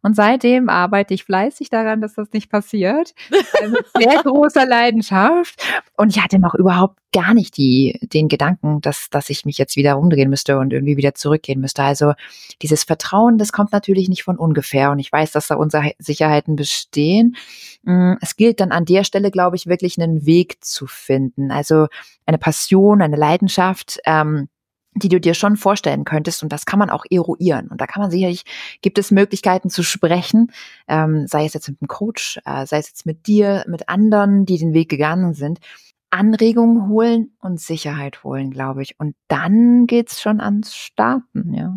Und 0.02 0.16
seitdem 0.16 0.70
arbeite 0.70 1.14
ich 1.14 1.24
fleißig 1.24 1.70
daran, 1.70 2.02
dass 2.02 2.16
das 2.16 2.32
nicht 2.34 2.50
passiert. 2.50 3.14
Äh, 3.62 3.68
mit 3.68 3.86
sehr 3.98 4.24
großer 4.24 4.66
Leidenschaft. 4.66 5.62
Und 5.98 6.10
ich 6.16 6.24
hatte 6.24 6.40
noch 6.40 6.56
überhaupt 6.56 7.00
gar 7.12 7.34
nicht 7.34 7.58
die, 7.58 8.00
den 8.02 8.28
Gedanken, 8.28 8.82
dass, 8.82 9.10
dass 9.10 9.30
ich 9.30 9.46
mich 9.46 9.58
jetzt 9.58 9.76
wieder 9.76 9.98
umdrehen 9.98 10.30
müsste 10.30 10.60
und 10.60 10.72
irgendwie 10.72 10.98
wieder 10.98 11.16
zurückgehen 11.16 11.60
müsste. 11.60 11.84
Also 11.84 12.14
dieses 12.62 12.84
Vertrauen, 12.84 13.38
das 13.38 13.52
kommt 13.52 13.72
natürlich 13.72 14.10
nicht 14.10 14.24
von 14.24 14.38
ungefähr. 14.38 14.92
Und 14.92 15.00
ich 15.00 15.12
weiß, 15.12 15.32
dass 15.32 15.48
da 15.48 15.56
Unsicherheiten 15.56 16.56
bestehen. 16.56 17.36
Mm, 17.84 18.14
es 18.22 18.36
gilt 18.36 18.60
dann 18.60 18.72
an 18.72 18.86
der 18.86 19.04
Stelle, 19.04 19.32
glaube 19.32 19.56
ich, 19.56 19.68
wirklich 19.68 20.00
einen 20.00 20.26
Weg 20.26 20.64
zu 20.64 20.88
finden. 20.88 21.52
Also 21.52 21.88
eine 22.26 22.38
Passion, 22.38 23.02
eine 23.02 23.18
Leidenschaft. 23.18 24.00
Ähm, 24.06 24.50
die 25.00 25.10
du 25.10 25.20
dir 25.20 25.34
schon 25.34 25.58
vorstellen 25.58 26.04
könntest. 26.04 26.44
Und 26.44 26.52
das 26.52 26.66
kann 26.66 26.80
man 26.80 26.90
auch 26.90 27.06
eruieren. 27.10 27.68
Und 27.68 27.82
da 27.82 27.88
kann 27.88 28.02
man 28.02 28.12
sicherlich, 28.12 28.44
gibt 28.82 28.98
es 28.98 29.12
Möglichkeiten 29.12 29.70
zu 29.70 29.84
sprechen, 29.84 30.52
ähm, 30.88 31.26
sei 31.28 31.46
es 31.46 31.54
jetzt 31.54 31.68
mit 31.70 31.82
einem 31.82 31.88
Coach, 31.88 32.40
äh, 32.46 32.66
sei 32.66 32.78
es 32.78 32.90
jetzt 32.90 33.06
mit 33.06 33.28
dir, 33.28 33.64
mit 33.68 33.90
anderen, 33.90 34.46
die 34.46 34.58
den 34.58 34.74
Weg 34.74 34.90
gegangen 34.90 35.34
sind. 35.34 35.60
Anregungen 36.12 36.90
holen 36.90 37.36
und 37.40 37.60
Sicherheit 37.60 38.24
holen, 38.24 38.52
glaube 38.52 38.82
ich. 38.82 39.00
Und 39.00 39.16
dann 39.28 39.86
geht's 39.86 40.22
schon 40.22 40.40
ans 40.40 40.76
Starten, 40.76 41.54
ja. 41.54 41.76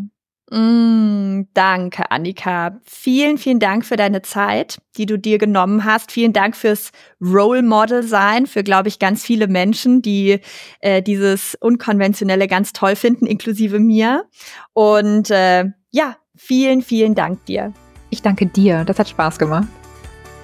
Mm, 0.53 1.45
danke, 1.55 2.11
Annika. 2.11 2.79
Vielen, 2.85 3.39
vielen 3.39 3.59
Dank 3.59 3.87
für 3.87 3.97
deine 3.97 4.21
Zeit, 4.21 4.83
die 4.99 5.07
du 5.07 5.19
dir 5.19 5.39
genommen 5.39 5.87
hast. 5.87 6.13
Vielen 6.13 6.35
Dank 6.35 6.57
fürs 6.57 6.93
Role 7.23 7.63
Model 7.63 8.03
sein, 8.03 8.47
für, 8.47 8.63
glaube 8.63 8.89
ich, 8.89 8.99
ganz 8.99 9.25
viele 9.25 9.49
Menschen, 9.49 10.03
die 10.03 10.41
äh, 10.81 11.01
dieses 11.01 11.55
Unkonventionelle 11.59 12.49
ganz 12.49 12.75
toll 12.75 12.97
finden, 12.97 13.25
inklusive 13.25 13.79
mir. 13.79 14.27
Und 14.75 15.31
äh, 15.31 15.71
ja, 15.91 16.17
vielen, 16.37 16.83
vielen 16.83 17.15
Dank 17.15 17.43
dir. 17.47 17.73
Ich 18.11 18.21
danke 18.21 18.45
dir. 18.45 18.85
Das 18.85 18.99
hat 18.99 19.09
Spaß 19.09 19.39
gemacht. 19.39 19.69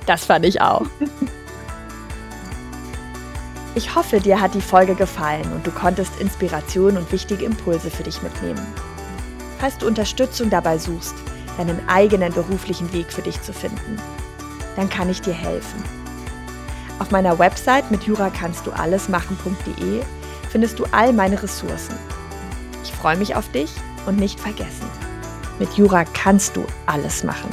Das 0.06 0.24
fand 0.24 0.46
ich 0.46 0.62
auch. 0.62 0.86
Ich 3.74 3.94
hoffe, 3.94 4.20
dir 4.20 4.40
hat 4.40 4.54
die 4.54 4.62
Folge 4.62 4.94
gefallen 4.94 5.52
und 5.52 5.66
du 5.66 5.70
konntest 5.70 6.18
Inspiration 6.18 6.96
und 6.96 7.12
wichtige 7.12 7.44
Impulse 7.44 7.90
für 7.90 8.04
dich 8.04 8.22
mitnehmen. 8.22 8.66
Falls 9.58 9.78
du 9.78 9.86
Unterstützung 9.86 10.50
dabei 10.50 10.78
suchst, 10.78 11.14
deinen 11.56 11.80
eigenen 11.88 12.32
beruflichen 12.32 12.92
Weg 12.92 13.12
für 13.12 13.22
dich 13.22 13.40
zu 13.42 13.52
finden, 13.52 14.00
dann 14.76 14.88
kann 14.88 15.10
ich 15.10 15.20
dir 15.20 15.34
helfen. 15.34 15.82
Auf 16.98 17.10
meiner 17.10 17.38
Website 17.38 17.90
mit 17.90 18.04
jura 18.04 18.30
kannst 18.30 18.66
du 18.66 18.70
alles 18.70 19.08
machen.de 19.08 20.02
findest 20.48 20.78
du 20.78 20.84
all 20.92 21.12
meine 21.12 21.42
Ressourcen. 21.42 21.94
Ich 22.82 22.92
freue 22.92 23.16
mich 23.16 23.34
auf 23.34 23.50
dich 23.52 23.70
und 24.06 24.18
nicht 24.18 24.40
vergessen. 24.40 24.88
Mit 25.58 25.74
Jura 25.74 26.04
kannst 26.04 26.56
du 26.56 26.64
alles 26.86 27.24
machen. 27.24 27.50